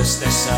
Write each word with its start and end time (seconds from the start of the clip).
tristeza 0.00 0.56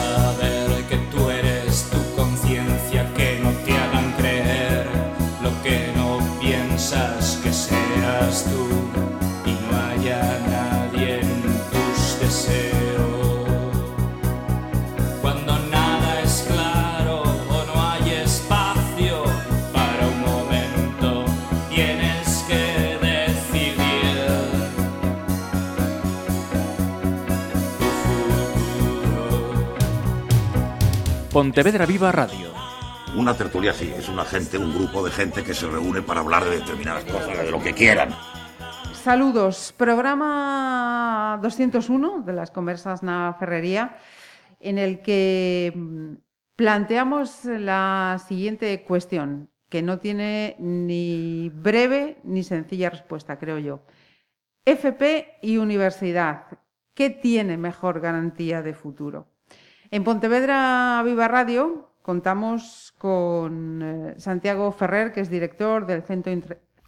Pontevedra 31.32 31.86
Viva 31.86 32.12
Radio. 32.12 32.52
Una 33.16 33.34
tertulia 33.34 33.72
sí, 33.72 33.90
es 33.96 34.06
una 34.10 34.22
gente, 34.22 34.58
un 34.58 34.74
grupo 34.74 35.02
de 35.02 35.10
gente 35.10 35.42
que 35.42 35.54
se 35.54 35.66
reúne 35.66 36.02
para 36.02 36.20
hablar 36.20 36.44
de 36.44 36.58
determinadas 36.58 37.04
cosas, 37.04 37.38
de 37.38 37.50
lo 37.50 37.58
que 37.58 37.72
quieran. 37.72 38.10
Saludos, 38.92 39.72
programa 39.74 41.38
201 41.40 42.20
de 42.20 42.32
las 42.34 42.50
conversas 42.50 43.02
na 43.02 43.32
Ferrería, 43.40 43.96
en 44.60 44.76
el 44.76 45.00
que 45.00 45.72
mm, 45.74 46.20
planteamos 46.54 47.46
la 47.46 48.20
siguiente 48.28 48.84
cuestión, 48.84 49.48
que 49.70 49.80
no 49.80 50.00
tiene 50.00 50.56
ni 50.58 51.48
breve 51.48 52.18
ni 52.24 52.42
sencilla 52.42 52.90
respuesta, 52.90 53.38
creo 53.38 53.58
yo. 53.58 53.86
FP 54.66 55.38
y 55.40 55.56
universidad, 55.56 56.44
¿qué 56.92 57.08
tiene 57.08 57.56
mejor 57.56 58.00
garantía 58.00 58.60
de 58.60 58.74
futuro? 58.74 59.31
En 59.92 60.04
Pontevedra 60.04 61.02
Viva 61.04 61.28
Radio 61.28 61.90
contamos 62.00 62.94
con 62.96 63.82
eh, 63.82 64.14
Santiago 64.16 64.72
Ferrer, 64.72 65.12
que 65.12 65.20
es 65.20 65.28
director 65.28 65.84
del 65.84 66.02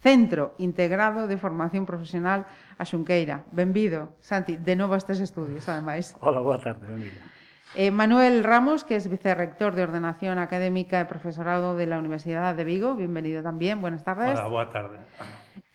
Centro, 0.01 0.55
Integrado 0.57 1.27
de 1.27 1.37
Formación 1.37 1.85
Profesional 1.85 2.47
a 2.79 2.83
Xunqueira. 2.83 3.45
Benvido, 3.51 4.17
Santi, 4.21 4.57
de 4.57 4.75
novo 4.75 4.95
a 4.95 4.97
estes 4.97 5.19
estudios, 5.19 5.69
ademais. 5.69 6.17
Hola, 6.19 6.39
boa 6.41 6.57
tarde, 6.57 6.81
Emilio. 6.89 7.21
Eh, 7.75 7.91
Manuel 7.91 8.43
Ramos, 8.43 8.83
que 8.83 8.95
es 8.95 9.07
vicerrector 9.07 9.75
de 9.75 9.83
Ordenación 9.83 10.39
Académica 10.39 10.99
y 10.99 11.05
Profesorado 11.05 11.77
de 11.77 11.85
la 11.85 11.99
Universidad 11.99 12.55
de 12.55 12.63
Vigo. 12.63 12.95
Bienvenido 12.95 13.43
también, 13.43 13.81
buenas 13.81 14.03
tardes. 14.03 14.33
Hola, 14.39 14.47
boa 14.47 14.71
tarde. 14.71 14.97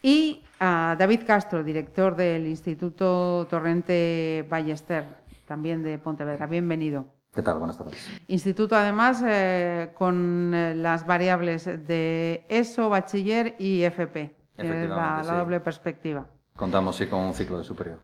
Y 0.03 0.43
a 0.59 0.97
David 0.99 1.21
Castro, 1.25 1.63
director 1.63 2.17
del 2.17 2.49
Instituto 2.49 3.47
Torrente 3.49 4.45
Ballester, 4.51 5.05
también 5.47 5.85
de 5.85 5.97
Pontevedra. 5.97 6.49
Bienvenido. 6.49 7.20
¿Qué 7.33 7.43
tal? 7.43 7.59
Buenas 7.59 7.79
tardes. 7.79 8.09
Instituto, 8.27 8.75
además, 8.75 9.23
eh, 9.25 9.91
con 9.95 10.53
eh, 10.53 10.75
las 10.75 11.07
variables 11.07 11.65
de 11.65 12.45
ESO, 12.49 12.89
bachiller 12.89 13.55
y 13.59 13.85
FP, 13.85 14.35
que 14.57 14.85
es 14.85 14.89
la, 14.89 15.23
sí. 15.23 15.31
doble 15.31 15.61
perspectiva. 15.61 16.27
Contamos 16.57 16.97
sí 16.97 17.07
con 17.07 17.21
un 17.21 17.35
ciclo 17.35 17.59
de 17.59 17.65
superior. 17.65 18.01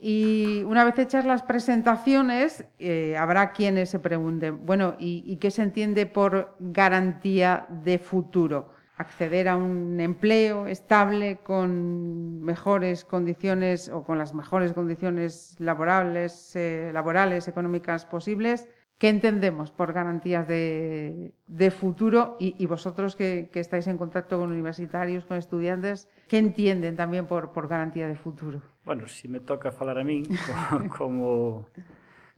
Y 0.00 0.62
una 0.64 0.82
vez 0.84 0.98
hechas 0.98 1.26
las 1.26 1.42
presentaciones, 1.42 2.64
eh, 2.78 3.16
habrá 3.18 3.52
quienes 3.52 3.90
se 3.90 3.98
pregunten, 3.98 4.64
bueno, 4.64 4.96
¿y, 4.98 5.22
y 5.26 5.36
qué 5.36 5.50
se 5.50 5.62
entiende 5.62 6.06
por 6.06 6.56
garantía 6.58 7.66
de 7.68 7.98
futuro? 7.98 8.73
Acceder 8.96 9.48
a 9.48 9.56
un 9.56 9.98
empleo 10.00 10.66
estable 10.68 11.38
con 11.38 12.40
mejores 12.42 13.04
condiciones 13.04 13.88
o 13.88 14.04
con 14.04 14.18
las 14.18 14.34
mejores 14.34 14.72
condiciones 14.72 15.56
laborables, 15.58 16.54
eh, 16.54 16.90
laborales, 16.92 17.48
económicas 17.48 18.06
posibles. 18.06 18.68
¿Qué 18.98 19.08
entendemos 19.08 19.72
por 19.72 19.92
garantías 19.92 20.46
de, 20.46 21.32
futuro? 21.72 22.36
Y, 22.38 22.54
vosotros 22.66 23.16
que, 23.16 23.50
estáis 23.54 23.88
en 23.88 23.98
contacto 23.98 24.38
con 24.38 24.52
universitarios, 24.52 25.24
con 25.24 25.36
estudiantes, 25.36 26.08
¿qué 26.28 26.38
entienden 26.38 26.94
también 26.94 27.26
por, 27.26 27.50
por 27.52 27.66
garantía 27.66 28.06
de 28.06 28.14
futuro? 28.14 28.62
Bueno, 28.84 29.08
se 29.08 29.26
me 29.26 29.40
toca 29.40 29.72
falar 29.72 29.98
a 29.98 30.04
co- 30.24 30.88
como 30.96 31.66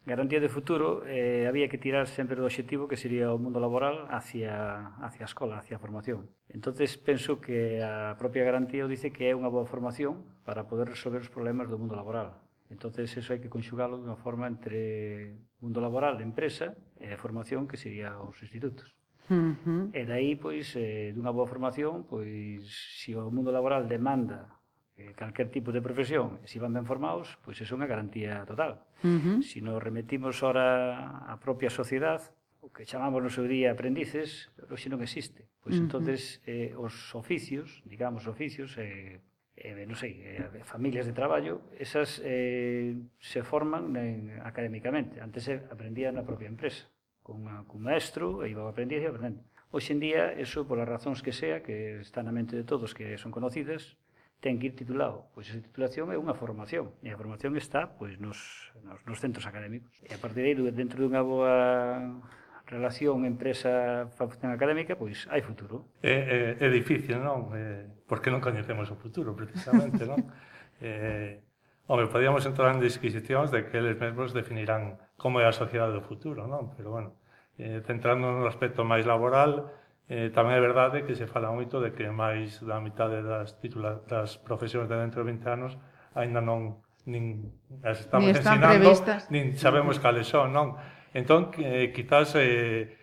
garantía 0.06 0.40
de 0.40 0.48
futuro 0.48 1.02
eh, 1.04 1.46
había 1.48 1.68
que 1.68 1.78
tirar 1.78 2.06
sempre 2.06 2.38
do 2.38 2.46
obxectivo 2.46 2.86
que 2.86 2.96
sería 2.96 3.34
o 3.34 3.42
mundo 3.42 3.58
laboral 3.58 4.06
hacia, 4.08 4.94
hacia 5.02 5.26
a 5.26 5.30
escola, 5.30 5.58
hacia 5.58 5.76
a 5.76 5.82
formación. 5.82 6.30
entonces 6.48 6.94
penso 6.96 7.42
que 7.42 7.82
a 7.82 8.14
propia 8.14 8.46
garantía 8.46 8.86
dice 8.86 9.10
que 9.10 9.28
é 9.28 9.34
unha 9.34 9.50
boa 9.50 9.66
formación 9.66 10.22
para 10.46 10.70
poder 10.70 10.94
resolver 10.94 11.26
os 11.26 11.28
problemas 11.28 11.66
do 11.66 11.76
mundo 11.76 11.98
laboral. 11.98 12.38
entonces 12.70 13.10
eso 13.18 13.34
hai 13.34 13.42
que 13.42 13.50
conxugalo 13.50 13.98
de 13.98 14.06
unha 14.06 14.18
forma 14.18 14.46
entre 14.46 15.34
mundo 15.58 15.82
laboral, 15.82 16.22
empresa, 16.22 16.78
e 17.02 17.10
a 17.10 17.18
formación 17.18 17.66
que 17.66 17.76
sería 17.76 18.14
os 18.22 18.38
institutos. 18.42 18.94
Uh 19.26 19.58
-huh. 19.58 19.82
E 19.90 20.06
dai, 20.06 20.38
pois, 20.38 20.70
eh, 20.78 21.10
dunha 21.10 21.34
boa 21.34 21.50
formación, 21.50 22.06
pois, 22.06 22.62
se 23.02 23.10
o 23.18 23.26
mundo 23.30 23.50
laboral 23.50 23.90
demanda 23.90 24.55
eh, 24.96 25.12
calquer 25.14 25.48
tipo 25.48 25.72
de 25.72 25.82
profesión, 25.82 26.40
se 26.44 26.56
si 26.56 26.58
van 26.58 26.72
ben 26.72 26.88
formados, 26.88 27.36
pois 27.44 27.60
é 27.60 27.64
unha 27.68 27.88
garantía 27.88 28.44
total. 28.48 28.80
Uh 29.04 29.20
-huh. 29.20 29.36
Se 29.44 29.56
si 29.56 29.58
nos 29.60 29.80
remetimos 29.80 30.40
ora 30.40 31.22
a 31.28 31.36
propia 31.36 31.68
sociedade, 31.68 32.32
o 32.64 32.72
que 32.72 32.88
chamamos 32.88 33.22
no 33.22 33.30
seu 33.30 33.44
día 33.46 33.70
aprendices, 33.70 34.48
hoxe 34.72 34.88
non 34.88 35.04
existe. 35.04 35.44
Pois 35.60 35.76
uh 35.76 35.78
-huh. 35.78 35.86
entonces 35.86 36.40
eh, 36.48 36.72
os 36.74 37.14
oficios, 37.14 37.84
digamos 37.84 38.24
oficios, 38.26 38.74
eh, 38.80 39.20
eh, 39.56 39.84
non 39.88 39.96
sei, 39.96 40.20
eh, 40.20 40.64
familias 40.64 41.08
de 41.08 41.16
traballo, 41.16 41.64
esas 41.76 42.20
eh, 42.24 42.96
se 43.20 43.40
forman 43.44 43.92
en, 43.96 44.40
académicamente. 44.44 45.20
Antes 45.20 45.48
se 45.48 45.64
aprendía 45.72 46.12
na 46.12 46.24
propia 46.24 46.48
empresa, 46.48 46.88
con, 47.24 47.48
a, 47.48 47.64
con 47.64 47.80
maestro, 47.80 48.44
e 48.44 48.52
iba 48.52 48.64
a 48.64 48.72
aprendiz 48.72 49.00
e 49.00 49.08
aprendendo. 49.08 49.44
Hoxe 49.72 49.92
en 49.92 50.00
día, 50.00 50.32
eso, 50.36 50.68
polas 50.68 50.88
razóns 50.88 51.24
que 51.24 51.32
sea, 51.32 51.64
que 51.64 52.00
está 52.00 52.20
na 52.22 52.32
mente 52.32 52.54
de 52.56 52.64
todos, 52.64 52.92
que 52.92 53.16
son 53.16 53.32
conocidas, 53.32 53.96
ten 54.40 54.60
que 54.60 54.68
ir 54.70 54.74
titulado. 54.76 55.28
Pois 55.32 55.48
esa 55.48 55.62
titulación 55.62 56.12
é 56.12 56.16
unha 56.20 56.36
formación, 56.36 56.92
e 57.00 57.10
a 57.10 57.16
formación 57.16 57.56
está 57.56 57.96
pois 57.96 58.20
nos, 58.20 58.70
nos, 58.84 59.00
nos 59.06 59.18
centros 59.18 59.48
académicos. 59.48 59.92
E 60.04 60.12
a 60.12 60.20
partir 60.20 60.44
de 60.44 60.52
aí, 60.52 60.56
dentro 60.72 61.00
dunha 61.00 61.24
boa 61.24 62.20
relación 62.66 63.24
empresa 63.24 64.06
facción 64.18 64.50
académica, 64.50 64.98
pois 64.98 65.24
hai 65.30 65.40
futuro. 65.40 65.86
É, 66.02 66.58
é, 66.58 66.66
é 66.66 66.68
difícil, 66.68 67.22
non? 67.22 67.54
É, 67.54 67.86
porque 68.10 68.28
non 68.28 68.42
coñecemos 68.42 68.90
o 68.90 68.98
futuro, 68.98 69.38
precisamente, 69.38 70.02
non? 70.02 70.18
é, 70.82 71.46
home, 71.86 72.10
podíamos 72.10 72.42
entrar 72.44 72.74
en 72.74 72.82
disquisicións 72.82 73.54
de 73.54 73.70
que 73.70 73.78
eles 73.78 73.94
mesmos 73.96 74.34
definirán 74.34 74.98
como 75.14 75.38
é 75.38 75.46
a 75.46 75.54
sociedade 75.54 75.94
do 75.94 76.02
futuro, 76.02 76.50
non? 76.50 76.74
Pero, 76.74 76.90
bueno, 76.90 77.14
eh, 77.56 77.80
centrando 77.86 78.34
no 78.34 78.50
aspecto 78.50 78.82
máis 78.82 79.06
laboral, 79.06 79.70
Eh, 80.06 80.30
tamén 80.30 80.54
é 80.54 80.62
verdade 80.62 81.02
que 81.02 81.18
se 81.18 81.26
fala 81.26 81.50
moito 81.50 81.82
de 81.82 81.90
que 81.90 82.06
máis 82.06 82.62
da 82.62 82.78
mitade 82.78 83.26
das 83.26 83.58
titula, 83.58 84.06
das 84.06 84.38
profesións 84.38 84.86
de 84.86 84.94
dentro 84.94 85.26
de 85.26 85.34
20 85.34 85.50
anos 85.50 85.74
aínda 86.14 86.38
non 86.38 86.78
nin 87.10 87.50
as 87.82 88.06
estamos 88.06 88.30
nin 88.30 88.38
están 88.38 88.62
ensinando, 88.62 88.86
previstas. 88.86 89.20
nin 89.34 89.58
sabemos 89.58 89.98
cales 89.98 90.30
son, 90.30 90.54
non? 90.54 90.78
Entón, 91.10 91.50
eh, 91.58 91.90
quizás 91.90 92.38
eh, 92.38 92.94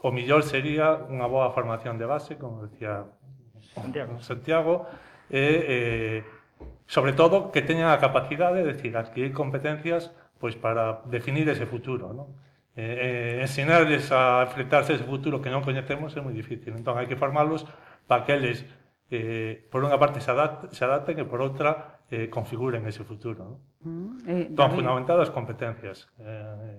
o 0.00 0.08
millor 0.08 0.40
sería 0.40 0.96
unha 0.96 1.28
boa 1.28 1.52
formación 1.52 2.00
de 2.00 2.08
base, 2.08 2.40
como 2.40 2.64
decía 2.64 3.04
Santiago, 3.76 4.16
Santiago 4.24 4.74
e, 5.28 5.44
eh, 5.68 6.18
sobre 6.88 7.12
todo, 7.12 7.52
que 7.52 7.60
teñan 7.60 7.92
a 7.92 8.00
capacidade 8.00 8.64
de 8.64 8.72
decir, 8.72 8.96
adquirir 8.96 9.36
competencias 9.36 10.16
pois 10.40 10.56
para 10.56 11.02
definir 11.10 11.44
ese 11.50 11.66
futuro, 11.68 12.14
non? 12.14 12.32
Eh, 12.78 13.42
eh, 13.42 13.42
ensinarles 13.42 14.14
a 14.14 14.46
enfrentarse 14.46 14.94
a 14.94 14.96
ese 15.02 15.02
futuro 15.02 15.42
que 15.42 15.50
non 15.50 15.66
coñecemos 15.66 16.14
é 16.14 16.22
moi 16.22 16.30
difícil. 16.30 16.78
Entón, 16.78 16.94
hai 16.94 17.10
que 17.10 17.18
formarlos 17.18 17.66
para 18.06 18.22
que 18.22 18.38
eles, 18.38 18.62
eh, 19.10 19.66
por 19.66 19.82
unha 19.82 19.98
parte, 19.98 20.22
se, 20.22 20.30
adapt, 20.30 20.70
se 20.70 20.86
adapten 20.86 21.18
e 21.18 21.26
por 21.26 21.42
outra, 21.42 21.98
eh, 22.06 22.30
configuren 22.30 22.86
ese 22.86 23.02
futuro. 23.02 23.42
Non? 23.42 23.58
Mm, 23.82 24.10
eh, 24.30 24.42
Están 24.54 24.70
David. 24.70 24.76
fundamentadas 24.78 25.28
competencias. 25.34 26.06
Eh, 26.22 26.78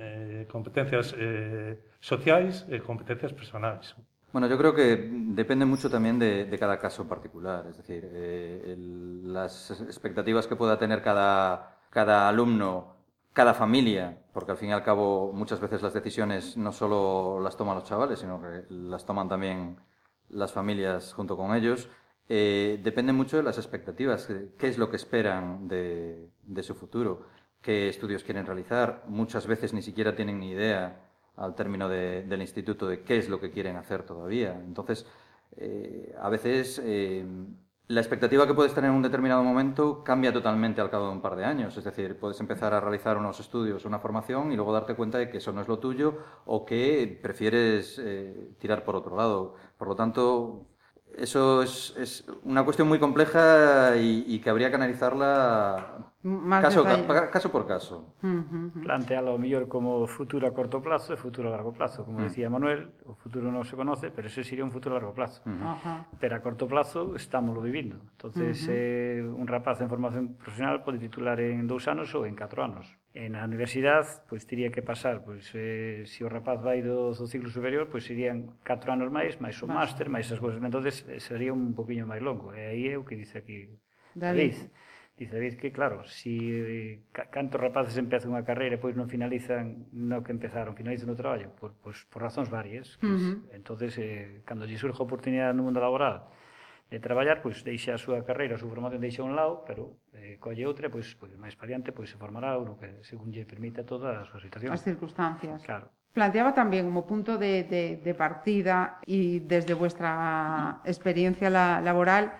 eh, 0.00 0.46
competencias 0.48 1.12
eh, 1.18 1.76
sociais 2.00 2.64
e 2.72 2.80
competencias 2.80 3.36
personais. 3.36 3.92
Bueno, 4.32 4.48
yo 4.48 4.56
creo 4.56 4.72
que 4.72 5.12
depende 5.36 5.64
mucho 5.68 5.88
también 5.92 6.16
de, 6.18 6.44
de 6.48 6.56
cada 6.56 6.78
caso 6.80 7.04
particular. 7.08 7.66
Es 7.68 7.76
decir, 7.76 8.08
eh, 8.08 8.72
el- 8.72 9.28
las 9.32 9.68
expectativas 9.84 10.46
que 10.46 10.56
pueda 10.56 10.78
tener 10.78 11.02
cada, 11.02 11.76
cada 11.90 12.28
alumno, 12.28 12.96
cada 13.32 13.54
familia, 13.54 14.18
porque 14.32 14.52
al 14.52 14.58
fin 14.58 14.70
y 14.70 14.72
al 14.72 14.82
cabo 14.82 15.32
muchas 15.32 15.60
veces 15.60 15.82
las 15.82 15.94
decisiones 15.94 16.56
no 16.56 16.72
solo 16.72 17.40
las 17.40 17.56
toman 17.56 17.76
los 17.76 17.84
chavales, 17.84 18.18
sino 18.20 18.40
que 18.40 18.64
las 18.70 19.04
toman 19.06 19.28
también 19.28 19.78
las 20.28 20.52
familias 20.52 21.12
junto 21.14 21.36
con 21.36 21.54
ellos. 21.54 21.88
eh, 22.30 22.78
depende 22.82 23.12
mucho 23.14 23.36
de 23.38 23.42
las 23.42 23.56
expectativas, 23.58 24.28
qué 24.58 24.68
es 24.68 24.76
lo 24.78 24.90
que 24.90 24.96
esperan 24.96 25.66
de, 25.68 26.28
de 26.42 26.62
su 26.62 26.74
futuro, 26.74 27.22
qué 27.62 27.88
estudios 27.88 28.22
quieren 28.24 28.44
realizar. 28.46 29.04
Muchas 29.08 29.46
veces 29.46 29.72
ni 29.72 29.80
siquiera 29.82 30.14
tienen 30.14 30.38
ni 30.40 30.50
idea 30.50 31.00
al 31.36 31.54
término 31.54 31.88
de- 31.88 32.24
del 32.24 32.42
instituto 32.42 32.86
de 32.88 33.02
qué 33.02 33.16
es 33.18 33.28
lo 33.30 33.40
que 33.40 33.50
quieren 33.50 33.76
hacer 33.76 34.02
todavía. 34.04 34.52
Entonces, 34.54 35.06
eh, 35.56 36.14
a 36.20 36.28
veces 36.28 36.80
eh, 36.84 37.24
la 37.88 38.00
expectativa 38.00 38.46
que 38.46 38.52
puedes 38.52 38.74
tener 38.74 38.90
en 38.90 38.96
un 38.96 39.02
determinado 39.02 39.42
momento 39.42 40.04
cambia 40.04 40.30
totalmente 40.30 40.82
al 40.82 40.90
cabo 40.90 41.06
de 41.06 41.12
un 41.12 41.22
par 41.22 41.36
de 41.36 41.46
años. 41.46 41.74
Es 41.76 41.84
decir, 41.84 42.18
puedes 42.18 42.38
empezar 42.38 42.74
a 42.74 42.80
realizar 42.80 43.16
unos 43.16 43.40
estudios, 43.40 43.86
una 43.86 43.98
formación 43.98 44.52
y 44.52 44.56
luego 44.56 44.74
darte 44.74 44.94
cuenta 44.94 45.16
de 45.16 45.30
que 45.30 45.38
eso 45.38 45.52
no 45.52 45.62
es 45.62 45.68
lo 45.68 45.78
tuyo 45.78 46.18
o 46.44 46.66
que 46.66 47.18
prefieres 47.22 47.98
eh, 47.98 48.50
tirar 48.58 48.84
por 48.84 48.94
otro 48.94 49.16
lado. 49.16 49.54
Por 49.78 49.88
lo 49.88 49.96
tanto, 49.96 50.66
Eso 51.16 51.62
es, 51.62 51.94
es, 51.98 52.24
una 52.44 52.64
cuestión 52.64 52.86
muy 52.88 52.98
compleja 52.98 53.96
y, 53.96 54.24
y 54.26 54.38
que 54.40 54.50
habría 54.50 54.70
que 54.70 54.76
analizarla 54.76 56.08
Más 56.22 56.62
caso, 56.62 56.82
ca, 56.82 57.30
caso, 57.30 57.50
por 57.50 57.66
caso. 57.66 58.14
Uh 58.22 58.26
-huh. 58.26 58.82
Plantearlo 58.82 59.38
mejor 59.38 59.68
como 59.68 60.06
futuro 60.06 60.48
a 60.48 60.52
corto 60.52 60.82
plazo 60.82 61.14
y 61.14 61.16
futuro 61.16 61.48
a 61.48 61.52
largo 61.52 61.72
plazo. 61.72 62.04
Como 62.04 62.18
uh 62.18 62.20
-huh. 62.20 62.24
decía 62.24 62.50
Manuel, 62.50 62.90
o 63.06 63.14
futuro 63.14 63.52
no 63.52 63.62
se 63.62 63.76
conoce, 63.76 64.10
pero 64.10 64.26
ese 64.26 64.42
sería 64.42 64.64
un 64.64 64.72
futuro 64.72 64.96
a 64.96 64.98
largo 64.98 65.14
plazo. 65.14 65.42
Mm-hmm. 65.44 65.62
Uh 65.62 65.78
-huh. 65.84 66.04
Pero 66.18 66.36
a 66.36 66.40
corto 66.40 66.66
plazo 66.66 67.14
estámoslo 67.14 67.62
vivindo. 67.62 67.96
Entonces, 68.12 68.66
eh, 68.68 69.22
un 69.22 69.46
rapaz 69.46 69.80
en 69.80 69.88
formación 69.88 70.34
profesional 70.34 70.82
pode 70.82 70.98
titular 70.98 71.38
en 71.38 71.66
dous 71.66 71.86
anos 71.86 72.12
ou 72.14 72.26
en 72.26 72.34
catro 72.34 72.64
anos. 72.64 72.86
E 73.18 73.26
na 73.26 73.42
universidade, 73.42 74.22
pois 74.30 74.46
teria 74.46 74.70
que 74.70 74.78
pasar, 74.78 75.26
pois 75.26 75.50
eh, 75.58 76.06
se 76.06 76.22
o 76.22 76.30
rapaz 76.30 76.62
vai 76.62 76.86
do, 76.86 77.10
do 77.10 77.26
ciclo 77.26 77.50
superior, 77.50 77.90
pois 77.90 78.06
serían 78.06 78.62
4 78.62 78.94
anos 78.94 79.10
máis, 79.10 79.34
máis 79.42 79.58
o 79.58 79.66
máster, 79.66 80.06
máis 80.06 80.30
as 80.30 80.38
cousas. 80.38 80.62
Entonces 80.62 81.02
eh, 81.10 81.18
sería 81.18 81.50
un 81.50 81.74
poquinho 81.74 82.06
máis 82.06 82.22
longo. 82.22 82.54
E 82.54 82.62
aí 82.62 82.82
é 82.86 82.94
o 82.94 83.02
que 83.02 83.18
dice 83.18 83.42
aquí 83.42 83.74
David. 84.14 84.54
David. 84.54 84.58
Dice 85.18 85.34
David 85.34 85.54
que, 85.58 85.74
claro, 85.74 86.06
si 86.06 86.38
eh, 86.46 87.10
cantos 87.10 87.58
rapaces 87.58 87.98
empezan 87.98 88.30
unha 88.30 88.46
carreira 88.46 88.78
e 88.78 88.82
pois 88.82 88.94
non 88.94 89.10
finalizan 89.10 89.90
no 89.90 90.22
que 90.22 90.30
empezaron, 90.30 90.78
finalizan 90.78 91.10
o 91.10 91.18
traballo, 91.18 91.50
por, 91.58 91.74
pois, 91.82 92.06
por 92.06 92.22
razóns 92.22 92.46
varias. 92.46 93.02
Uh 93.02 93.18
-huh. 93.18 93.34
Pois, 93.42 93.58
entonces, 93.58 93.98
eh, 93.98 94.46
cando 94.46 94.62
lle 94.62 94.78
surge 94.78 95.02
a 95.02 95.06
oportunidade 95.10 95.58
no 95.58 95.66
mundo 95.66 95.82
laboral, 95.82 96.30
de 96.90 96.98
traballar, 97.00 97.42
pois 97.44 97.60
deixa 97.64 97.92
a 97.94 98.00
súa 98.00 98.24
carreira, 98.24 98.56
a 98.56 98.60
súa 98.60 98.72
formación 98.72 99.00
deixa 99.04 99.20
a 99.20 99.28
un 99.28 99.36
lado, 99.36 99.60
pero 99.68 100.00
eh, 100.16 100.40
colle 100.40 100.64
outra, 100.64 100.88
pois, 100.88 101.12
pois 101.20 101.36
máis 101.36 101.52
para 101.52 101.68
diante, 101.76 101.92
pois 101.92 102.08
se 102.08 102.16
formará 102.16 102.56
uno 102.56 102.80
que 102.80 103.04
según 103.04 103.28
lle 103.28 103.44
permita 103.44 103.84
toda 103.84 104.20
a 104.20 104.24
súa 104.24 104.40
situación. 104.40 104.72
Las 104.72 104.82
circunstancias. 104.84 105.60
Claro. 105.62 105.92
Planteaba 106.16 106.56
también 106.56 106.88
como 106.88 107.04
punto 107.06 107.36
de, 107.36 107.62
de- 107.68 108.00
de 108.00 108.14
partida 108.16 108.98
y 109.04 109.40
desde 109.44 109.74
vuestra 109.76 110.80
experiencia 110.84 111.50
la- 111.52 111.80
laboral, 111.84 112.32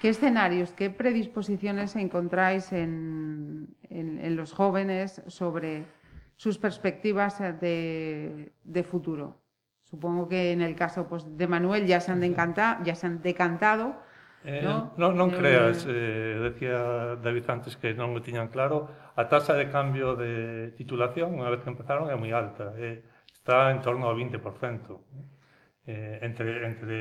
¿qué 0.00 0.10
escenarios, 0.12 0.72
qué 0.76 0.90
predisposiciones 0.92 1.96
encontráis 1.96 2.70
en, 2.76 3.74
en- 3.88 4.20
en 4.20 4.36
los 4.36 4.52
jóvenes 4.52 5.22
sobre 5.26 5.84
sus 6.36 6.58
perspectivas 6.60 7.40
de, 7.40 8.52
de 8.62 8.82
futuro? 8.84 9.40
Supongo 9.90 10.28
que 10.28 10.52
en 10.52 10.62
el 10.62 10.74
caso 10.74 11.06
pues, 11.06 11.24
de 11.38 11.46
Manuel 11.46 11.86
ya 11.86 12.00
se 12.00 12.10
han, 12.10 12.20
decantado, 12.20 12.82
ya 12.84 12.94
se 12.94 13.06
han 13.06 13.22
decantado. 13.22 13.94
Eh, 14.44 14.62
non, 14.62 15.18
non, 15.18 15.30
creas, 15.34 15.86
eh, 15.90 16.38
decía 16.38 17.18
David 17.18 17.50
antes 17.50 17.74
que 17.74 17.94
non 17.98 18.14
o 18.14 18.22
tiñan 18.22 18.46
claro, 18.46 18.86
a 19.18 19.26
taxa 19.26 19.58
de 19.58 19.66
cambio 19.66 20.14
de 20.14 20.70
titulación, 20.78 21.34
unha 21.34 21.50
vez 21.50 21.66
que 21.66 21.70
empezaron, 21.70 22.06
é 22.06 22.14
moi 22.14 22.30
alta, 22.30 22.70
eh, 22.78 23.02
está 23.34 23.74
en 23.74 23.82
torno 23.82 24.06
ao 24.06 24.14
20%, 24.14 24.38
eh, 25.90 26.22
entre, 26.22 26.62
entre 26.62 26.96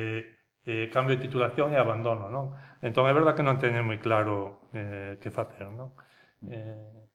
eh, 0.65 0.89
cambio 0.89 1.17
de 1.17 1.21
titulación 1.21 1.69
e 1.73 1.77
abandono, 1.77 2.33
non? 2.33 2.57
Entón, 2.81 3.05
é 3.05 3.13
verdad 3.13 3.38
que 3.38 3.45
non 3.45 3.61
teñen 3.61 3.85
moi 3.85 4.01
claro 4.01 4.65
eh, 4.73 5.21
que 5.21 5.29
facer, 5.29 5.69
non? 5.69 5.93
Eh, 6.49 7.05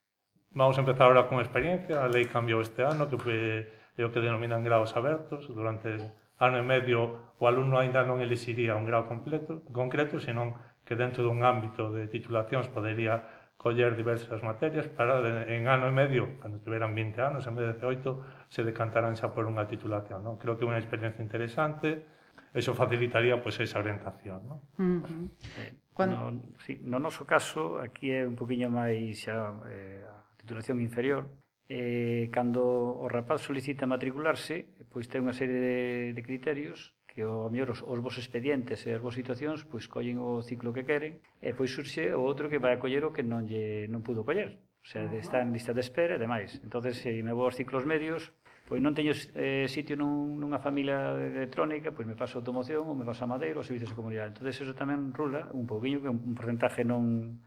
vamos 0.55 0.79
a 0.79 0.83
empezar 0.87 1.11
agora 1.11 1.27
con 1.27 1.43
experiencia, 1.43 2.03
a 2.03 2.11
lei 2.11 2.31
cambiou 2.31 2.63
este 2.63 2.87
ano, 2.87 3.11
que 3.11 3.19
foi 3.19 3.67
é 3.97 4.03
o 4.05 4.13
que 4.13 4.23
denominan 4.23 4.63
graos 4.63 4.95
abertos. 4.99 5.49
Durante 5.49 6.13
ano 6.41 6.57
e 6.59 6.65
medio 6.65 7.35
o 7.41 7.45
alumno 7.49 7.81
aínda 7.81 8.05
non 8.05 8.21
elixiría 8.21 8.77
un 8.77 8.85
grau 8.85 9.09
completo, 9.09 9.65
concreto, 9.73 10.21
senón 10.21 10.57
que 10.85 10.97
dentro 10.97 11.23
dun 11.23 11.45
ámbito 11.45 11.93
de 11.93 12.09
titulacións 12.09 12.69
podería 12.69 13.23
coller 13.61 13.95
diversas 13.95 14.43
materias 14.43 14.89
para 14.89 15.21
en 15.45 15.69
ano 15.69 15.85
e 15.85 15.93
medio, 15.93 16.41
cando 16.41 16.65
tiveran 16.65 16.97
20 16.97 17.21
anos, 17.21 17.45
en 17.45 17.55
vez 17.61 17.69
de 17.69 17.77
18, 17.77 18.49
se 18.49 18.65
decantarán 18.65 19.13
xa 19.21 19.37
por 19.37 19.45
unha 19.45 19.69
titulación. 19.69 20.25
Non? 20.25 20.41
Creo 20.41 20.57
que 20.57 20.65
é 20.65 20.69
unha 20.73 20.81
experiencia 20.81 21.21
interesante, 21.21 22.09
eso 22.57 22.73
facilitaría 22.73 23.37
pois, 23.37 23.61
esa 23.61 23.77
orientación. 23.77 24.41
Non? 24.49 24.59
Uh 24.81 25.05
-huh. 25.05 25.25
eh, 25.61 25.77
Cuando... 25.93 26.33
no, 26.33 26.57
sí, 26.65 26.81
no 26.81 26.97
noso 26.97 27.29
caso, 27.29 27.77
aquí 27.85 28.09
é 28.09 28.25
un 28.25 28.33
poquinho 28.33 28.73
máis 28.73 29.29
xa 29.29 29.53
eh, 29.69 30.09
a 30.09 30.17
titulación 30.41 30.81
inferior, 30.81 31.29
eh, 31.71 32.29
cando 32.35 32.67
o 32.99 33.07
rapaz 33.07 33.47
solicita 33.47 33.87
matricularse, 33.87 34.67
pois 34.91 35.07
ten 35.07 35.23
unha 35.23 35.37
serie 35.39 35.55
de, 35.55 35.79
de 36.19 36.23
criterios 36.27 36.99
que 37.07 37.23
o 37.23 37.47
mellor 37.47 37.71
os, 37.71 37.81
os 37.87 37.99
vos 38.03 38.19
expedientes 38.19 38.83
e 38.87 38.91
as 38.91 38.99
vos 38.99 39.15
situacións 39.15 39.63
pois 39.71 39.87
collen 39.87 40.19
o 40.19 40.43
ciclo 40.43 40.75
que 40.75 40.83
queren 40.83 41.23
e 41.39 41.55
pois 41.55 41.71
surxe 41.71 42.11
o 42.11 42.27
outro 42.27 42.51
que 42.51 42.59
vai 42.59 42.75
a 42.75 42.83
coller 42.83 43.07
o 43.07 43.15
que 43.15 43.23
non 43.23 43.47
lle 43.47 43.87
non 43.87 44.03
pudo 44.03 44.27
coller. 44.27 44.59
O 44.83 44.87
sea, 44.91 45.07
de, 45.07 45.23
está 45.23 45.39
en 45.45 45.55
lista 45.55 45.71
de 45.71 45.85
espera 45.85 46.19
e 46.19 46.23
demais. 46.23 46.59
Entonces, 46.67 46.99
se 46.99 47.23
me 47.23 47.31
vou 47.31 47.47
aos 47.47 47.55
ciclos 47.55 47.87
medios, 47.87 48.35
pois 48.67 48.83
non 48.83 48.97
teño 48.97 49.15
eh, 49.39 49.71
sitio 49.71 49.95
nun, 49.95 50.43
nunha 50.43 50.59
familia 50.59 51.15
electrónica, 51.15 51.95
pois 51.95 52.09
me 52.09 52.19
paso 52.19 52.39
a 52.39 52.41
automoción 52.43 52.83
ou 52.83 52.99
me 52.99 53.07
paso 53.07 53.23
a 53.23 53.31
Madeira 53.31 53.63
ou 53.63 53.67
servicios 53.67 53.95
de 53.95 53.99
comunidade. 53.99 54.35
Entonces, 54.35 54.59
eso 54.59 54.75
tamén 54.75 55.15
rula 55.15 55.47
un 55.55 55.71
pouquiño 55.71 56.03
que 56.03 56.11
un 56.11 56.35
porcentaje 56.35 56.83
non 56.83 57.39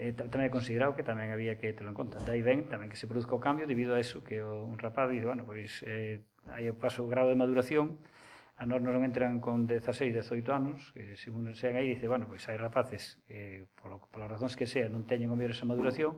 eh, 0.00 0.16
tamén 0.16 0.48
é 0.48 0.52
considerado 0.52 0.96
que 0.96 1.04
tamén 1.04 1.28
había 1.28 1.60
que 1.60 1.76
telo 1.76 1.92
en 1.92 1.96
conta. 1.96 2.16
Dai 2.24 2.40
ben 2.40 2.64
tamén 2.72 2.88
que 2.88 2.96
se 2.96 3.04
produzca 3.04 3.36
o 3.36 3.42
cambio 3.44 3.68
debido 3.68 3.92
a 3.92 4.00
eso 4.00 4.24
que 4.24 4.40
o, 4.40 4.64
un 4.64 4.80
rapaz 4.80 5.12
dice, 5.12 5.28
bueno, 5.28 5.44
pois 5.44 5.84
eh, 5.84 6.24
aí 6.56 6.64
o 6.72 6.74
paso 6.80 7.04
o 7.04 7.10
grado 7.12 7.28
de 7.28 7.36
maduración, 7.36 8.00
a 8.56 8.64
nós 8.64 8.80
non 8.80 8.96
entran 9.04 9.44
con 9.44 9.68
16, 9.68 10.16
18 10.16 10.48
anos, 10.52 10.92
que 10.96 11.20
se 11.20 11.28
un 11.28 11.52
sean 11.52 11.76
aí 11.76 11.92
dice, 11.92 12.08
bueno, 12.08 12.24
pois 12.24 12.40
hai 12.48 12.56
rapaces 12.56 13.20
que 13.28 13.68
eh, 13.68 13.76
polo, 13.76 14.00
polas 14.08 14.32
razóns 14.32 14.56
que 14.56 14.64
sean 14.64 14.96
non 14.96 15.04
teñen 15.04 15.28
o 15.28 15.36
mellor 15.36 15.52
esa 15.52 15.68
maduración, 15.68 16.16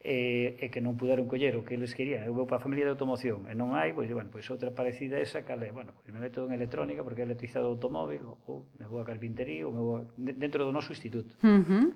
e, 0.00 0.56
e 0.56 0.72
que 0.72 0.80
non 0.80 0.96
puderon 0.96 1.28
coller 1.28 1.60
o 1.60 1.62
que 1.62 1.76
eles 1.76 1.92
querían. 1.92 2.24
Eu 2.24 2.32
vou 2.32 2.48
para 2.48 2.56
a 2.56 2.64
familia 2.64 2.88
de 2.88 2.96
automoción 2.96 3.44
e 3.44 3.52
non 3.52 3.76
hai, 3.76 3.92
pois, 3.92 4.08
bueno, 4.08 4.32
pois 4.32 4.48
outra 4.48 4.72
parecida 4.72 5.20
esa 5.20 5.44
cal 5.44 5.60
é, 5.60 5.68
bueno, 5.68 5.92
pois 5.92 6.08
me 6.08 6.24
meto 6.24 6.48
en 6.48 6.56
electrónica 6.56 7.04
porque 7.04 7.20
é 7.20 7.28
electrizado 7.28 7.68
o 7.68 7.76
automóvil, 7.76 8.24
ou, 8.48 8.64
me 8.80 8.88
vou 8.88 9.04
a 9.04 9.04
carpintería, 9.04 9.68
ou 9.68 9.72
me 9.76 9.82
vou 9.84 9.94
a... 10.00 10.02
dentro 10.16 10.64
do 10.64 10.72
noso 10.72 10.96
instituto. 10.96 11.36
Uh 11.44 11.60
-huh. 11.60 11.86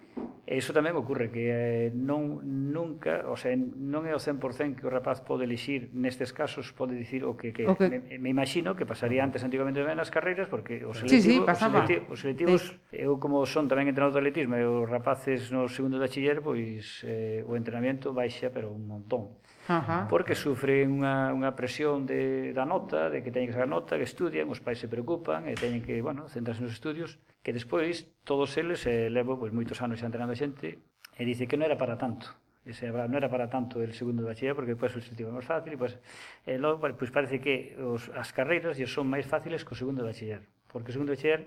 E 0.45 0.61
iso 0.61 0.77
tamén 0.77 0.93
ocorre 0.93 1.33
que 1.33 1.49
eh, 1.49 1.89
non 1.97 2.45
nunca, 2.45 3.25
o 3.33 3.37
sea, 3.41 3.57
non 3.57 4.05
é 4.05 4.13
o 4.13 4.21
100% 4.21 4.77
que 4.77 4.85
o 4.85 4.93
rapaz 4.93 5.25
pode 5.25 5.49
elixir 5.49 5.89
nestes 5.97 6.37
casos, 6.37 6.77
pode 6.77 6.93
dicir 6.93 7.25
o 7.25 7.33
que 7.41 7.57
que 7.57 7.65
okay. 7.65 7.89
me, 7.89 8.21
me 8.21 8.29
imagino 8.29 8.77
que 8.77 8.85
pasaría 8.85 9.25
antes 9.25 9.41
antigamente 9.41 9.81
ben 9.81 9.97
nas 9.97 10.13
carreiras 10.13 10.53
porque 10.53 10.85
os 10.85 11.01
selectivo, 11.01 11.25
sí, 11.25 11.33
sí, 11.33 11.49
os, 11.49 11.57
selectivos 11.57 12.05
os 12.13 12.19
selectivos, 12.21 12.63
sí. 12.93 13.01
eu 13.01 13.17
como 13.17 13.41
son 13.49 13.65
tamén 13.73 13.89
entrenador 13.89 14.21
de 14.21 14.29
atletismo 14.29 14.61
e 14.61 14.69
os 14.69 14.85
rapaces 14.85 15.49
no 15.49 15.65
segundo 15.73 15.97
de 15.97 16.05
bachiller, 16.05 16.45
pois 16.45 17.01
eh, 17.09 17.41
o 17.49 17.57
entrenamento 17.57 17.94
rendimento 17.95 18.13
baixa, 18.13 18.51
pero 18.51 18.71
un 18.71 18.87
montón. 18.87 19.39
Ajá. 19.69 20.07
Porque 20.11 20.35
sufren 20.35 21.01
unha, 21.01 21.33
unha 21.33 21.57
presión 21.57 22.05
de, 22.05 22.53
da 22.53 22.69
nota, 22.69 23.09
de 23.09 23.25
que 23.25 23.33
teñen 23.33 23.49
que 23.49 23.57
sacar 23.57 23.71
nota, 23.71 23.97
que 23.97 24.05
estudian, 24.05 24.51
os 24.53 24.61
pais 24.61 24.77
se 24.77 24.91
preocupan, 24.91 25.49
e 25.49 25.57
teñen 25.57 25.81
que, 25.81 25.97
bueno, 26.05 26.29
centrarse 26.29 26.61
nos 26.61 26.77
estudios, 26.77 27.17
que 27.41 27.57
despois 27.57 28.13
todos 28.29 28.53
eles 28.61 28.85
eh, 28.85 29.09
levo 29.09 29.41
pois, 29.41 29.57
moitos 29.57 29.81
anos 29.81 30.03
xa 30.03 30.07
entrenando 30.11 30.37
a 30.37 30.41
xente, 30.41 30.85
e 31.17 31.23
dice 31.25 31.49
que 31.49 31.57
non 31.57 31.65
era 31.65 31.81
para 31.81 31.97
tanto. 31.97 32.29
Ese, 32.65 32.93
non 32.93 33.17
era 33.17 33.29
para 33.29 33.49
tanto 33.49 33.81
el 33.81 33.93
segundo 33.93 34.25
de 34.25 34.33
bachiller 34.33 34.57
porque 34.57 34.73
depois 34.73 34.93
o 34.97 35.01
selectivo 35.01 35.29
é 35.29 35.37
máis 35.37 35.45
fácil 35.45 35.77
e 35.77 35.79
pois, 35.81 36.01
e 36.49 36.57
logo, 36.57 36.81
pois 36.81 37.13
parece 37.13 37.37
que 37.37 37.77
os, 37.77 38.09
as 38.17 38.33
carreiras 38.33 38.81
son 38.89 39.05
máis 39.05 39.29
fáciles 39.29 39.69
que 39.69 39.73
o 39.73 39.81
segundo 39.81 40.01
de 40.01 40.09
bachiller 40.09 40.49
porque 40.73 40.89
o 40.89 40.97
segundo 40.97 41.13
de 41.13 41.21
bachiller 41.21 41.45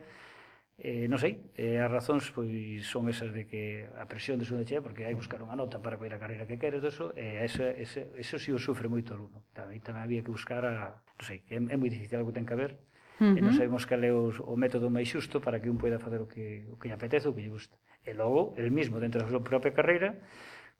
Eh, 0.77 1.09
non 1.09 1.17
sei, 1.17 1.41
eh, 1.57 1.81
as 1.81 1.89
razóns 1.89 2.29
pois 2.29 2.85
son 2.85 3.09
esas 3.09 3.33
de 3.33 3.49
que 3.49 3.89
a 3.97 4.05
presión 4.05 4.37
de 4.37 4.45
segunda 4.45 4.61
chea, 4.61 4.77
porque 4.77 5.09
hai 5.09 5.17
buscar 5.17 5.41
unha 5.41 5.57
nota 5.57 5.81
para 5.81 5.97
coir 5.97 6.13
a 6.13 6.21
carreira 6.21 6.45
que 6.45 6.61
queres, 6.61 6.85
eso, 6.85 7.17
e 7.17 7.41
eh, 7.41 7.49
eso, 7.49 7.65
ese, 7.65 8.13
eso 8.13 8.37
si 8.37 8.49
sí 8.49 8.51
o 8.53 8.61
sufre 8.61 8.85
moito 8.85 9.17
aluno. 9.17 9.41
Tamén, 9.57 9.81
tamén 9.81 10.05
había 10.05 10.21
que 10.21 10.29
buscar 10.29 10.61
a, 10.69 11.01
non 11.01 11.25
sei, 11.25 11.41
é, 11.49 11.57
é 11.57 11.75
moi 11.81 11.89
difícil 11.89 12.21
algo 12.21 12.29
ten 12.29 12.45
que 12.45 12.53
haber, 12.53 12.77
Uh 13.17 13.33
-huh. 13.33 13.37
e 13.37 13.41
non 13.41 13.57
sabemos 13.57 13.89
cal 13.89 14.05
é 14.05 14.13
o, 14.13 14.29
o 14.29 14.53
método 14.53 14.93
máis 14.93 15.09
xusto 15.09 15.41
para 15.41 15.57
que 15.57 15.73
un 15.73 15.81
poida 15.81 15.97
facer 15.97 16.21
o 16.21 16.29
que, 16.29 16.69
o 16.69 16.77
que 16.77 16.85
lle 16.85 16.93
apetece, 16.93 17.25
o 17.25 17.33
que 17.33 17.41
lle 17.41 17.49
gusta. 17.49 17.73
E 18.05 18.13
logo, 18.13 18.53
el 18.61 18.69
mismo, 18.69 19.01
dentro 19.01 19.25
da 19.25 19.25
súa 19.25 19.41
propia 19.41 19.73
carreira, 19.73 20.21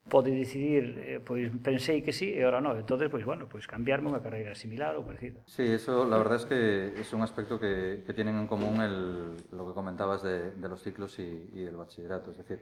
pode 0.10 0.32
decidir, 0.32 0.98
eh, 1.04 1.20
pois 1.20 1.52
pensei 1.62 2.02
que 2.02 2.12
sí 2.12 2.32
e 2.32 2.44
ahora 2.44 2.64
non. 2.64 2.80
Entonces, 2.80 3.12
pois 3.12 3.28
bueno, 3.28 3.46
pois 3.46 3.68
cambiarme 3.68 4.08
unha 4.08 4.24
carreira 4.24 4.56
similar 4.56 4.96
ou 4.96 5.04
parecida. 5.04 5.44
Sí, 5.46 5.68
eso 5.68 6.08
la 6.08 6.18
verdad 6.18 6.42
es 6.42 6.46
que 6.48 6.96
es 6.96 7.12
un 7.14 7.22
aspecto 7.22 7.60
que, 7.60 8.04
que 8.08 8.14
tienen 8.16 8.40
en 8.40 8.48
común 8.48 8.82
el, 8.82 9.36
lo 9.52 9.68
que 9.68 9.74
comentabas 9.76 10.24
de, 10.24 10.52
de 10.56 10.68
los 10.68 10.82
ciclos 10.82 11.20
y, 11.20 11.52
y 11.54 11.64
el 11.68 11.76
bachillerato. 11.76 12.32
Es 12.32 12.38
decir, 12.38 12.60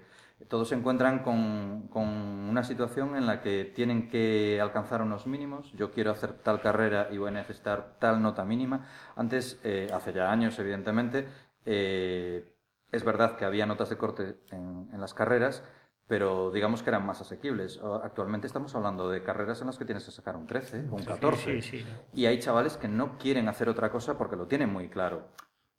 todos 0.48 0.70
se 0.70 0.75
encuentran 0.75 1.20
con, 1.24 1.88
con 1.90 2.08
una 2.08 2.64
situación 2.64 3.16
en 3.16 3.25
la 3.25 3.42
que 3.42 3.72
tienen 3.74 4.10
que 4.10 4.60
alcanzar 4.62 5.02
unos 5.02 5.28
mínimos. 5.28 5.72
Yo 5.74 5.92
quiero 5.92 6.12
hacer 6.12 6.34
tal 6.34 6.62
carrera 6.62 7.08
y 7.12 7.18
voy 7.18 7.30
a 7.30 7.32
necesitar 7.32 7.98
tal 8.00 8.22
nota 8.22 8.44
mínima. 8.44 8.88
Antes, 9.16 9.60
eh, 9.64 9.88
hace 9.94 10.14
ya 10.14 10.32
años, 10.32 10.58
evidentemente, 10.60 11.28
eh, 11.66 12.44
es 12.92 13.04
verdad 13.04 13.38
que 13.38 13.46
había 13.46 13.66
notas 13.66 13.90
de 13.90 13.98
corte 13.98 14.38
en, 14.52 14.90
en 14.94 15.02
las 15.02 15.14
carreras, 15.14 15.64
pero 16.08 16.52
digamos 16.52 16.84
que 16.84 16.90
eran 16.90 17.06
más 17.06 17.22
asequibles. 17.22 17.80
Actualmente 18.04 18.48
estamos 18.48 18.76
hablando 18.76 19.10
de 19.10 19.24
carreras 19.24 19.62
en 19.62 19.68
las 19.68 19.78
que 19.78 19.86
tienes 19.86 20.06
que 20.06 20.12
sacar 20.12 20.36
un 20.36 20.46
13 20.46 20.88
o 20.92 20.96
un 20.96 21.04
14. 21.04 21.62
Sí, 21.62 21.80
sí. 21.80 21.86
Y 22.14 22.26
hay 22.28 22.40
chavales 22.40 22.78
que 22.78 22.88
no 22.88 23.18
quieren 23.18 23.48
hacer 23.48 23.70
otra 23.70 23.90
cosa 23.92 24.18
porque 24.18 24.36
lo 24.36 24.48
tienen 24.48 24.72
muy 24.72 24.90
claro. 24.90 25.28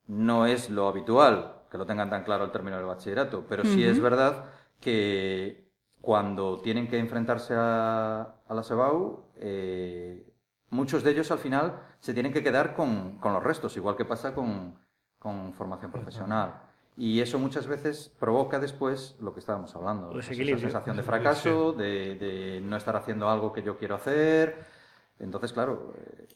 No 0.09 0.47
es 0.47 0.71
lo 0.71 0.89
habitual, 0.89 1.63
que 1.71 1.79
lo 1.79 1.87
tengan 1.87 2.11
tan 2.11 2.25
claro 2.25 2.45
el 2.45 2.51
término 2.51 2.77
del 2.77 2.87
bachillerato, 2.87 3.45
pero 3.49 3.65
sí 3.65 3.85
es 3.85 4.01
verdad 4.01 4.47
que 4.81 5.69
cuando 6.01 6.61
tienen 6.61 6.89
que 6.89 6.99
enfrentarse 6.99 7.55
a, 7.57 8.37
a 8.47 8.55
la 8.55 8.63
SEBAU, 8.63 9.25
eh, 9.37 10.33
muchos 10.71 11.03
de 11.03 11.11
ellos 11.11 11.31
al 11.31 11.39
final 11.39 11.81
se 11.99 12.15
tienen 12.15 12.33
que 12.33 12.43
quedar 12.43 12.75
con, 12.75 13.19
con 13.19 13.33
los 13.33 13.43
restos, 13.43 13.77
igual 13.77 13.97
que 13.97 14.05
pasa 14.05 14.35
con, 14.35 14.79
con 15.19 15.53
formación 15.53 15.91
profesional. 15.91 16.66
Y 16.97 17.21
eso 17.21 17.39
muchas 17.39 17.67
veces 17.67 18.11
provoca 18.19 18.59
después 18.59 19.17
lo 19.21 19.35
que 19.35 19.41
estábamos 19.41 19.75
hablando, 19.77 20.11
pues 20.11 20.31
esa 20.31 20.59
sensación 20.59 20.97
de 20.97 21.03
fracaso, 21.03 21.73
de, 21.73 22.15
de, 22.15 22.61
no 22.63 22.77
estar 22.77 22.97
haciendo 22.97 23.29
algo 23.29 23.53
que 23.53 23.63
yo 23.63 23.77
quiero 23.77 23.97
hacer. 23.97 24.65
Entonces, 25.19 25.53
claro, 25.53 25.93
eh, 25.99 26.27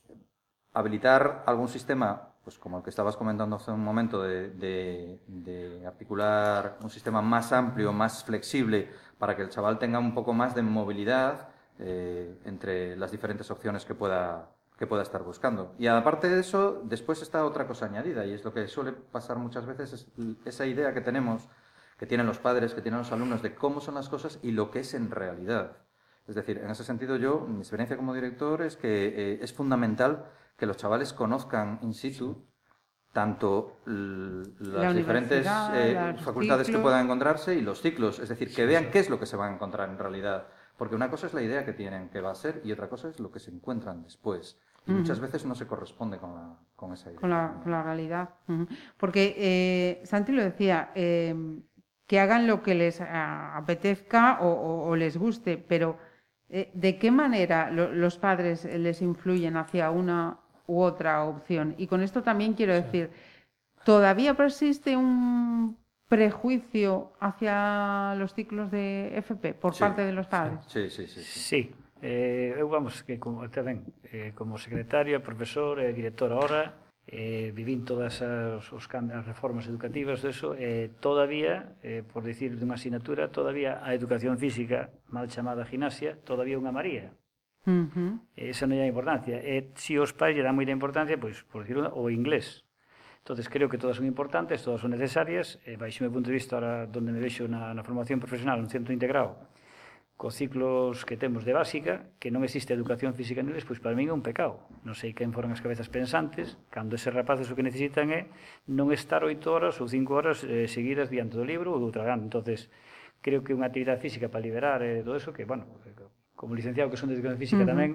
habilitar 0.75 1.45
algún 1.47 1.69
sistema, 1.69 2.35
pues 2.45 2.59
como 2.59 2.79
el 2.79 2.85
que 2.85 2.91
estabas 2.91 3.17
comentando 3.17 3.57
hace 3.57 3.71
un 3.71 3.83
momento, 3.83 4.23
de, 4.23 4.51
de, 4.51 5.21
de, 5.27 5.87
articular 5.87 6.77
un 6.83 6.91
sistema 6.91 7.23
más 7.23 7.53
amplio, 7.53 7.93
más 7.93 8.23
flexible, 8.25 8.91
para 9.19 9.35
que 9.37 9.43
el 9.43 9.49
chaval 9.49 9.79
tenga 9.79 9.99
un 9.99 10.15
poco 10.15 10.35
más 10.35 10.55
de 10.55 10.63
movilidad 10.63 11.49
eh, 11.79 12.39
entre 12.45 12.97
las 12.97 13.11
diferentes 13.11 13.51
opciones 13.51 13.87
que 13.87 13.95
pueda, 13.95 14.51
que 14.81 14.87
pueda 14.87 15.03
estar 15.03 15.23
buscando. 15.23 15.75
Y 15.79 15.89
aparte 15.89 16.31
de 16.31 16.41
eso, 16.41 16.81
después 16.85 17.21
está 17.21 17.45
otra 17.45 17.67
cosa 17.67 17.85
añadida, 17.85 18.25
y 18.25 18.33
es 18.33 18.43
lo 18.47 18.55
que 18.55 18.67
suele 18.67 18.93
pasar 18.93 19.37
muchas 19.37 19.67
veces, 19.67 19.93
es 19.93 20.09
esa 20.47 20.65
idea 20.65 20.95
que 20.95 21.03
tenemos, 21.03 21.51
que 21.99 22.07
tienen 22.07 22.27
los 22.27 22.39
padres, 22.39 22.73
que 22.73 22.81
tienen 22.81 23.01
los 23.01 23.13
alumnos, 23.13 23.43
de 23.43 23.55
cómo 23.55 23.83
son 23.83 23.97
las 23.97 24.09
cosas 24.09 24.39
y 24.43 24.53
lo 24.53 24.71
que 24.71 24.81
es 24.81 24.95
en 24.95 25.11
realidad. 25.11 25.77
Es 26.27 26.35
decir, 26.35 26.63
en 26.65 26.71
ese 26.71 26.83
sentido 26.83 27.17
yo, 27.17 27.41
mi 27.41 27.59
experiencia 27.59 27.99
como 27.99 28.15
director 28.15 28.63
es 28.63 28.79
que 28.79 29.09
eh, 29.09 29.39
es 29.43 29.53
fundamental 29.53 30.25
que 30.57 30.65
los 30.65 30.79
chavales 30.79 31.13
conozcan 31.13 31.79
in 31.83 31.93
situ 31.93 32.47
tanto 33.13 33.81
las 33.85 34.95
diferentes 34.95 35.47
eh, 35.75 36.15
facultades 36.25 36.71
que 36.71 36.79
puedan 36.79 37.05
encontrarse 37.05 37.55
y 37.55 37.61
los 37.61 37.83
ciclos, 37.83 38.19
es 38.19 38.31
decir, 38.31 38.55
que 38.55 38.65
vean 38.65 38.91
qué 38.91 39.01
es 39.01 39.11
lo 39.11 39.19
que 39.21 39.27
se 39.27 39.37
van 39.37 39.53
a 39.53 39.55
encontrar 39.57 39.91
en 39.91 39.99
realidad. 39.99 40.47
Porque 40.79 40.95
una 40.95 41.11
cosa 41.11 41.27
es 41.27 41.35
la 41.35 41.43
idea 41.43 41.67
que 41.67 41.75
tienen 41.75 42.09
que 42.09 42.23
va 42.23 42.31
a 42.31 42.35
ser 42.35 42.63
y 42.65 42.73
otra 42.73 42.89
cosa 42.89 43.11
es 43.11 43.21
lo 43.21 43.31
que 43.31 43.41
se 43.41 43.51
encuentran 43.51 44.03
después. 44.03 44.59
Y 44.87 44.93
muchas 44.93 45.21
veces 45.21 45.45
no 45.45 45.55
se 45.55 45.67
corresponde 45.67 46.19
con, 46.19 46.35
la, 46.35 46.57
con 46.75 46.93
esa 46.93 47.11
idea. 47.11 47.21
Con 47.21 47.31
la, 47.31 47.55
con 47.63 47.71
la 47.71 47.83
realidad. 47.83 48.31
Porque 48.97 49.35
eh, 49.37 50.03
Santi 50.05 50.33
lo 50.33 50.43
decía, 50.43 50.91
eh, 50.95 51.35
que 52.07 52.19
hagan 52.19 52.47
lo 52.47 52.63
que 52.63 52.75
les 52.75 53.01
apetezca 53.01 54.41
o, 54.41 54.89
o, 54.89 54.97
les 54.97 55.17
guste, 55.17 55.59
pero 55.59 55.97
eh, 56.49 56.69
¿de 56.75 56.99
qué 56.99 57.13
manera 57.13 57.71
lo, 57.71 57.93
los 57.93 58.19
padres 58.19 58.65
les 58.65 59.01
influyen 59.01 59.57
hacia 59.57 59.91
una 59.91 60.39
u 60.67 60.81
otra 60.81 61.25
opción? 61.25 61.77
Y 61.79 61.87
con 61.87 62.03
esto 62.03 62.23
también 62.23 62.55
quiero 62.55 62.75
decir, 62.75 63.11
¿todavía 63.85 64.35
persiste 64.35 64.97
un 64.97 65.77
prejuicio 66.09 67.13
hacia 67.21 68.17
los 68.17 68.35
ciclos 68.35 68.73
de 68.73 69.17
FP 69.19 69.55
por 69.55 69.75
sí, 69.75 69.81
parte 69.81 70.03
de 70.03 70.13
los 70.13 70.27
padres? 70.27 70.59
Sí, 70.67 70.91
sí, 70.91 71.07
sí. 71.07 71.23
sí. 71.23 71.41
sí. 71.41 71.75
Eh, 72.03 72.57
eu, 72.57 72.69
vamos, 72.69 73.05
que 73.05 73.21
como, 73.21 73.45
tamén, 73.53 73.85
eh, 74.09 74.33
como 74.33 74.57
secretaria, 74.57 75.21
profesor 75.21 75.85
e 75.85 75.89
eh, 75.89 75.93
director 75.93 76.33
ahora, 76.33 76.91
eh, 77.07 77.53
vivín 77.53 77.85
todas 77.85 78.23
as, 78.23 78.65
os, 78.73 78.85
as 78.89 79.25
reformas 79.27 79.69
educativas 79.69 80.25
deso, 80.25 80.57
e 80.57 80.89
eh, 80.89 81.01
todavía, 81.03 81.77
eh, 81.85 82.01
por 82.01 82.25
dicir 82.25 82.57
dunha 82.57 82.81
asignatura, 82.81 83.29
todavía 83.29 83.85
a 83.85 83.93
educación 83.93 84.41
física, 84.41 84.89
mal 85.13 85.29
chamada 85.29 85.69
gimnasia, 85.69 86.17
todavía 86.25 86.57
unha 86.57 86.73
maría. 86.73 87.13
Uh 87.69 87.85
-huh. 87.93 88.13
Esa 88.33 88.65
non 88.65 88.81
é 88.81 88.89
a 88.89 88.93
importancia. 88.93 89.37
E 89.37 89.77
se 89.77 90.01
os 90.01 90.17
pais 90.17 90.33
lle 90.33 90.47
dan 90.47 90.57
moita 90.57 90.73
importancia, 90.73 91.21
pois, 91.21 91.45
por 91.45 91.69
dicir, 91.69 91.77
o 91.85 92.09
inglés. 92.09 92.65
Entonces 93.21 93.53
creo 93.53 93.69
que 93.69 93.77
todas 93.77 94.01
son 94.01 94.09
importantes, 94.09 94.65
todas 94.65 94.81
son 94.81 94.97
necesarias, 94.97 95.61
e 95.69 95.77
baixo 95.77 96.01
meu 96.01 96.09
punto 96.09 96.33
de 96.33 96.41
vista, 96.41 96.57
ahora, 96.57 96.89
donde 96.89 97.13
me 97.13 97.21
vexo 97.21 97.45
na, 97.45 97.77
na 97.77 97.85
formación 97.85 98.17
profesional, 98.17 98.57
un 98.57 98.73
centro 98.73 98.97
integrado, 98.97 99.37
cos 100.21 100.37
ciclos 100.37 101.09
que 101.09 101.17
temos 101.17 101.49
de 101.49 101.57
básica, 101.57 102.13
que 102.21 102.29
non 102.29 102.45
existe 102.45 102.77
educación 102.77 103.17
física 103.17 103.41
neles, 103.41 103.65
pois 103.65 103.81
para 103.81 103.97
min 103.97 104.13
é 104.13 104.15
un 104.15 104.21
pecado. 104.21 104.69
Non 104.85 104.93
sei 104.93 105.17
quen 105.17 105.33
foron 105.33 105.49
as 105.49 105.65
cabezas 105.65 105.89
pensantes, 105.89 106.61
cando 106.69 106.93
eses 106.93 107.09
rapaces 107.09 107.49
o 107.49 107.57
que 107.57 107.65
necesitan 107.65 108.13
é 108.13 108.29
non 108.69 108.93
estar 108.93 109.25
oito 109.25 109.49
horas 109.49 109.81
ou 109.81 109.89
cinco 109.89 110.21
horas 110.21 110.45
eh, 110.45 110.69
seguidas 110.69 111.09
diante 111.09 111.41
do 111.41 111.49
libro 111.49 111.73
ou 111.73 111.81
do 111.81 111.89
tragando. 111.89 112.29
entonces 112.29 112.69
creo 113.25 113.41
que 113.41 113.57
unha 113.57 113.73
actividade 113.73 114.05
física 114.05 114.29
para 114.29 114.45
liberar 114.45 114.85
eh, 114.85 115.01
todo 115.01 115.17
eso, 115.17 115.33
que, 115.33 115.49
bueno, 115.49 115.65
como 116.37 116.53
licenciado 116.53 116.93
que 116.93 117.01
son 117.01 117.09
de 117.09 117.17
educación 117.17 117.41
física 117.41 117.65
uh 117.65 117.65
-huh. 117.65 117.73
tamén, 117.73 117.91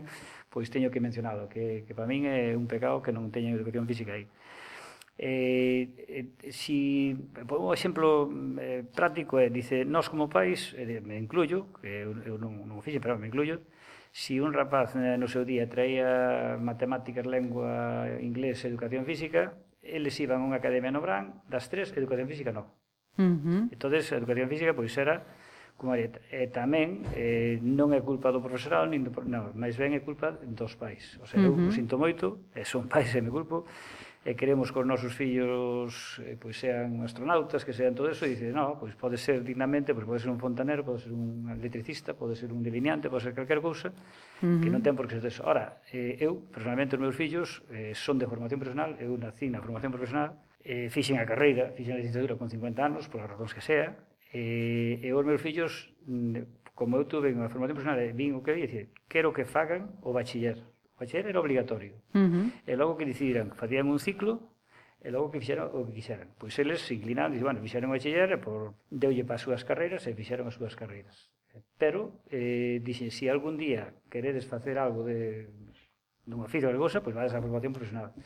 pois 0.50 0.65
teño 0.74 0.89
que 0.89 0.98
mencionado 0.98 1.46
que, 1.46 1.86
que 1.86 1.94
para 1.94 2.10
min 2.10 2.25
é 2.25 2.58
un 2.58 2.65
pecado 2.65 3.05
que 3.05 3.13
non 3.13 3.29
teñen 3.29 3.53
educación 3.53 3.86
física 3.86 4.17
aí 4.17 4.25
eh, 5.17 6.31
eh, 6.43 6.51
si 6.51 7.15
un 7.50 7.74
exemplo 7.74 8.29
eh, 8.60 8.84
práctico 8.84 9.39
é, 9.39 9.50
dice, 9.50 9.86
nós 9.86 10.12
como 10.12 10.27
país, 10.27 10.75
eh, 10.75 11.00
me 11.00 11.15
incluyo, 11.17 11.72
que 11.79 12.03
eu, 12.03 12.12
eu 12.27 12.36
non, 12.36 12.67
non 12.67 12.75
o 12.79 12.84
fixe, 12.84 13.00
pero 13.00 13.15
me 13.15 13.31
incluyo, 13.31 13.63
si 14.12 14.39
un 14.39 14.51
rapaz 14.51 14.95
eh, 14.95 15.15
no 15.15 15.31
seu 15.31 15.48
día 15.48 15.72
traía 15.72 16.60
matemáticas, 16.60 17.24
lengua, 17.24 18.12
inglés, 18.19 18.63
educación 18.67 19.07
física, 19.07 19.55
eles 19.79 20.19
iban 20.19 20.43
a 20.43 20.48
unha 20.48 20.60
academia 20.60 20.91
no 20.91 21.00
Bran, 21.00 21.43
das 21.48 21.72
tres, 21.72 21.95
educación 21.95 22.27
física 22.27 22.51
non. 22.51 22.67
Uh 23.15 23.39
-huh. 23.39 23.62
Entón, 23.72 23.95
educación 23.95 24.51
física, 24.51 24.75
pois, 24.75 24.91
era 25.00 25.24
como 25.75 25.95
e 25.95 26.07
eh, 26.31 26.48
tamén 26.48 27.03
eh, 27.12 27.60
non 27.60 27.91
é 27.91 28.00
culpa 28.00 28.31
do 28.31 28.39
profesorado 28.39 28.88
nin 28.88 29.03
do, 29.03 29.12
non, 29.27 29.51
máis 29.60 29.75
ben 29.75 29.91
é 29.91 30.00
culpa 30.00 30.31
dos 30.31 30.79
pais. 30.79 31.19
O 31.19 31.27
sea, 31.27 31.39
uh 31.43 31.51
-huh. 31.51 31.67
eu 31.67 31.75
sinto 31.75 32.00
moito, 32.00 32.48
e 32.55 32.63
son 32.63 32.88
pais 32.88 33.12
e 33.12 33.19
me 33.19 33.27
culpo, 33.27 33.67
e 34.25 34.34
queremos 34.34 34.74
que 34.74 34.82
os 34.82 34.88
nosos 34.89 35.13
fillos 35.13 36.17
eh, 36.25 36.34
pois 36.34 36.58
sean 36.58 37.05
astronautas, 37.05 37.62
que 37.62 37.77
sean 37.77 37.94
todo 37.94 38.10
eso, 38.10 38.25
e 38.25 38.34
dice, 38.34 38.50
no, 38.50 38.74
pois 38.82 38.98
pode 38.98 39.22
ser 39.22 39.46
dignamente, 39.46 39.94
pois 39.94 40.10
pode 40.10 40.17
ser 40.17 40.34
un 40.34 40.41
fontanero, 40.41 40.82
pode 40.82 41.05
ser 41.05 41.13
un 41.13 41.46
electricista, 41.53 42.17
pode 42.17 42.34
ser 42.34 42.50
un 42.50 42.65
delineante, 42.65 43.05
pode 43.05 43.22
ser 43.22 43.38
calquer 43.38 43.62
cousa, 43.62 43.94
uh 43.94 44.01
-huh. 44.41 44.65
que 44.65 44.74
non 44.74 44.82
ten 44.82 44.98
por 44.98 45.05
que 45.05 45.22
ser 45.22 45.29
eso. 45.29 45.46
Ora, 45.46 45.77
eh, 45.94 46.17
eu, 46.17 46.41
personalmente, 46.50 46.98
os 46.98 47.01
meus 47.05 47.13
fillos 47.13 47.62
eh, 47.70 47.94
son 47.94 48.17
de 48.17 48.25
formación 48.25 48.58
profesional, 48.58 48.98
eu 48.98 49.13
nací 49.13 49.46
na 49.46 49.62
formación 49.62 49.94
profesional, 49.94 50.41
eh, 50.65 50.89
fixen 50.89 51.22
a 51.22 51.25
carreira, 51.29 51.70
fixen 51.77 51.94
a 51.94 52.01
licenciatura 52.01 52.34
con 52.34 52.50
50 52.50 52.82
anos, 52.82 53.05
por 53.05 53.22
as 53.22 53.29
razóns 53.29 53.53
que 53.53 53.62
sea, 53.62 53.94
eh, 54.34 55.05
e 55.05 55.10
os 55.13 55.22
meus 55.22 55.38
fillos, 55.38 55.94
mm, 56.10 56.74
como 56.74 56.98
eu 56.98 57.05
tuve 57.05 57.29
unha 57.29 57.46
formación 57.46 57.77
profesional, 57.77 58.01
vin 58.17 58.34
o 58.34 58.41
que 58.41 58.58
vi, 58.58 58.65
e 58.65 58.67
dicir, 58.67 58.86
quero 59.05 59.29
que 59.29 59.46
fagan 59.46 60.01
o 60.01 60.10
bachiller, 60.10 60.65
bachiller 61.00 61.28
era 61.28 61.40
obligatorio. 61.40 62.00
Uh 62.14 62.20
-huh. 62.20 62.46
E 62.66 62.74
logo 62.75 62.98
que 62.98 63.06
decidiran 63.06 63.52
que 63.52 63.58
facían 63.60 63.88
un 63.88 64.00
ciclo, 64.00 64.56
e 65.06 65.14
logo 65.14 65.30
que 65.30 65.38
fixeran 65.38 65.70
o 65.70 65.86
que 65.86 66.02
quixeran. 66.02 66.34
Pois 66.42 66.58
eles 66.58 66.82
se 66.82 66.98
inclinaron, 66.98 67.30
dixen, 67.30 67.46
bueno, 67.46 67.62
fixeron 67.62 67.94
o 67.94 67.96
bachiller 67.96 68.30
e 68.34 68.40
por 68.42 68.74
deulle 68.90 69.22
para 69.22 69.38
as 69.38 69.46
súas 69.46 69.62
carreiras 69.62 70.02
e 70.10 70.18
fixeron 70.18 70.50
as 70.50 70.58
súas 70.58 70.74
carreiras. 70.74 71.30
Pero 71.78 72.25
eh, 72.34 72.82
dixen, 72.82 73.14
se 73.14 73.30
si 73.30 73.30
algún 73.30 73.56
día 73.56 73.94
queredes 74.10 74.50
facer 74.50 74.82
algo 74.82 75.06
de 75.06 75.54
dun 76.25 76.42
oficio 76.42 76.74
vergosa, 76.74 77.06
pois 77.06 77.14
vades 77.14 77.38
á 77.38 77.40
formación 77.40 77.70
profesional. 77.70 78.18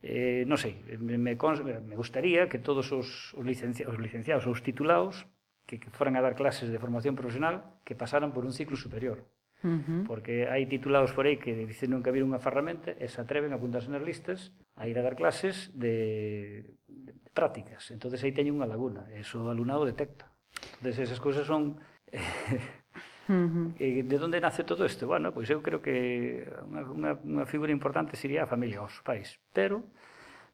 Eh, 0.00 0.48
non 0.48 0.56
sei, 0.56 0.80
me, 0.96 1.20
me, 1.20 1.36
me 1.36 1.96
gustaría 2.00 2.48
que 2.48 2.56
todos 2.56 2.96
os, 2.96 3.36
os, 3.36 3.44
licenciados, 3.44 3.92
os 3.92 4.00
licenciados, 4.00 4.48
os 4.48 4.64
titulados, 4.64 5.28
que, 5.68 5.76
que 5.76 5.92
foran 5.92 6.16
a 6.16 6.24
dar 6.24 6.32
clases 6.32 6.72
de 6.72 6.80
formación 6.80 7.12
profesional, 7.12 7.76
que 7.84 7.92
pasaran 7.92 8.32
por 8.32 8.48
un 8.48 8.56
ciclo 8.56 8.80
superior. 8.80 9.28
Uh 9.64 9.80
-huh. 9.80 10.02
Porque 10.04 10.48
hai 10.52 10.68
titulados 10.68 11.16
por 11.16 11.24
aí 11.24 11.40
que 11.40 11.56
dicen 11.56 11.90
nunca 11.96 12.12
vir 12.12 12.20
unha 12.22 12.42
ferramenta 12.42 12.92
e 12.92 13.08
se 13.08 13.18
atreven 13.20 13.52
a 13.52 13.56
apuntarse 13.56 13.88
nas 13.88 14.04
listas 14.04 14.52
a 14.76 14.84
ir 14.84 14.96
a 15.00 15.04
dar 15.04 15.16
clases 15.16 15.72
de, 15.72 16.76
de, 16.86 17.12
prácticas. 17.32 17.88
entonces 17.90 18.20
aí 18.20 18.36
teñen 18.36 18.56
unha 18.60 18.68
laguna, 18.68 19.08
eso 19.16 19.40
o 19.40 19.48
alumnado 19.48 19.88
detecta. 19.88 20.28
entonces 20.80 21.08
esas 21.08 21.20
cousas 21.20 21.48
son... 21.48 21.80
Uh 23.26 23.32
eh, 23.32 23.50
-huh. 23.50 23.66
Eh, 23.82 24.02
de 24.06 24.16
onde 24.22 24.38
nace 24.38 24.62
todo 24.62 24.86
isto? 24.86 25.10
Bueno, 25.10 25.34
pois 25.34 25.50
eu 25.50 25.58
creo 25.58 25.82
que 25.82 26.46
unha, 26.70 26.86
unha, 26.86 27.12
unha 27.26 27.42
figura 27.42 27.74
importante 27.74 28.14
sería 28.14 28.46
a 28.46 28.50
familia, 28.54 28.86
os 28.86 29.02
pais. 29.02 29.42
Pero 29.50 29.82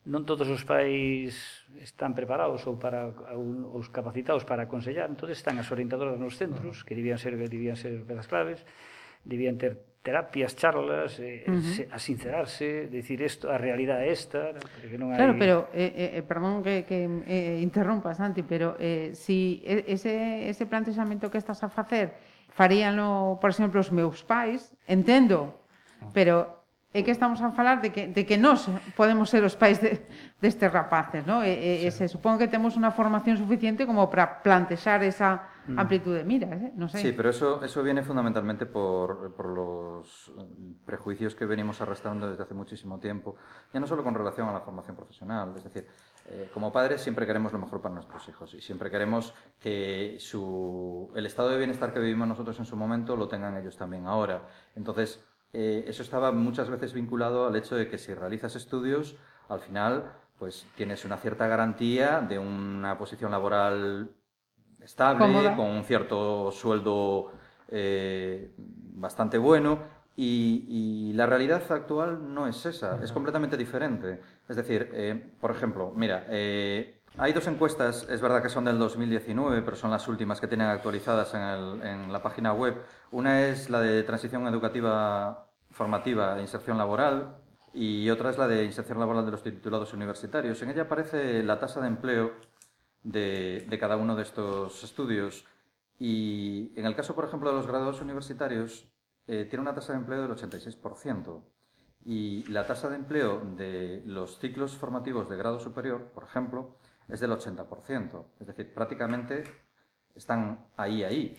non 0.02 0.26
todos 0.26 0.50
os 0.50 0.66
pais 0.66 1.62
están 1.78 2.10
preparados 2.10 2.66
ou 2.66 2.74
para 2.74 3.14
ou, 3.38 3.78
os 3.78 3.86
capacitados 3.86 4.42
para 4.42 4.66
aconsellar, 4.66 5.06
entonces 5.06 5.38
están 5.38 5.62
as 5.62 5.70
orientadoras 5.70 6.18
nos 6.18 6.34
centros, 6.34 6.82
que 6.82 6.98
debían 6.98 7.22
ser 7.22 7.38
debían 7.38 7.78
ser 7.78 8.02
pedras 8.02 8.26
claves, 8.26 8.66
debían 9.24 9.58
ter 9.58 9.78
terapias, 10.02 10.58
charlas, 10.58 11.20
eh, 11.22 11.46
uh 11.46 11.54
-huh. 11.54 11.94
a 11.94 11.98
sincerarse, 12.02 12.90
decir 12.90 13.22
isto, 13.22 13.46
a 13.46 13.56
realidade 13.56 14.02
é 14.06 14.10
esta, 14.10 14.50
que 14.82 14.98
non 14.98 15.14
hai... 15.14 15.18
Claro, 15.22 15.38
pero 15.38 15.56
eh, 15.70 15.94
eh, 15.94 16.18
eh 16.18 16.24
perdón 16.26 16.58
que 16.66 16.82
que 16.82 17.06
eh, 17.06 17.62
interrompa 17.62 18.10
Santi, 18.18 18.42
pero 18.42 18.74
eh 18.82 19.14
si 19.14 19.62
ese 19.62 20.50
ese 20.50 20.66
plantexamento 20.66 21.30
que 21.30 21.38
estás 21.38 21.62
a 21.62 21.70
facer 21.70 22.18
faríanlo, 22.52 23.38
por 23.40 23.48
exemplo, 23.48 23.80
os 23.80 23.90
meus 23.94 24.20
pais, 24.26 24.74
entendo, 24.84 25.54
ah. 26.02 26.10
pero 26.12 26.62
é 26.92 27.00
que 27.00 27.10
estamos 27.10 27.40
a 27.40 27.48
falar 27.56 27.80
de 27.80 27.88
que, 27.88 28.06
de 28.12 28.26
que 28.28 28.36
nós 28.36 28.68
podemos 28.92 29.32
ser 29.32 29.40
os 29.48 29.56
pais 29.56 29.80
de, 29.80 30.04
destes 30.44 30.68
rapaces, 30.68 31.24
¿no? 31.24 31.40
E, 31.40 31.86
e, 31.86 31.88
sí. 31.88 32.04
se 32.04 32.12
supón 32.12 32.36
que 32.36 32.50
temos 32.52 32.76
unha 32.76 32.92
formación 32.92 33.40
suficiente 33.40 33.88
como 33.88 34.12
para 34.12 34.44
plantexar 34.44 35.00
esa, 35.00 35.48
mm. 35.66 35.78
amplitud 35.78 36.14
de 36.14 36.24
miras, 36.24 36.62
¿eh? 36.62 36.72
no 36.74 36.88
sé. 36.88 36.98
Sí, 36.98 37.12
pero 37.12 37.30
eso, 37.30 37.62
eso 37.62 37.82
viene 37.82 38.02
fundamentalmente 38.02 38.66
por, 38.66 39.34
por 39.34 39.46
los 39.46 40.32
prejuicios 40.84 41.34
que 41.34 41.46
venimos 41.46 41.80
arrastrando 41.80 42.28
desde 42.28 42.42
hace 42.42 42.54
muchísimo 42.54 42.98
tiempo, 42.98 43.36
ya 43.72 43.80
no 43.80 43.86
solo 43.86 44.02
con 44.02 44.14
relación 44.14 44.48
a 44.48 44.52
la 44.52 44.60
formación 44.60 44.96
profesional, 44.96 45.52
es 45.56 45.64
decir, 45.64 45.86
Eh, 46.30 46.48
como 46.54 46.70
padres 46.70 47.00
siempre 47.00 47.26
queremos 47.26 47.52
lo 47.52 47.58
mejor 47.58 47.80
para 47.80 47.94
nuestros 47.94 48.28
hijos 48.28 48.54
y 48.54 48.60
siempre 48.60 48.90
queremos 48.90 49.34
que 49.58 50.16
su, 50.20 51.10
el 51.16 51.26
estado 51.26 51.48
de 51.48 51.58
bienestar 51.58 51.92
que 51.92 51.98
vivimos 51.98 52.28
nosotros 52.28 52.56
en 52.60 52.64
su 52.64 52.76
momento 52.76 53.16
lo 53.16 53.26
tengan 53.26 53.56
ellos 53.56 53.76
también 53.76 54.06
ahora. 54.06 54.46
Entonces, 54.76 55.18
eh, 55.52 55.84
eso 55.88 56.04
estaba 56.04 56.30
muchas 56.30 56.70
veces 56.70 56.92
vinculado 56.92 57.48
al 57.48 57.56
hecho 57.56 57.74
de 57.74 57.88
que 57.88 57.98
si 57.98 58.14
realizas 58.14 58.54
estudios, 58.54 59.16
al 59.48 59.58
final 59.58 60.12
pues 60.38 60.64
tienes 60.76 61.04
una 61.04 61.16
cierta 61.16 61.48
garantía 61.48 62.20
de 62.20 62.38
una 62.38 62.96
posición 62.96 63.32
laboral 63.32 64.10
estable, 64.84 65.18
Cómoda. 65.26 65.56
con 65.56 65.66
un 65.66 65.84
cierto 65.84 66.50
sueldo 66.52 67.32
eh, 67.68 68.50
bastante 68.94 69.38
bueno. 69.38 69.78
Y, 70.14 70.66
y 70.68 71.12
la 71.14 71.24
realidad 71.24 71.62
actual 71.70 72.34
no 72.34 72.46
es 72.46 72.66
esa, 72.66 73.02
es 73.02 73.10
completamente 73.12 73.56
diferente. 73.56 74.20
Es 74.46 74.56
decir, 74.56 74.90
eh, 74.92 75.30
por 75.40 75.50
ejemplo, 75.50 75.90
mira, 75.96 76.26
eh, 76.28 76.98
hay 77.16 77.32
dos 77.32 77.46
encuestas, 77.46 78.06
es 78.10 78.20
verdad 78.20 78.42
que 78.42 78.50
son 78.50 78.66
del 78.66 78.78
2019, 78.78 79.62
pero 79.62 79.74
son 79.74 79.90
las 79.90 80.06
últimas 80.08 80.38
que 80.38 80.46
tienen 80.48 80.66
actualizadas 80.66 81.32
en, 81.32 81.40
el- 81.40 81.82
en 81.82 82.12
la 82.12 82.22
página 82.22 82.52
web. 82.52 82.76
Una 83.10 83.46
es 83.46 83.70
la 83.70 83.80
de 83.80 84.02
transición 84.02 84.46
educativa 84.46 85.46
formativa 85.70 86.36
e 86.38 86.42
inserción 86.42 86.76
laboral 86.76 87.36
y 87.72 88.10
otra 88.10 88.28
es 88.28 88.36
la 88.36 88.46
de 88.46 88.64
inserción 88.64 88.98
laboral 89.00 89.24
de 89.24 89.30
los 89.30 89.42
titulados 89.42 89.94
universitarios. 89.94 90.60
En 90.60 90.68
ella 90.70 90.82
aparece 90.82 91.42
la 91.42 91.58
tasa 91.58 91.80
de 91.80 91.86
empleo 91.88 92.32
de, 93.02 93.76
cada 93.80 93.96
uno 93.96 94.16
de 94.16 94.22
estos 94.22 94.82
estudios 94.84 95.44
y 95.98 96.72
en 96.76 96.86
el 96.86 96.96
caso, 96.96 97.14
por 97.14 97.24
ejemplo, 97.24 97.50
de 97.50 97.56
los 97.56 97.66
graduados 97.66 98.00
universitarios, 98.00 98.88
eh, 99.26 99.46
tiene 99.48 99.62
una 99.62 99.74
tasa 99.74 99.92
de 99.92 100.00
empleo 100.00 100.22
del 100.22 100.32
86%. 100.32 101.42
Y 102.04 102.42
la 102.48 102.66
tasa 102.66 102.88
de 102.88 102.96
empleo 102.96 103.40
de 103.56 104.02
los 104.04 104.40
ciclos 104.40 104.76
formativos 104.76 105.28
de 105.28 105.36
grado 105.36 105.60
superior, 105.60 106.10
por 106.12 106.24
ejemplo, 106.24 106.76
es 107.08 107.20
del 107.20 107.30
80%. 107.30 108.24
Es 108.40 108.46
decir, 108.48 108.74
prácticamente 108.74 109.44
están 110.16 110.66
ahí, 110.76 111.04
ahí. 111.04 111.36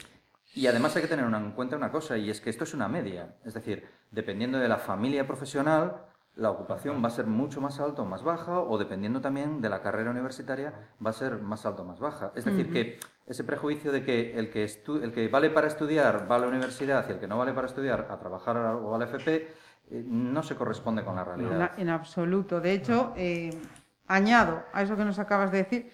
Y 0.55 0.67
además 0.67 0.95
hay 0.95 1.01
que 1.01 1.07
tener 1.07 1.25
en 1.25 1.51
cuenta 1.51 1.75
una 1.75 1.91
cosa, 1.91 2.17
y 2.17 2.29
es 2.29 2.39
que 2.39 2.49
esto 2.49 2.63
es 2.63 2.73
una 2.73 2.87
media. 2.87 3.35
Es 3.43 3.53
decir, 3.53 3.85
dependiendo 4.11 4.57
de 4.59 4.69
la 4.69 4.77
familia 4.77 5.27
profesional, 5.27 6.05
la 6.35 6.49
ocupación 6.49 7.03
va 7.03 7.07
a 7.07 7.11
ser 7.11 7.27
mucho 7.27 7.61
más 7.61 7.79
alta 7.79 8.01
o 8.01 8.05
más 8.05 8.23
baja, 8.23 8.59
o 8.59 8.77
dependiendo 8.77 9.21
también 9.21 9.61
de 9.61 9.69
la 9.69 9.81
carrera 9.81 10.09
universitaria, 10.09 10.73
va 11.05 11.11
a 11.11 11.13
ser 11.13 11.37
más 11.39 11.65
alta 11.65 11.83
o 11.83 11.85
más 11.85 11.99
baja. 11.99 12.31
Es 12.35 12.45
decir, 12.45 12.71
que 12.71 12.99
ese 13.27 13.43
prejuicio 13.43 13.91
de 13.91 14.03
que 14.03 14.37
el 14.37 14.49
que, 14.49 14.65
estu- 14.65 15.01
el 15.03 15.11
que 15.13 15.27
vale 15.27 15.49
para 15.51 15.67
estudiar 15.67 16.29
va 16.29 16.37
a 16.37 16.39
la 16.39 16.47
universidad 16.47 17.05
y 17.07 17.11
el 17.11 17.19
que 17.19 17.27
no 17.27 17.37
vale 17.37 17.53
para 17.53 17.67
estudiar 17.67 18.07
a 18.09 18.17
trabajar 18.17 18.57
o 18.57 18.95
al 18.95 19.03
FP, 19.03 19.35
eh, 19.91 20.03
no 20.07 20.41
se 20.43 20.55
corresponde 20.55 21.03
con 21.03 21.15
la 21.15 21.23
realidad. 21.23 21.71
En 21.77 21.89
absoluto. 21.89 22.59
De 22.59 22.71
hecho, 22.73 23.13
eh, 23.15 23.51
añado 24.07 24.63
a 24.73 24.81
eso 24.81 24.95
que 24.97 25.05
nos 25.05 25.19
acabas 25.19 25.51
de 25.51 25.59
decir 25.59 25.91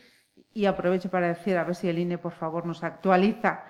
y 0.54 0.66
aprovecho 0.66 1.10
para 1.10 1.28
decir, 1.28 1.58
a 1.58 1.64
ver 1.64 1.76
si 1.76 1.90
el 1.90 2.00
INE, 2.00 2.18
por 2.18 2.32
favor, 2.32 2.66
nos 2.66 2.84
actualiza 2.84 3.66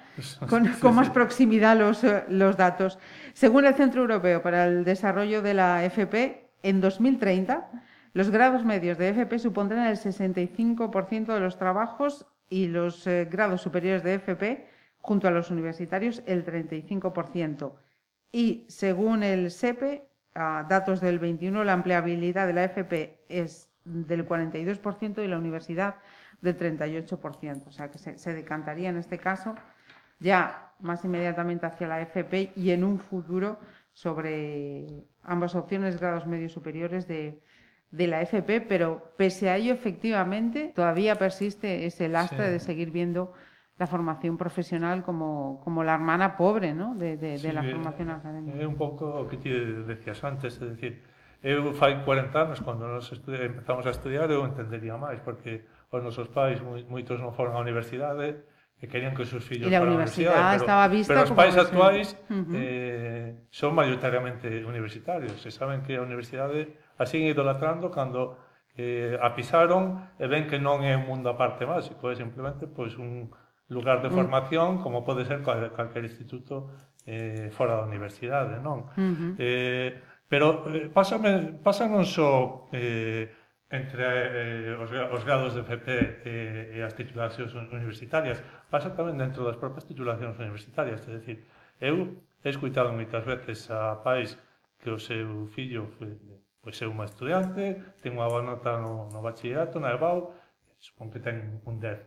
con, 0.48 0.66
con 0.80 0.96
más 0.96 1.10
proximidad 1.10 1.76
los, 1.78 2.04
eh, 2.04 2.26
los 2.30 2.56
datos. 2.58 3.00
Según 3.34 3.66
el 3.66 3.74
Centro 3.74 4.02
Europeo 4.02 4.42
para 4.44 4.66
el 4.68 4.84
Desarrollo 4.86 5.42
de 5.42 5.54
la 5.56 5.84
FP, 5.84 6.49
en 6.64 6.82
2030 6.82 7.70
los 8.14 8.32
grados 8.32 8.66
medios 8.66 8.98
de 8.98 9.10
FP 9.10 9.40
supondrán 9.40 9.88
el 9.88 9.98
65% 9.98 11.34
de 11.34 11.40
los 11.40 11.58
trabajos 11.58 12.26
y 12.50 12.68
los 12.68 13.06
eh, 13.06 13.28
grados 13.30 13.62
superiores 13.62 14.04
de 14.04 14.16
FP, 14.16 14.68
junto 14.98 15.28
a 15.28 15.32
los 15.32 15.52
universitarios, 15.52 16.24
el 16.26 16.44
35%. 16.44 17.74
Y 18.32 18.66
según 18.68 19.24
el 19.24 19.52
SEPE, 19.52 20.08
a 20.34 20.66
datos 20.68 21.02
del 21.02 21.20
21, 21.20 21.64
la 21.64 21.74
empleabilidad 21.74 22.48
de 22.48 22.54
la 22.54 22.64
FP 22.64 23.26
es 23.30 23.70
del 23.84 24.28
42% 24.28 25.24
y 25.24 25.28
la 25.28 25.38
universidad 25.38 25.96
del 26.42 26.58
38%. 26.58 27.68
O 27.68 27.72
sea 27.72 27.90
que 27.92 27.98
se 27.98 28.34
decantaría 28.34 28.90
en 28.90 28.98
este 28.98 29.18
caso 29.18 29.56
ya 30.20 30.74
más 30.80 31.04
inmediatamente 31.06 31.66
hacia 31.66 31.88
la 31.88 32.02
FP 32.02 32.54
y 32.56 32.72
en 32.72 32.84
un 32.84 33.00
futuro 33.00 33.60
sobre 33.94 35.06
ambas 35.30 35.56
opciones, 35.56 36.00
grados 36.00 36.26
medios 36.26 36.52
superiores 36.52 37.08
de, 37.08 37.40
de 37.92 38.08
la 38.08 38.22
FP, 38.22 38.62
pero 38.62 39.14
pese 39.18 39.50
a 39.50 39.58
ello, 39.58 39.74
efectivamente, 39.74 40.72
todavía 40.76 41.16
persiste 41.16 41.86
ese 41.86 42.10
lastre 42.10 42.46
Sí. 42.48 42.52
de 42.54 42.60
seguir 42.60 42.92
viendo 42.92 43.34
la 43.78 43.88
formación 43.88 44.36
profesional 44.38 45.04
como, 45.04 45.62
como 45.64 45.84
la 45.86 45.94
hermana 45.96 46.36
pobre 46.36 46.74
¿no? 46.74 46.96
de, 46.96 47.16
de- 47.16 47.32
de 47.32 47.38
Sí, 47.38 47.52
la 47.52 47.64
é- 47.64 47.72
formación 47.72 48.10
académica. 48.12 48.58
É 48.60 48.68
un 48.68 48.76
pouco 48.76 49.06
o 49.08 49.28
que 49.30 49.38
ti 49.40 49.50
decías 49.88 50.20
antes, 50.26 50.60
é 50.60 50.68
dicir, 50.68 51.00
eu 51.42 51.72
fai 51.72 52.04
40 52.04 52.36
anos, 52.44 52.60
cando 52.60 52.84
nos 52.92 53.08
empezamos 53.16 53.86
a 53.88 53.92
estudiar, 53.96 54.28
eu 54.36 54.44
entendería 54.44 55.00
máis, 55.00 55.24
porque 55.24 55.64
os 55.96 56.02
nosos 56.04 56.28
pais, 56.28 56.60
moi- 56.60 56.84
moitos 56.92 57.22
non 57.24 57.32
foron 57.32 57.56
á 57.56 57.64
universidade, 57.64 58.44
e 58.80 58.88
querían 58.88 59.12
que 59.12 59.28
os 59.28 59.30
seus 59.30 59.44
fillos 59.44 59.68
para 59.68 59.84
a 59.84 59.92
universidade, 59.92 60.40
pero, 60.40 60.64
estaba 60.64 60.86
vista 60.88 61.12
pero 61.12 61.28
os 61.28 61.36
pais 61.36 61.56
actuais 61.60 62.08
uh 62.32 62.48
-huh. 62.48 62.56
eh, 62.56 63.30
son 63.52 63.76
maioritariamente 63.76 64.64
universitarios, 64.64 65.36
se 65.44 65.52
saben 65.52 65.84
que 65.84 66.00
a 66.00 66.02
universidade 66.02 66.80
a 66.96 67.04
siguen 67.04 67.28
idolatrando 67.28 67.92
cando 67.92 68.40
eh, 68.80 69.20
a 69.20 69.36
pisaron 69.36 70.16
e 70.16 70.26
ven 70.32 70.48
que 70.48 70.56
non 70.64 70.80
é 70.88 70.96
un 70.96 71.04
mundo 71.04 71.28
aparte 71.28 71.68
básico, 71.68 72.08
é 72.08 72.16
simplemente 72.16 72.64
pois, 72.72 72.96
un 72.96 73.28
lugar 73.68 74.00
de 74.02 74.10
formación 74.10 74.80
como 74.80 75.04
pode 75.04 75.28
ser 75.28 75.44
cal, 75.44 75.76
calquer 75.76 76.08
instituto 76.08 76.72
eh, 77.04 77.52
fora 77.52 77.76
da 77.76 77.84
universidade, 77.84 78.64
non? 78.64 78.88
Uh 78.96 79.12
-huh. 79.12 79.32
eh, 79.36 79.90
pero 80.32 80.64
eh, 80.72 80.88
pásame, 80.88 81.60
pasan 81.60 81.92
non 81.92 82.06
só 82.08 82.72
eh, 82.72 83.28
entre 83.70 84.02
eh, 84.02 84.78
os, 84.82 84.90
os 84.90 85.24
grados 85.24 85.54
de 85.54 85.62
FP 85.62 85.88
e, 86.26 86.36
e 86.78 86.78
as 86.82 86.98
titulacións 86.98 87.54
universitarias. 87.54 88.42
Pasa 88.70 88.90
tamén 88.98 89.22
dentro 89.22 89.46
das 89.46 89.62
propias 89.62 89.86
titulacións 89.86 90.42
universitarias, 90.42 91.06
é 91.06 91.22
dicir, 91.22 91.38
eu 91.78 92.18
he 92.42 92.50
escuitado 92.50 92.90
moitas 92.90 93.22
veces 93.22 93.70
a 93.70 94.02
pais 94.02 94.34
que 94.82 94.90
o 94.90 94.98
seu 94.98 95.46
fillo 95.54 95.86
foi, 96.02 96.18
pois 96.66 96.82
é 96.82 96.88
unha 96.90 97.06
estudiante, 97.06 97.78
ten 98.02 98.18
unha 98.18 98.26
boa 98.26 98.42
nota 98.42 98.82
no, 98.82 99.06
no 99.14 99.20
bachillerato, 99.22 99.78
na 99.78 99.94
EBAU, 99.94 100.34
supón 100.82 101.14
que 101.14 101.22
ten 101.22 101.62
un 101.62 101.78
10. 101.78 102.00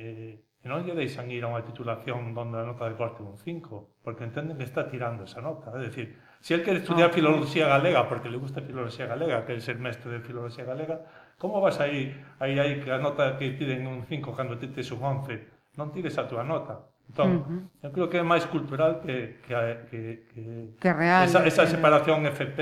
E, 0.00 0.06
e 0.34 0.66
non 0.66 0.82
lle 0.82 0.98
deixan 0.98 1.30
ir 1.30 1.44
a 1.44 1.52
unha 1.52 1.62
titulación 1.62 2.34
onde 2.34 2.58
a 2.58 2.66
nota 2.66 2.90
de 2.90 2.98
corte 2.98 3.22
un 3.22 3.38
5, 3.38 4.02
porque 4.02 4.26
entenden 4.26 4.58
que 4.58 4.66
está 4.66 4.88
tirando 4.90 5.28
esa 5.28 5.44
nota. 5.44 5.70
É 5.76 5.84
dicir, 5.84 6.16
Se 6.44 6.48
si 6.48 6.54
el 6.60 6.62
quere 6.62 6.76
estudiar 6.76 7.08
ah, 7.08 7.12
filoloxía 7.14 7.66
galega, 7.68 8.06
porque 8.06 8.28
le 8.28 8.36
gusta 8.36 8.60
a 8.60 8.62
filoloxía 8.68 9.06
galega, 9.08 9.46
quere 9.48 9.64
ser 9.64 9.80
mestre 9.80 10.12
de 10.12 10.20
filoloxía 10.20 10.68
galega, 10.68 11.00
como 11.40 11.56
vas 11.56 11.80
aí, 11.80 12.12
aí, 12.36 12.60
aí, 12.60 12.84
que 12.84 12.92
a 12.92 13.00
nota 13.00 13.40
que 13.40 13.48
piden 13.56 13.88
un 13.88 14.04
5 14.04 14.36
cando 14.36 14.60
te 14.60 14.68
tes 14.68 14.92
un 14.92 15.00
11? 15.24 15.40
Non 15.80 15.88
tires 15.88 16.20
a 16.20 16.28
túa 16.28 16.44
nota. 16.44 16.84
Entón, 17.08 17.28
uh 17.32 17.40
-huh. 17.48 17.88
eu 17.88 17.90
creo 17.96 18.12
que 18.12 18.20
é 18.20 18.24
máis 18.28 18.44
cultural 18.44 19.00
que, 19.00 19.40
que, 19.40 19.56
que, 19.88 20.00
que, 20.28 20.44
que 20.76 20.92
real, 20.92 21.24
esa, 21.24 21.48
esa 21.48 21.64
separación 21.64 22.28
FP 22.28 22.60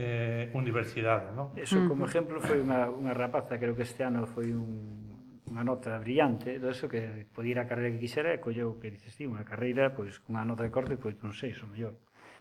eh, 0.00 0.48
universidade, 0.56 1.36
non? 1.36 1.52
Eso, 1.52 1.76
como 1.84 2.08
exemplo, 2.08 2.40
foi 2.40 2.64
unha, 2.64 2.88
unha 2.88 3.12
rapaza, 3.12 3.60
creo 3.60 3.76
que 3.76 3.84
este 3.84 4.08
ano 4.08 4.24
foi 4.24 4.56
un, 4.56 5.44
unha 5.52 5.60
nota 5.68 6.00
brillante, 6.00 6.56
do 6.56 6.72
eso 6.72 6.88
que 6.88 7.28
podía 7.28 7.52
ir 7.52 7.58
a 7.60 7.68
carreira 7.68 7.92
que 7.92 8.00
quixera 8.00 8.32
e 8.32 8.40
colleu 8.40 8.80
que 8.80 8.88
dices, 8.88 9.12
ti, 9.12 9.28
unha 9.28 9.44
carreira, 9.44 9.92
pois, 9.92 10.24
unha 10.32 10.48
nota 10.48 10.64
de 10.64 10.72
corte, 10.72 10.96
pois, 10.96 11.20
non 11.20 11.36
sei, 11.36 11.52
o 11.60 11.68
mellor. 11.68 11.92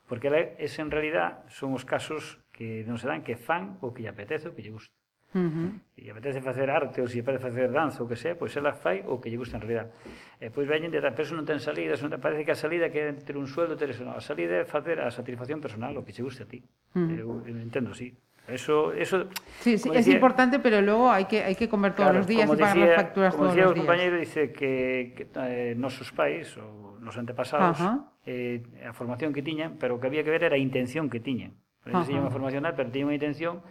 Porque 0.08 0.56
ese 0.60 0.82
en 0.82 0.92
realidad 0.92 1.44
son 1.50 1.74
os 1.74 1.86
casos 1.86 2.40
que 2.54 2.86
non 2.86 3.02
se 3.02 3.10
dan 3.10 3.26
que 3.26 3.36
fan 3.36 3.82
o 3.82 3.90
que 3.92 4.06
lle 4.06 4.12
apetece 4.14 4.48
o 4.50 4.54
que 4.54 4.62
lle 4.62 4.72
gusta. 4.72 4.94
Uh 5.36 5.52
-huh. 5.52 5.70
E 5.98 6.08
lle 6.08 6.12
apetece 6.16 6.40
facer 6.40 6.70
arte 6.72 7.02
ou 7.04 7.08
se 7.10 7.20
lle 7.20 7.24
apetece 7.26 7.44
facer 7.44 7.68
danza 7.74 8.00
ou 8.00 8.08
que 8.08 8.16
sea, 8.16 8.40
pois 8.40 8.56
ela 8.56 8.72
fai 8.72 9.04
o 9.04 9.20
que 9.20 9.28
lle 9.28 9.42
gusta 9.42 9.58
en 9.58 9.66
realidad. 9.66 9.92
E 10.40 10.48
pois 10.54 10.70
veñen 10.70 10.94
de 10.94 11.02
pero 11.02 11.36
non 11.36 11.44
ten 11.44 11.60
salida, 11.60 11.98
non 12.00 12.14
te 12.14 12.22
parece 12.22 12.46
que 12.48 12.54
a 12.54 12.60
salida 12.60 12.88
que 12.94 13.18
ter 13.26 13.36
un 13.36 13.50
sueldo, 13.50 13.76
ter 13.76 13.92
eso, 13.92 14.08
non. 14.08 14.16
a 14.16 14.24
salida 14.24 14.62
é 14.62 14.64
facer 14.64 15.02
a 15.04 15.12
satisfacción 15.12 15.60
personal 15.60 15.92
o 15.98 16.06
que 16.06 16.16
che 16.16 16.24
guste 16.24 16.46
a 16.46 16.48
ti. 16.48 16.64
Uh 16.96 17.04
-huh. 17.04 17.20
Eu, 17.20 17.30
eu 17.50 17.56
entendo 17.60 17.92
así. 17.92 18.16
Eso, 18.48 18.94
eso 18.94 19.26
Sí, 19.60 19.78
sí, 19.78 19.90
es 19.90 19.96
decía- 20.06 20.14
importante, 20.14 20.60
pero 20.60 20.80
luego 20.82 21.10
hay 21.10 21.26
que, 21.26 21.44
hay 21.44 21.56
que 21.56 21.68
comer 21.68 21.94
todos 21.94 22.06
claro, 22.14 22.20
los 22.20 22.28
días 22.28 22.46
y 22.46 22.56
pagar 22.56 22.76
decía- 22.76 22.86
las 22.88 22.96
facturas 22.96 23.34
como 23.34 23.44
todos 23.46 23.56
decía 23.56 23.64
los 23.64 23.72
o 23.72 23.74
días. 23.74 23.86
compañeiro, 23.86 24.18
dice 24.18 24.52
que, 24.54 25.14
que 25.18 25.24
eh, 25.34 25.74
nosos 25.76 26.12
pais, 26.14 26.54
ou 26.62 27.02
nos 27.02 27.18
antepasados, 27.18 27.82
eh, 28.30 28.62
a 28.86 28.94
formación 28.94 29.34
que 29.34 29.42
tiñan, 29.42 29.78
pero 29.82 29.98
o 29.98 30.00
que 30.00 30.06
había 30.06 30.22
que 30.22 30.30
ver 30.30 30.46
era 30.46 30.56
a 30.56 30.62
intención 30.62 31.10
que 31.10 31.18
tiñan. 31.20 31.58
Eles 31.90 32.06
tiñan 32.06 32.22
unha 32.26 32.34
formación, 32.34 32.62
pero 32.78 32.90
tiñan 32.94 33.10
unha 33.10 33.18
intención 33.18 33.66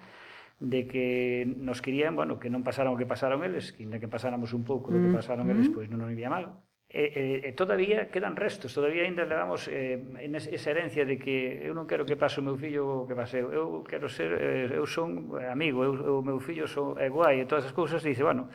de 0.59 0.87
que 0.91 1.47
nos 1.47 1.79
querían, 1.83 2.15
bueno, 2.19 2.39
que 2.43 2.51
non 2.51 2.67
pasaran 2.67 2.95
o 2.95 2.99
que 2.99 3.07
pasaron 3.07 3.47
eles, 3.47 3.71
que 3.75 3.87
ainda 3.87 4.03
que 4.03 4.11
pasáramos 4.11 4.51
un 4.55 4.67
pouco 4.67 4.91
do 4.91 4.99
que 4.99 5.11
Mm, 5.11 5.19
pasaron 5.19 5.47
eles, 5.55 5.71
pois 5.71 5.87
non 5.87 6.03
nos 6.03 6.11
iría 6.11 6.27
mal. 6.31 6.51
e, 6.95 7.43
e, 7.43 7.49
e 7.49 7.51
todavía 7.59 8.07
quedan 8.07 8.39
restos, 8.39 8.71
todavía 8.71 9.03
ainda 9.03 9.27
levamos 9.27 9.67
eh, 9.67 9.99
en 9.99 10.31
esa 10.39 10.71
herencia 10.71 11.03
de 11.03 11.19
que 11.19 11.59
eu 11.67 11.75
non 11.75 11.91
quero 11.91 12.07
que 12.07 12.15
pase 12.15 12.39
o 12.39 12.47
meu 12.47 12.55
fillo 12.55 13.03
o 13.03 13.07
que 13.11 13.19
pase 13.19 13.43
eu, 13.43 13.51
eu 13.51 13.67
quero 13.83 14.07
ser, 14.07 14.31
eh, 14.39 14.79
eu 14.79 14.87
son 14.87 15.35
amigo, 15.43 15.83
eu, 15.83 16.23
o 16.23 16.23
meu 16.23 16.39
fillo 16.39 16.71
son, 16.71 16.95
é 16.95 17.11
guai 17.11 17.43
e 17.43 17.51
todas 17.51 17.67
as 17.67 17.75
cousas, 17.75 17.99
e 18.07 18.15
dice, 18.15 18.23
bueno, 18.23 18.47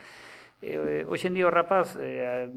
eh, 0.64 1.04
hoxe 1.04 1.28
en 1.28 1.36
día 1.36 1.44
o 1.44 1.52
rapaz, 1.52 2.00
eh, 2.00 2.48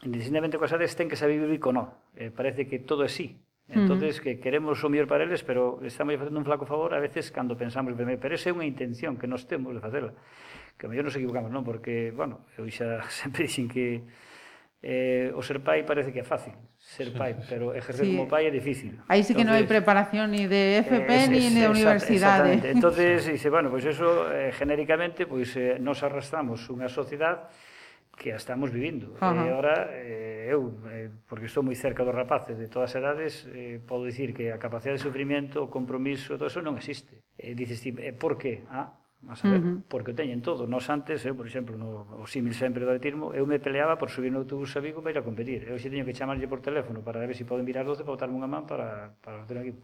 indistintamente 0.00 0.56
coas 0.56 0.72
ades, 0.72 0.96
ten 0.96 1.12
que 1.12 1.20
saber 1.20 1.36
vivir 1.44 1.60
con 1.60 1.76
no, 1.76 2.16
eh, 2.16 2.32
parece 2.32 2.64
que 2.64 2.80
todo 2.80 3.04
é 3.04 3.12
sí, 3.12 3.36
entonces 3.68 4.16
uh 4.16 4.20
-huh. 4.20 4.24
que 4.24 4.32
queremos 4.40 4.80
o 4.80 4.88
mellor 4.88 5.12
para 5.12 5.28
eles, 5.28 5.44
pero 5.44 5.76
estamos 5.84 6.16
facendo 6.16 6.40
un 6.40 6.48
flaco 6.48 6.64
favor 6.64 6.96
a 6.96 7.00
veces 7.04 7.28
cando 7.28 7.52
pensamos, 7.52 7.92
pero 7.92 8.32
esa 8.32 8.48
é 8.48 8.52
unha 8.56 8.64
intención 8.64 9.20
que 9.20 9.28
nos 9.28 9.44
temos 9.44 9.76
de 9.76 9.84
facela, 9.84 10.16
que 10.80 10.86
a 10.86 10.88
mellor 10.88 11.04
nos 11.04 11.16
equivocamos, 11.20 11.52
non? 11.52 11.68
Porque, 11.68 12.16
bueno, 12.16 12.48
eu 12.56 12.64
xa 12.72 13.04
sempre 13.12 13.44
dixen 13.44 13.68
que 13.68 14.00
Eh, 14.86 15.34
o 15.34 15.42
ser 15.42 15.58
pai 15.66 15.82
parece 15.82 16.14
que 16.14 16.22
é 16.22 16.22
fácil, 16.22 16.54
ser 16.78 17.10
pai, 17.10 17.34
pero 17.50 17.74
ejercer 17.74 18.06
sí. 18.06 18.14
como 18.14 18.30
pai 18.30 18.46
é 18.46 18.54
difícil. 18.54 19.02
Aí 19.10 19.26
sí 19.26 19.34
que 19.34 19.42
non 19.42 19.58
hai 19.58 19.66
preparación 19.66 20.30
ni 20.30 20.46
de 20.46 20.86
FP 20.86 21.10
eh, 21.10 21.26
ni 21.26 21.50
de 21.50 21.66
universidade. 21.66 22.54
Exactamente. 22.54 22.70
Entonces, 22.78 23.26
dice, 23.26 23.50
bueno, 23.50 23.66
pois 23.66 23.82
pues 23.82 23.98
eso 23.98 24.30
eh, 24.30 24.54
genéricamente 24.54 25.26
pois 25.26 25.50
pues, 25.50 25.58
eh, 25.58 25.82
nos 25.82 26.06
arrastramos 26.06 26.70
unha 26.70 26.86
sociedade 26.86 27.50
que 28.14 28.30
a 28.30 28.38
estamos 28.38 28.70
vivindo. 28.70 29.18
Uh 29.18 29.26
-huh. 29.26 29.42
E 29.42 29.50
agora 29.50 29.74
eh, 29.90 30.54
eu, 30.54 30.78
eh, 30.94 31.10
porque 31.26 31.50
estou 31.50 31.66
moi 31.66 31.74
cerca 31.74 32.06
dos 32.06 32.14
rapaces 32.14 32.54
de 32.54 32.70
todas 32.70 32.94
as 32.94 33.02
edades, 33.02 33.32
eh, 33.50 33.82
podo 33.82 34.06
dicir 34.06 34.30
que 34.30 34.54
a 34.54 34.58
capacidade 34.62 35.02
de 35.02 35.04
sufrimiento, 35.04 35.66
o 35.66 35.68
compromiso, 35.68 36.38
todo 36.38 36.46
eso 36.46 36.62
non 36.62 36.78
existe. 36.78 37.26
Eh, 37.34 37.58
dices 37.58 37.82
ti, 37.82 37.90
eh, 37.90 38.14
por 38.14 38.38
que? 38.38 38.62
Ah, 38.70 38.94
A 39.26 39.34
saber, 39.34 39.58
uh 39.58 39.64
-huh. 39.64 39.82
porque 39.88 40.12
teñen 40.12 40.44
todo. 40.44 40.68
Nos 40.68 40.86
antes, 40.86 41.24
eu, 41.26 41.34
por 41.34 41.48
exemplo, 41.48 41.74
no, 41.74 42.06
o 42.20 42.26
símil 42.30 42.54
sempre 42.54 42.84
do 42.84 42.92
atletismo, 42.92 43.34
eu 43.34 43.48
me 43.48 43.58
peleaba 43.58 43.98
por 43.98 44.12
subir 44.12 44.30
no 44.30 44.44
autobús 44.44 44.70
a 44.76 44.80
Vigo 44.84 45.02
para 45.02 45.16
ir 45.16 45.18
a 45.18 45.24
competir. 45.26 45.66
Eu 45.66 45.80
xe 45.80 45.90
teño 45.90 46.06
que 46.06 46.14
chamarlle 46.14 46.46
por 46.46 46.62
teléfono 46.62 47.02
para 47.02 47.18
ver 47.18 47.34
se 47.34 47.42
si 47.42 47.44
poden 47.48 47.66
virar 47.66 47.82
12 47.82 48.06
para 48.06 48.14
botarme 48.14 48.36
unha 48.38 48.46
man 48.46 48.68
para, 48.70 49.18
para 49.24 49.42
ter 49.48 49.58
aquí. 49.58 49.74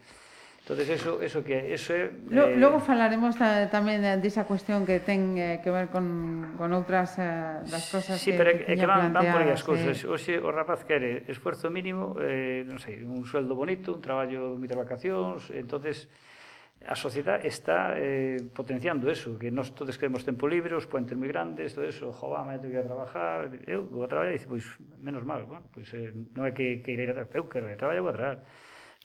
Entonces 0.63 0.91
eso 0.91 1.21
eso 1.21 1.43
que 1.43 1.75
eso 1.75 1.91
é 1.91 2.07
eh... 2.31 2.55
Logo 2.55 2.79
falaremos 2.79 3.35
ta, 3.35 3.67
tamén 3.67 4.07
eh, 4.07 4.15
desa 4.23 4.47
de 4.47 4.49
cuestión 4.55 4.87
que 4.87 5.03
ten 5.03 5.35
eh, 5.35 5.59
que 5.59 5.75
ver 5.75 5.91
con 5.91 6.55
con 6.55 6.71
outras 6.71 7.19
eh, 7.19 7.67
das 7.67 7.91
cosas 7.91 8.23
sí, 8.23 8.31
que 8.31 8.39
Sí, 8.39 8.39
pero 8.39 8.55
que, 8.55 8.71
que, 8.71 8.79
que 8.79 8.87
van, 8.87 9.11
van 9.11 9.27
por 9.27 9.43
as 9.43 9.67
cousas. 9.67 9.99
Sí. 9.99 10.07
Oxe 10.07 10.39
o 10.39 10.55
rapaz 10.55 10.87
quere 10.87 11.27
esforzo 11.27 11.67
mínimo, 11.67 12.15
eh, 12.23 12.63
non 12.63 12.79
sei, 12.79 13.03
un 13.03 13.27
sueldo 13.27 13.59
bonito, 13.59 13.91
un 13.91 13.99
traballo 13.99 14.55
de 14.55 14.77
vacacións, 14.79 15.51
entonces 15.51 16.07
a 16.87 16.95
sociedade 16.95 17.47
está 17.49 17.95
eh, 17.97 18.39
potenciando 18.55 19.11
eso, 19.11 19.39
que 19.39 19.51
nós 19.51 19.71
todos 19.71 19.95
queremos 19.99 20.25
tempo 20.25 20.49
libre, 20.49 20.75
os 20.75 20.87
puentes 20.87 21.15
moi 21.15 21.31
grandes, 21.31 21.75
todo 21.75 21.87
eso, 21.87 22.11
jová, 22.11 22.43
me 22.43 22.59
tengo 22.59 22.75
que 22.75 22.87
trabajar, 22.87 23.51
eu 23.67 23.87
vou 23.87 24.05
a 24.05 24.09
traballar, 24.09 24.35
e 24.35 24.39
dice, 24.39 24.49
pois, 24.51 24.67
menos 24.99 25.23
mal, 25.23 25.47
bueno, 25.47 25.67
pois, 25.71 25.89
eh, 25.95 26.11
non 26.35 26.49
é 26.49 26.53
que, 26.57 26.83
que 26.83 26.95
ir 26.95 27.07
a 27.07 27.15
traballar, 27.15 27.39
eu 27.39 27.47
quero 27.47 27.67
ir 27.71 27.77
a 27.77 27.81
traballar, 27.81 28.03
vou 28.03 28.13
a 28.13 28.19
traballar, 28.19 28.41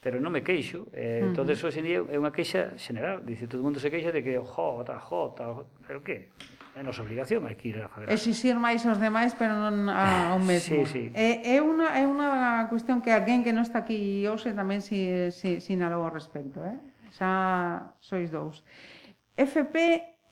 pero 0.02 0.22
non 0.22 0.30
me 0.30 0.42
queixo, 0.42 0.86
eh, 0.94 1.22
uh 1.22 1.30
-huh. 1.30 1.36
todo 1.36 1.50
eso 1.50 1.70
día, 1.70 2.02
é 2.06 2.16
unha 2.18 2.30
queixa 2.30 2.74
general, 2.78 3.22
dice, 3.22 3.50
todo 3.50 3.62
mundo 3.62 3.78
se 3.78 3.90
queixa 3.90 4.14
de 4.14 4.22
que, 4.22 4.38
jo, 4.38 4.82
ta, 4.86 4.98
jo, 4.98 5.34
ta, 5.34 5.46
jo, 5.50 5.66
pero 5.86 6.02
que? 6.02 6.30
É 6.78 6.82
nosa 6.86 7.02
obligación, 7.02 7.42
hai 7.42 7.58
que 7.58 7.74
ir 7.74 7.82
a 7.82 7.90
fazer. 7.90 8.06
Exixir 8.06 8.54
máis 8.54 8.86
aos 8.86 9.02
demais, 9.02 9.34
pero 9.34 9.58
non 9.58 9.90
ao 9.90 10.38
mesmo. 10.50 10.86
Sí, 10.86 11.10
sí. 11.10 11.10
É, 11.10 11.58
é, 11.58 11.58
unha, 11.58 11.90
é 11.98 12.06
unha 12.06 12.70
cuestión 12.70 13.02
que 13.02 13.10
alguén 13.10 13.42
que 13.42 13.50
non 13.50 13.66
está 13.66 13.82
aquí 13.82 14.22
hoxe 14.30 14.54
tamén 14.54 14.78
si, 14.78 15.10
si, 15.34 15.58
sinalou 15.58 16.06
ao 16.06 16.14
respecto, 16.14 16.62
eh? 16.62 16.78
xa 17.18 17.98
sois 17.98 18.30
dous. 18.30 18.62
FP 19.34 19.76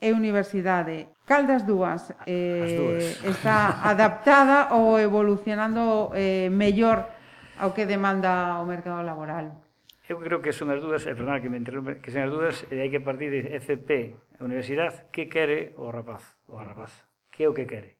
e 0.01 0.12
universidade. 0.14 1.11
Cal 1.27 1.46
das 1.51 1.66
dúas 1.66 2.14
eh, 2.27 2.79
dúas. 2.79 3.05
está 3.35 3.83
adaptada 3.83 4.70
ou 4.79 5.03
evolucionando 5.03 6.14
eh, 6.14 6.46
mellor 6.46 7.11
ao 7.59 7.75
que 7.75 7.88
demanda 7.90 8.62
o 8.62 8.64
mercado 8.68 9.03
laboral? 9.03 9.66
Eu 10.07 10.22
creo 10.22 10.38
que 10.38 10.55
son 10.55 10.70
as 10.70 10.79
dúas, 10.79 11.03
e 11.03 11.12
perdón 11.18 11.42
que 11.42 11.51
me 11.51 11.59
interrompe, 11.59 11.99
que 11.99 12.14
son 12.14 12.22
as 12.22 12.31
dúas, 12.31 12.57
e 12.70 12.79
hai 12.79 12.87
que 12.87 13.03
partir 13.03 13.27
de 13.27 13.59
FP, 13.59 14.14
a 14.38 14.46
universidade, 14.46 15.11
que 15.11 15.27
quere 15.27 15.75
o 15.75 15.90
rapaz, 15.90 16.38
o 16.46 16.55
rapaz, 16.62 16.94
que 17.35 17.42
é 17.42 17.51
o 17.51 17.57
que 17.57 17.66
quere. 17.66 17.99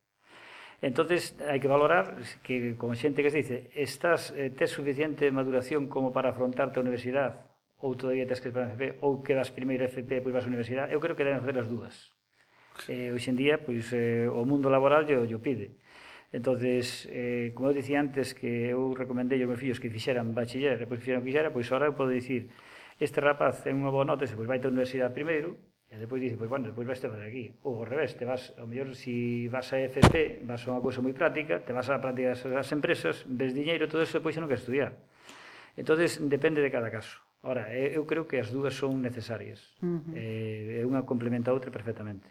Entonces 0.79 1.35
hai 1.43 1.59
que 1.59 1.67
valorar 1.67 2.15
que 2.47 2.79
con 2.79 2.95
xente 2.95 3.27
que 3.27 3.35
se 3.35 3.43
dice, 3.43 3.59
estás 3.75 4.31
eh, 4.39 4.55
tes 4.55 4.71
suficiente 4.71 5.27
maduración 5.35 5.91
como 5.91 6.15
para 6.15 6.31
afrontarte 6.31 6.79
a 6.79 6.85
universidade 6.87 7.46
ou 7.83 7.93
todavía 7.95 8.25
tens 8.25 8.41
que 8.41 8.49
esperar 8.49 8.73
FP, 8.73 9.01
ou 9.05 9.21
quedas 9.21 9.53
primeiro 9.53 9.85
FP 9.85 10.21
e 10.21 10.23
pois 10.25 10.35
vas 10.35 10.45
á 10.45 10.51
universidade, 10.51 10.93
eu 10.93 11.01
creo 11.01 11.17
que 11.17 11.25
deben 11.25 11.41
facer 11.41 11.57
as 11.61 11.69
dúas. 11.69 11.95
Eh, 12.89 13.13
hoxe 13.13 13.33
en 13.33 13.37
día, 13.37 13.61
pois, 13.61 13.89
eh, 13.93 14.29
o 14.29 14.45
mundo 14.45 14.69
laboral 14.69 15.05
yo, 15.05 15.25
yo 15.25 15.41
pide. 15.41 15.77
entonces 16.33 17.09
eh, 17.13 17.53
como 17.55 17.71
eu 17.71 17.75
dicía 17.77 18.01
antes, 18.01 18.35
que 18.35 18.73
eu 18.75 18.93
recomendei 18.93 19.41
aos 19.41 19.49
meus 19.49 19.61
fillos 19.61 19.81
que 19.81 19.89
fixeran 19.89 20.35
bachiller, 20.37 20.81
e 20.81 20.87
pois 20.89 21.01
fixeran 21.01 21.25
quixera, 21.25 21.49
que 21.53 21.57
fixera, 21.57 21.57
pois 21.57 21.67
ahora 21.73 21.87
eu 21.89 21.95
podo 21.97 22.13
dicir, 22.13 22.53
este 23.01 23.21
rapaz 23.21 23.65
ten 23.65 23.77
unha 23.77 23.93
boa 23.93 24.05
nota, 24.05 24.25
se 24.25 24.37
pois 24.37 24.49
vai 24.49 24.59
a 24.61 24.69
universidade 24.69 25.13
primeiro, 25.13 25.57
E 25.87 26.03
depois 26.03 26.19
dice, 26.19 26.37
pois, 26.37 26.51
bueno, 26.51 26.67
depois 26.67 26.87
vais 26.87 26.99
te 26.99 27.07
fazer 27.07 27.31
aquí. 27.31 27.55
Ou 27.63 27.79
ao 27.79 27.87
revés, 27.87 28.19
te 28.19 28.27
vas, 28.27 28.51
ao 28.59 28.67
mellor, 28.67 28.91
si 28.99 29.47
vas 29.47 29.71
a 29.71 29.79
FP, 29.79 30.43
vas 30.43 30.67
a 30.67 30.75
unha 30.75 30.83
cousa 30.83 30.99
moi 30.99 31.15
práctica, 31.15 31.63
te 31.63 31.71
vas 31.71 31.87
a 31.87 32.03
práctica 32.03 32.35
das 32.35 32.69
empresas, 32.75 33.23
ves 33.31 33.55
diñeiro, 33.55 33.87
todo 33.87 34.03
eso, 34.03 34.19
depois 34.19 34.35
xa 34.35 34.43
non 34.43 34.51
queres 34.51 34.67
estudiar. 34.67 34.99
entonces 35.79 36.19
depende 36.19 36.59
de 36.59 36.73
cada 36.75 36.91
caso. 36.91 37.26
Ahora, 37.47 37.71
eh, 37.71 37.95
eu 37.95 38.03
creo 38.11 38.27
que 38.27 38.43
as 38.43 38.51
dúas 38.51 38.75
son 38.75 38.99
necesarias. 38.99 39.63
Uh 39.79 40.03
-huh. 40.03 40.13
eh, 40.19 40.83
unha 40.83 41.07
complementa 41.07 41.55
a 41.55 41.55
outra 41.55 41.71
perfectamente. 41.71 42.27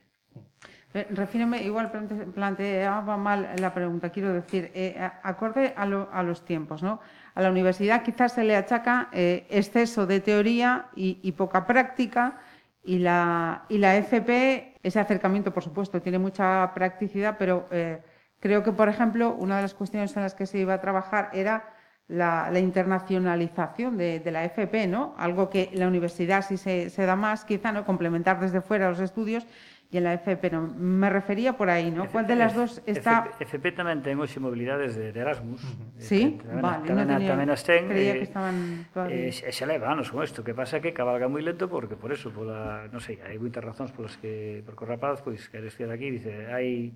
Eh, 0.92 1.08
Refíreme, 1.16 1.64
igual 1.64 1.88
plante- 1.88 2.28
planteaba 2.36 3.16
mal 3.16 3.48
la 3.64 3.72
pregunta, 3.72 4.12
quiero 4.12 4.36
decir, 4.36 4.76
eh, 4.76 5.00
acorde 5.24 5.72
a, 5.76 5.88
lo- 5.88 6.12
a 6.12 6.20
los 6.20 6.44
tiempos, 6.44 6.84
¿no? 6.84 7.00
A 7.32 7.40
la 7.40 7.48
universidad 7.48 8.04
quizás 8.04 8.36
se 8.36 8.44
le 8.44 8.56
achaca 8.60 9.08
eh, 9.16 9.48
exceso 9.48 10.04
de 10.04 10.20
teoría 10.20 10.92
y, 11.00 11.20
y 11.24 11.32
poca 11.32 11.64
práctica, 11.64 12.40
y 12.84 13.00
la, 13.00 13.64
y 13.72 13.78
la 13.80 13.96
FP, 13.96 14.76
ese 14.84 15.00
acercamiento, 15.00 15.52
por 15.56 15.64
supuesto, 15.64 16.02
tiene 16.04 16.20
mucha 16.20 16.72
practicidad, 16.76 17.36
pero 17.40 17.68
eh, 17.72 18.00
creo 18.40 18.64
que, 18.64 18.72
por 18.72 18.88
ejemplo, 18.92 19.32
una 19.34 19.56
de 19.58 19.64
las 19.64 19.74
cuestiones 19.74 20.12
en 20.16 20.24
las 20.24 20.36
que 20.36 20.46
se 20.46 20.60
iba 20.60 20.74
a 20.76 20.82
trabajar 20.82 21.30
era 21.34 21.72
la, 22.08 22.50
la 22.52 22.60
internacionalización 22.60 23.98
de, 23.98 24.20
de 24.20 24.32
la 24.32 24.46
FP, 24.46 24.88
¿no? 24.88 25.16
Algo 25.18 25.50
que 25.50 25.70
en 25.74 25.80
la 25.80 25.88
universidad 25.88 26.46
sí 26.46 26.58
se, 26.58 26.90
se 26.90 27.06
da 27.06 27.16
más, 27.16 27.46
quizá, 27.46 27.72
¿no? 27.72 27.86
Complementar 27.86 28.40
desde 28.40 28.62
fuera 28.62 28.90
los 28.90 29.00
estudios 29.00 29.46
y 29.90 29.98
en 29.98 30.04
la 30.04 30.14
FP 30.14 30.50
no. 30.52 30.62
Me 30.68 31.10
refería 31.10 31.54
por 31.54 31.70
ahí, 31.70 31.90
¿no? 31.90 32.08
¿Cuál 32.10 32.28
de 32.28 32.36
las 32.36 32.54
dos 32.54 32.82
está...? 32.86 33.26
FP, 33.26 33.44
FP 33.46 33.72
tamén 33.74 34.02
ten 34.06 34.18
hoxe 34.22 34.38
mobilidades 34.38 34.94
de, 34.94 35.10
de 35.14 35.20
Erasmus. 35.22 35.62
eh, 35.62 36.02
Sí, 36.02 36.22
vale, 36.46 36.86
tamén, 36.86 37.10
no 37.10 37.18
tenía, 37.18 37.30
tamén 37.34 37.50
as 37.50 37.62
ten. 37.66 37.90
creía 37.90 38.14
eh, 38.14 38.22
que 38.22 38.28
estaban 38.30 38.86
todavía. 38.94 39.30
Eh, 39.30 39.34
xa, 39.34 39.50
xa 39.50 39.66
leva 39.66 39.90
anos 39.90 40.14
con 40.14 40.22
isto, 40.22 40.46
que 40.46 40.54
pasa 40.54 40.78
que 40.78 40.94
cabalga 40.94 41.26
moi 41.26 41.42
lento 41.42 41.66
porque 41.66 41.98
por 41.98 42.14
eso, 42.14 42.30
pola, 42.30 42.86
non 42.94 43.02
sei, 43.02 43.18
hai 43.26 43.38
moitas 43.42 43.66
razóns 43.66 43.90
polas 43.94 44.14
que, 44.22 44.62
porque 44.62 44.86
o 44.86 44.88
rapaz, 44.90 45.26
pois, 45.26 45.50
quere 45.50 45.70
estudiar 45.74 45.94
aquí, 45.94 46.14
dice, 46.14 46.50
hai, 46.54 46.94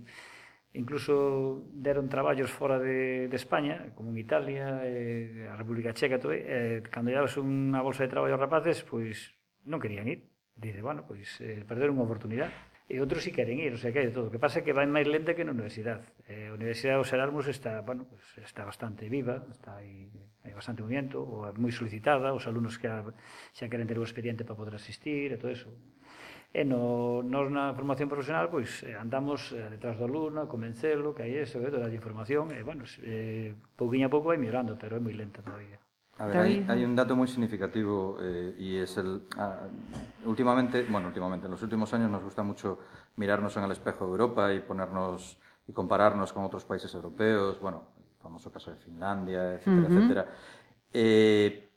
incluso 0.74 1.66
deron 1.74 2.10
traballos 2.10 2.52
fora 2.52 2.78
de, 2.78 3.28
de 3.28 3.38
España, 3.38 3.90
como 3.96 4.12
en 4.12 4.18
Italia, 4.18 4.82
eh, 4.86 5.50
a 5.50 5.56
República 5.56 5.94
Checa, 5.94 6.20
todo, 6.20 6.34
eh, 6.34 6.84
cando 6.90 7.10
llevas 7.10 7.34
unha 7.42 7.82
bolsa 7.82 8.06
de 8.06 8.14
traballo 8.14 8.38
aos 8.38 8.44
rapaces, 8.44 8.86
pois 8.86 9.34
non 9.66 9.82
querían 9.82 10.06
ir. 10.06 10.30
Dice, 10.54 10.84
bueno, 10.84 11.08
pois 11.08 11.40
eh, 11.42 11.64
perder 11.66 11.90
unha 11.90 12.06
oportunidade. 12.06 12.54
E 12.90 12.98
outros 12.98 13.22
si 13.22 13.30
queren 13.30 13.62
ir, 13.62 13.70
o 13.70 13.78
sea 13.78 13.94
que 13.94 14.02
hai 14.02 14.10
de 14.10 14.16
todo. 14.18 14.30
O 14.30 14.34
que 14.34 14.42
pasa 14.42 14.62
é 14.62 14.66
que 14.66 14.74
vai 14.74 14.90
máis 14.90 15.06
lenta 15.06 15.38
que 15.38 15.46
na 15.46 15.54
universidade. 15.54 16.10
Eh, 16.26 16.50
a 16.50 16.58
Universidade 16.58 16.98
dos 16.98 17.14
Erasmus 17.14 17.46
está, 17.46 17.86
bueno, 17.86 18.10
pues, 18.10 18.26
está 18.42 18.66
bastante 18.66 19.06
viva, 19.06 19.46
está 19.54 19.78
aí, 19.78 20.10
hai 20.42 20.58
bastante 20.58 20.82
movimento, 20.82 21.22
ou 21.22 21.46
é 21.46 21.54
moi 21.54 21.70
solicitada, 21.70 22.34
os 22.34 22.50
alumnos 22.50 22.82
que 22.82 22.90
xa 22.90 23.70
queren 23.70 23.86
ter 23.86 24.02
o 24.02 24.06
expediente 24.06 24.42
para 24.42 24.58
poder 24.58 24.74
asistir 24.74 25.30
e 25.30 25.38
todo 25.38 25.54
eso. 25.54 25.70
E 26.50 26.66
no, 26.66 27.22
nos 27.22 27.48
na 27.54 27.78
formación 27.78 28.10
profesional, 28.10 28.50
pois, 28.50 28.82
eh, 28.82 28.98
andamos 28.98 29.54
eh, 29.54 29.70
detrás 29.70 30.02
do 30.02 30.10
alumno, 30.10 30.42
a 30.42 30.50
convencelo, 30.50 31.14
que 31.14 31.22
hai 31.22 31.38
eso, 31.38 31.62
eh, 31.62 31.70
toda 31.70 31.86
a 31.86 31.94
información, 31.94 32.50
e, 32.50 32.66
bueno, 32.66 32.90
eh, 33.06 33.54
pouquinho 33.78 34.10
a 34.10 34.14
pouco 34.14 34.34
vai 34.34 34.42
mellorando, 34.42 34.74
pero 34.74 34.98
é 34.98 35.02
moi 35.02 35.14
lenta 35.14 35.46
todavía. 35.46 35.78
A 36.20 36.26
ver, 36.26 36.66
hay, 36.68 36.84
un 36.84 36.96
dato 36.96 37.16
muy 37.16 37.28
significativo 37.28 38.18
eh, 38.20 38.54
y 38.58 38.76
es 38.76 38.98
el... 38.98 39.24
ah, 39.38 39.70
últimamente, 40.26 40.84
bueno, 40.90 41.08
últimamente, 41.08 41.46
en 41.46 41.52
los 41.52 41.64
últimos 41.64 41.94
años 41.94 42.12
nos 42.12 42.24
gusta 42.24 42.44
mucho 42.44 42.80
mirarnos 43.16 43.56
en 43.56 43.64
el 43.64 43.72
espejo 43.72 44.06
de 44.06 44.12
Europa 44.12 44.54
y 44.54 44.60
ponernos 44.60 45.38
y 45.66 45.72
compararnos 45.72 46.34
con 46.34 46.44
otros 46.44 46.66
países 46.66 46.94
europeos, 46.94 47.62
bueno, 47.62 47.94
el 47.98 48.22
famoso 48.22 48.52
caso 48.52 48.72
de 48.72 48.78
Finlandia, 48.78 49.54
etcétera, 49.54 49.88
etcétera. 49.88 50.26
Eh, 50.92 51.70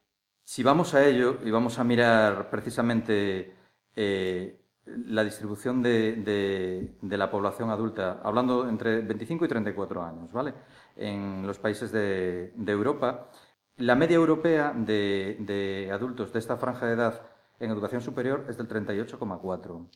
si 0.42 0.62
vamos 0.62 0.94
a 0.94 1.04
ello 1.04 1.38
y 1.44 1.50
vamos 1.50 1.78
a 1.78 1.85
mirar 1.85 2.50
precisamente 2.50 3.54
eh, 3.94 4.62
la 4.87 5.23
distribución 5.23 5.83
de, 5.83 6.97
la 7.03 7.31
población 7.31 7.71
adulta, 7.71 8.21
hablando 8.23 8.68
entre 8.68 9.01
25 9.01 9.45
y 9.45 9.49
34 9.49 10.03
años, 10.03 10.33
¿vale? 10.33 10.55
En 10.97 11.47
los 11.47 11.59
países 11.59 11.92
de, 11.92 12.53
Europa, 12.66 13.29
la 13.77 13.95
media 13.95 14.16
europea 14.16 14.73
de, 14.75 15.88
adultos 15.92 16.33
de 16.33 16.38
esta 16.38 16.57
franja 16.57 16.87
de 16.87 16.95
edad 16.95 17.23
en 17.61 17.71
educación 17.71 18.01
superior 18.01 18.47
es 18.49 18.57
del 18.57 18.68
38,4. 18.68 19.87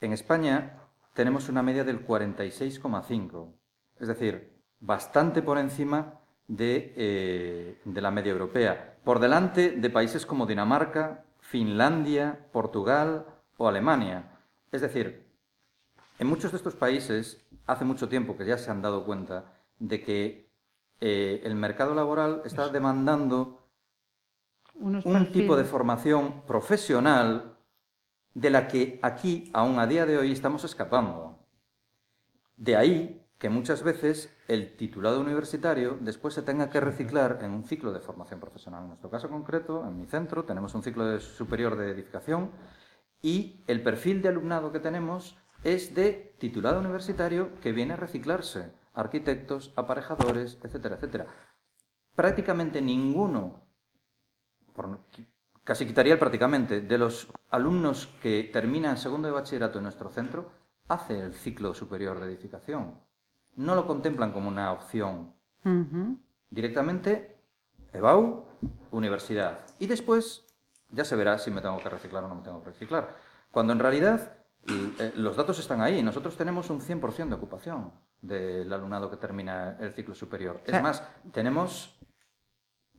En 0.00 0.12
España 0.12 0.78
tenemos 1.12 1.48
una 1.48 1.62
media 1.62 1.82
del 1.82 2.06
46,5, 2.06 3.52
es 3.98 4.08
decir, 4.08 4.52
bastante 4.78 5.42
por 5.42 5.58
encima 5.58 6.20
eh, 6.56 7.80
de 7.84 8.00
la 8.00 8.10
media 8.10 8.32
europea, 8.32 8.96
por 9.02 9.18
delante 9.18 9.72
de 9.72 9.90
países 9.90 10.24
como 10.24 10.46
Dinamarca, 10.46 11.24
Finlandia, 11.40 12.48
Portugal 12.52 13.33
o 13.56 13.68
Alemania. 13.68 14.30
Es 14.72 14.80
decir, 14.80 15.26
en 16.18 16.26
muchos 16.26 16.52
de 16.52 16.58
estos 16.58 16.74
países 16.74 17.44
hace 17.66 17.84
mucho 17.84 18.08
tiempo 18.08 18.36
que 18.36 18.46
ya 18.46 18.58
se 18.58 18.70
han 18.70 18.82
dado 18.82 19.04
cuenta 19.04 19.52
de 19.78 20.02
que 20.02 20.50
eh, 21.00 21.40
el 21.44 21.54
mercado 21.54 21.94
laboral 21.94 22.42
está 22.44 22.68
demandando 22.68 23.68
Unos 24.74 25.04
un 25.04 25.32
tipo 25.32 25.56
de 25.56 25.64
formación 25.64 26.42
profesional 26.46 27.58
de 28.34 28.50
la 28.50 28.66
que 28.66 28.98
aquí, 29.02 29.50
aún 29.54 29.78
a 29.78 29.86
día 29.86 30.06
de 30.06 30.18
hoy, 30.18 30.32
estamos 30.32 30.64
escapando. 30.64 31.38
De 32.56 32.76
ahí 32.76 33.20
que 33.38 33.48
muchas 33.50 33.82
veces 33.82 34.34
el 34.48 34.76
titulado 34.76 35.20
universitario 35.20 35.98
después 36.00 36.34
se 36.34 36.42
tenga 36.42 36.70
que 36.70 36.80
reciclar 36.80 37.40
en 37.42 37.50
un 37.50 37.64
ciclo 37.64 37.92
de 37.92 38.00
formación 38.00 38.40
profesional. 38.40 38.82
En 38.82 38.88
nuestro 38.88 39.10
caso 39.10 39.28
concreto, 39.28 39.84
en 39.86 39.98
mi 39.98 40.06
centro, 40.06 40.44
tenemos 40.44 40.74
un 40.74 40.82
ciclo 40.82 41.04
de 41.04 41.20
superior 41.20 41.76
de 41.76 41.90
edificación 41.90 42.50
y 43.24 43.64
el 43.66 43.82
perfil 43.82 44.20
de 44.20 44.28
alumnado 44.28 44.70
que 44.70 44.80
tenemos 44.80 45.38
es 45.62 45.94
de 45.94 46.36
titulado 46.38 46.80
universitario 46.80 47.58
que 47.62 47.72
viene 47.72 47.94
a 47.94 47.96
reciclarse. 47.96 48.70
Arquitectos, 48.92 49.72
aparejadores, 49.76 50.58
etcétera, 50.62 50.96
etcétera. 50.96 51.26
Prácticamente 52.14 52.82
ninguno, 52.82 53.62
casi 55.64 55.86
quitaría 55.86 56.12
el 56.12 56.18
prácticamente, 56.18 56.82
de 56.82 56.98
los 56.98 57.32
alumnos 57.48 58.08
que 58.20 58.50
terminan 58.52 58.98
segundo 58.98 59.26
de 59.26 59.32
bachillerato 59.32 59.78
en 59.78 59.84
nuestro 59.84 60.10
centro, 60.10 60.50
hace 60.86 61.18
el 61.18 61.32
ciclo 61.32 61.72
superior 61.72 62.20
de 62.20 62.26
edificación. 62.26 63.00
No 63.56 63.74
lo 63.74 63.86
contemplan 63.86 64.32
como 64.32 64.48
una 64.50 64.70
opción. 64.70 65.32
Directamente, 66.50 67.38
EBAU, 67.94 68.44
universidad. 68.90 69.60
Y 69.78 69.86
después 69.86 70.43
ya 70.94 71.04
se 71.04 71.16
verá 71.16 71.38
si 71.38 71.50
me 71.50 71.60
tengo 71.60 71.78
que 71.78 71.88
reciclar 71.88 72.24
o 72.24 72.28
no 72.28 72.36
me 72.36 72.42
tengo 72.42 72.62
que 72.62 72.70
reciclar. 72.70 73.16
Cuando 73.50 73.72
en 73.72 73.78
realidad 73.78 74.44
eh, 74.66 75.12
los 75.16 75.36
datos 75.36 75.58
están 75.58 75.80
ahí. 75.80 76.02
Nosotros 76.02 76.36
tenemos 76.36 76.70
un 76.70 76.80
100% 76.80 77.28
de 77.28 77.34
ocupación 77.34 77.92
del 78.20 78.72
alumnado 78.72 79.10
que 79.10 79.16
termina 79.16 79.76
el 79.80 79.92
ciclo 79.92 80.14
superior. 80.14 80.62
Es 80.64 80.82
más, 80.82 81.06
tenemos 81.32 81.98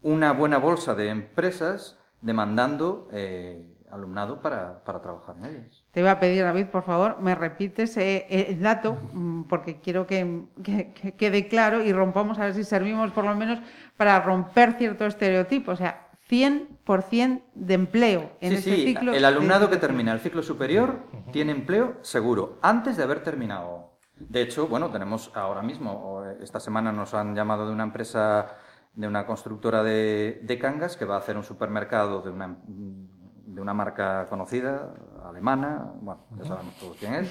una 0.02 0.34
buena 0.34 0.60
bolsa 0.60 0.94
de 0.94 1.10
empresas 1.10 1.98
demandando 2.22 3.08
eh, 3.12 3.76
alumnado 3.90 4.42
para, 4.42 4.84
para, 4.84 5.02
trabajar 5.02 5.36
en 5.40 5.46
ellas. 5.46 5.84
Te 5.92 6.02
voy 6.02 6.10
a 6.10 6.20
pedir, 6.20 6.44
David, 6.44 6.68
por 6.68 6.84
favor, 6.84 7.20
me 7.22 7.34
repites 7.34 7.98
eh, 7.98 8.28
el 8.30 8.62
dato, 8.62 8.98
mm, 9.14 9.44
porque 9.44 9.80
quiero 9.80 10.06
que, 10.06 10.44
que, 10.64 11.14
quede 11.18 11.48
claro 11.48 11.84
y 11.84 11.94
rompamos, 11.94 12.38
a 12.38 12.46
ver 12.46 12.54
si 12.54 12.64
servimos 12.64 13.12
por 13.12 13.26
lo 13.26 13.36
menos 13.36 13.60
para 13.98 14.20
romper 14.20 14.74
cierto 14.74 15.06
estereotipo. 15.06 15.72
O 15.72 15.76
sea, 15.76 16.05
100% 16.30 17.44
de 17.54 17.74
empleo 17.74 18.32
en 18.42 18.52
sí, 18.52 18.58
este 18.58 18.76
sí. 18.76 18.86
ciclo. 18.86 19.14
El 19.14 19.26
alumnado 19.26 19.70
que 19.70 19.78
termina 19.78 20.12
el 20.12 20.20
ciclo 20.20 20.42
superior 20.42 21.04
tiene 21.32 21.52
empleo 21.52 21.98
seguro, 22.02 22.58
antes 22.62 22.98
de 22.98 23.04
haber 23.04 23.24
terminado. 23.24 24.00
De 24.18 24.42
hecho, 24.42 24.68
bueno, 24.68 24.90
tenemos 24.90 25.32
ahora 25.36 25.62
mismo, 25.62 26.24
esta 26.42 26.60
semana 26.60 26.92
nos 26.92 27.14
han 27.14 27.36
llamado 27.36 27.68
de 27.68 27.74
una 27.74 27.84
empresa, 27.84 28.56
de 28.94 29.08
una 29.08 29.26
constructora 29.26 29.84
de, 29.84 30.40
de 30.42 30.58
cangas 30.58 30.96
que 30.96 31.06
va 31.06 31.16
a 31.16 31.20
hacer 31.20 31.38
un 31.38 31.44
supermercado 31.44 32.22
de 32.22 32.30
una, 32.30 32.58
de 32.66 33.62
una 33.62 33.74
marca 33.74 34.26
conocida, 34.28 34.94
alemana, 35.26 35.92
bueno, 36.02 36.26
ya 36.38 36.46
sabemos 36.46 36.76
todos 36.76 36.98
quién 36.98 37.16
es, 37.16 37.30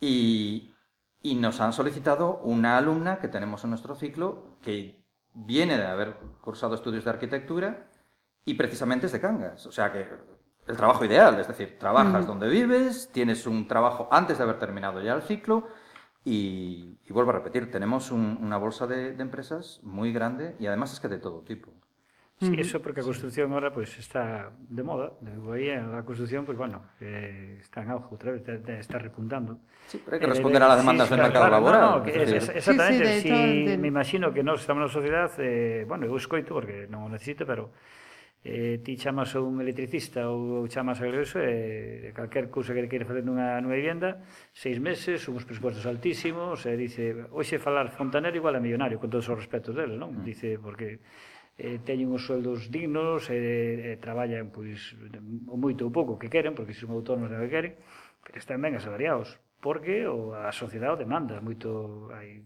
y, 0.00 0.74
y 1.22 1.36
nos 1.36 1.60
han 1.60 1.72
solicitado 1.72 2.38
una 2.38 2.76
alumna 2.76 3.18
que 3.18 3.28
tenemos 3.28 3.62
en 3.64 3.70
nuestro 3.70 3.94
ciclo 3.94 4.56
que 4.62 5.04
viene 5.32 5.78
de 5.78 5.86
haber 5.86 6.16
cursado 6.40 6.74
estudios 6.74 7.04
de 7.04 7.10
arquitectura 7.10 7.89
y 8.50 8.54
precisamente 8.54 9.06
es 9.06 9.12
de 9.12 9.20
Cangas. 9.20 9.64
O 9.66 9.72
sea 9.72 9.92
que 9.92 10.06
el 10.66 10.76
trabajo 10.76 11.04
ideal, 11.04 11.38
es 11.38 11.46
decir, 11.46 11.78
trabajas 11.78 12.26
donde 12.26 12.48
vives, 12.48 13.08
tienes 13.12 13.46
un 13.46 13.68
trabajo 13.68 14.08
antes 14.10 14.38
de 14.38 14.44
haber 14.44 14.58
terminado 14.58 15.00
ya 15.00 15.14
el 15.14 15.22
ciclo 15.22 15.68
y, 16.24 16.98
vuelvo 17.08 17.30
a 17.30 17.34
repetir, 17.34 17.70
tenemos 17.70 18.10
una 18.10 18.56
bolsa 18.56 18.88
de, 18.88 19.10
empresas 19.22 19.80
muy 19.84 20.12
grande 20.12 20.56
y 20.58 20.66
además 20.66 20.92
es 20.92 20.98
que 20.98 21.06
de 21.06 21.18
todo 21.18 21.42
tipo. 21.42 21.70
Sí, 22.40 22.56
eso 22.58 22.80
porque 22.80 23.02
a 23.02 23.04
construcción 23.04 23.52
ahora 23.52 23.70
pues 23.70 23.98
está 23.98 24.50
de 24.56 24.82
moda, 24.82 25.12
de 25.20 25.76
a 25.76 25.86
la 25.86 26.02
construcción 26.02 26.46
pues 26.46 26.56
bueno, 26.56 26.82
eh, 26.98 27.58
está 27.60 27.82
en 27.82 27.90
auge 27.90 28.14
otra 28.14 28.32
vez, 28.32 28.48
está 28.48 28.98
repuntando. 28.98 29.58
Sí, 29.86 30.00
pero 30.02 30.14
hay 30.14 30.20
que 30.20 30.26
eh, 30.26 30.30
responder 30.30 30.62
a 30.62 30.68
las 30.68 30.78
demandas 30.78 31.06
sí, 31.06 31.14
del 31.14 31.22
mercado 31.22 31.46
claro, 31.46 31.64
laboral. 31.64 31.80
No, 31.82 31.98
no, 31.98 32.02
que 32.02 32.22
es, 32.22 32.48
exactamente, 32.48 33.20
sí, 33.20 33.28
sí, 33.28 33.68
si, 33.68 33.76
me 33.76 33.88
imagino 33.88 34.32
que 34.32 34.42
nós 34.42 34.62
estamos 34.62 34.80
na 34.80 34.88
sociedade, 34.88 35.36
eh, 35.38 35.84
bueno, 35.84 36.06
eu 36.06 36.16
escoito 36.16 36.56
porque 36.56 36.88
non 36.88 37.04
o 37.04 37.08
necesito, 37.12 37.44
pero 37.44 37.76
eh, 38.42 38.80
ti 38.82 38.96
chamas 38.96 39.36
a 39.36 39.40
un 39.44 39.60
electricista 39.60 40.32
ou, 40.32 40.64
ou 40.64 40.68
chamas 40.68 41.00
a 41.04 41.06
eso 41.08 41.36
e 41.40 42.08
eh, 42.08 42.12
calquer 42.16 42.48
cousa 42.48 42.72
que 42.72 42.88
queira 42.88 43.04
facer 43.04 43.20
nunha, 43.20 43.60
nunha 43.60 43.76
vivienda 43.76 44.24
seis 44.56 44.80
meses, 44.80 45.28
uns 45.28 45.44
presupostos 45.44 45.84
altísimos 45.84 46.64
e 46.64 46.72
eh, 46.72 46.76
dice, 46.80 47.28
hoxe 47.36 47.60
falar 47.60 47.92
fontanero 47.92 48.32
igual 48.32 48.56
a 48.56 48.64
millonario 48.64 48.96
con 48.96 49.12
todos 49.12 49.28
os 49.28 49.36
respetos 49.36 49.76
deles, 49.76 50.00
non? 50.00 50.16
Mm. 50.16 50.24
Dice, 50.24 50.48
porque 50.56 51.04
eh, 51.60 51.84
teñen 51.84 52.08
os 52.16 52.24
sueldos 52.24 52.72
dignos 52.72 53.28
e, 53.28 53.36
eh, 53.36 53.92
e 53.92 54.00
traballan 54.00 54.48
pois, 54.48 54.96
o 55.44 55.60
moito 55.60 55.84
ou 55.84 55.92
pouco 55.92 56.16
que 56.16 56.32
queren, 56.32 56.56
porque 56.56 56.72
son 56.72 56.96
autónomos 56.96 57.28
de 57.28 57.36
que 57.44 57.52
queren 57.52 57.74
pero 58.24 58.36
están 58.38 58.60
ben 58.60 58.76
asalariados 58.76 59.40
porque 59.60 60.08
o 60.08 60.32
a 60.32 60.50
sociedade 60.56 60.96
o 60.96 60.96
demanda 60.96 61.36
moito 61.44 62.08
hai, 62.16 62.40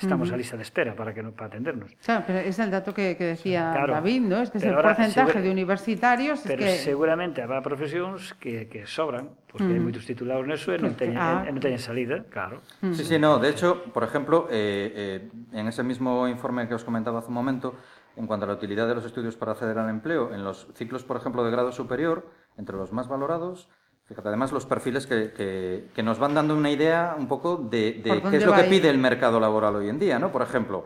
estamos 0.00 0.28
uh 0.28 0.32
-huh. 0.32 0.34
a 0.34 0.40
lista 0.40 0.56
de 0.56 0.64
espera 0.64 0.96
para 0.96 1.12
que 1.12 1.20
para 1.20 1.52
atendernos. 1.52 1.92
Claro, 2.00 2.24
pero 2.26 2.38
es 2.40 2.56
el 2.58 2.72
dato 2.72 2.96
que, 2.96 3.16
que 3.20 3.36
decía 3.36 3.70
claro, 3.76 3.92
David, 4.00 4.22
¿no? 4.24 4.40
Es 4.40 4.50
que 4.50 4.58
es 4.58 4.64
el 4.64 4.74
porcentaje 4.74 5.44
de 5.44 5.50
universitarios 5.52 6.40
pero 6.40 6.64
es 6.64 6.80
que 6.80 6.90
seguramente 6.90 7.44
habrá 7.44 7.60
profesións 7.60 8.32
que, 8.40 8.66
que 8.72 8.88
sobran, 8.88 9.36
porque 9.44 9.68
uh 9.68 9.76
-huh. 9.76 9.76
hai 9.76 9.84
moitos 9.84 10.08
titulados 10.08 10.48
neso 10.48 10.72
e 10.72 10.80
non 10.80 10.96
teñen 10.96 11.20
ah. 11.20 11.44
non 11.44 11.60
teñen 11.60 11.78
salida, 11.78 12.24
claro. 12.32 12.64
Uh 12.80 12.88
-huh. 12.88 12.96
Sí, 12.96 13.04
sí, 13.04 13.16
no, 13.20 13.36
de 13.36 13.52
hecho, 13.52 13.84
por 13.92 14.02
ejemplo, 14.02 14.48
eh, 14.48 15.20
eh, 15.20 15.58
en 15.60 15.64
ese 15.68 15.84
mismo 15.84 16.24
informe 16.26 16.64
que 16.64 16.74
os 16.74 16.82
comentaba 16.82 17.20
hace 17.20 17.28
un 17.28 17.36
momento, 17.36 17.76
en 18.16 18.24
cuanto 18.26 18.46
a 18.46 18.48
la 18.48 18.56
utilidad 18.56 18.88
de 18.88 18.96
los 18.96 19.04
estudios 19.04 19.36
para 19.36 19.52
acceder 19.52 19.76
al 19.76 19.92
empleo, 19.92 20.32
en 20.32 20.44
los 20.44 20.72
ciclos, 20.72 21.04
por 21.04 21.20
ejemplo, 21.20 21.44
de 21.44 21.50
grado 21.52 21.72
superior, 21.72 22.24
entre 22.56 22.76
los 22.76 22.92
más 22.92 23.08
valorados, 23.08 23.68
Fíjate, 24.06 24.28
además 24.28 24.52
los 24.52 24.66
perfiles 24.66 25.06
que, 25.06 25.32
que, 25.32 25.88
que, 25.94 26.02
nos 26.02 26.18
van 26.18 26.34
dando 26.34 26.54
una 26.54 26.70
idea 26.70 27.16
un 27.18 27.26
poco 27.26 27.56
de, 27.56 28.02
de 28.04 28.22
qué 28.30 28.36
es 28.36 28.44
lo 28.44 28.54
que 28.54 28.64
pide 28.64 28.90
el 28.90 28.98
mercado 28.98 29.40
laboral 29.40 29.76
hoy 29.76 29.88
en 29.88 29.98
día, 29.98 30.18
¿no? 30.18 30.30
Por 30.30 30.42
ejemplo, 30.42 30.84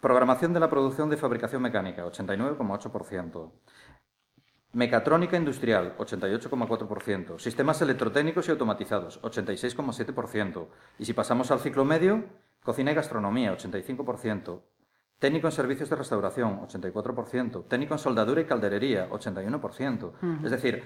programación 0.00 0.52
de 0.52 0.60
la 0.60 0.68
producción 0.68 1.08
de 1.08 1.16
fabricación 1.16 1.62
mecánica, 1.62 2.04
89,8%. 2.04 3.50
Mecatrónica 4.72 5.36
industrial, 5.36 5.96
88,4%. 5.96 7.38
Sistemas 7.38 7.80
electrotécnicos 7.82 8.48
y 8.48 8.50
automatizados, 8.50 9.22
86,7%. 9.22 10.66
Y 10.98 11.04
si 11.04 11.12
pasamos 11.14 11.50
al 11.50 11.60
ciclo 11.60 11.84
medio, 11.84 12.24
cocina 12.62 12.90
y 12.90 12.94
gastronomía, 12.94 13.56
85%. 13.56 14.60
Técnico 15.18 15.46
en 15.46 15.52
servicios 15.52 15.88
de 15.88 15.96
restauración, 15.96 16.60
84%. 16.60 17.68
Técnico 17.68 17.94
en 17.94 17.98
soldadura 17.98 18.40
y 18.42 18.44
calderería, 18.44 19.08
81%. 19.08 20.04
Uh 20.04 20.12
-huh. 20.20 20.44
Es 20.44 20.50
decir, 20.50 20.84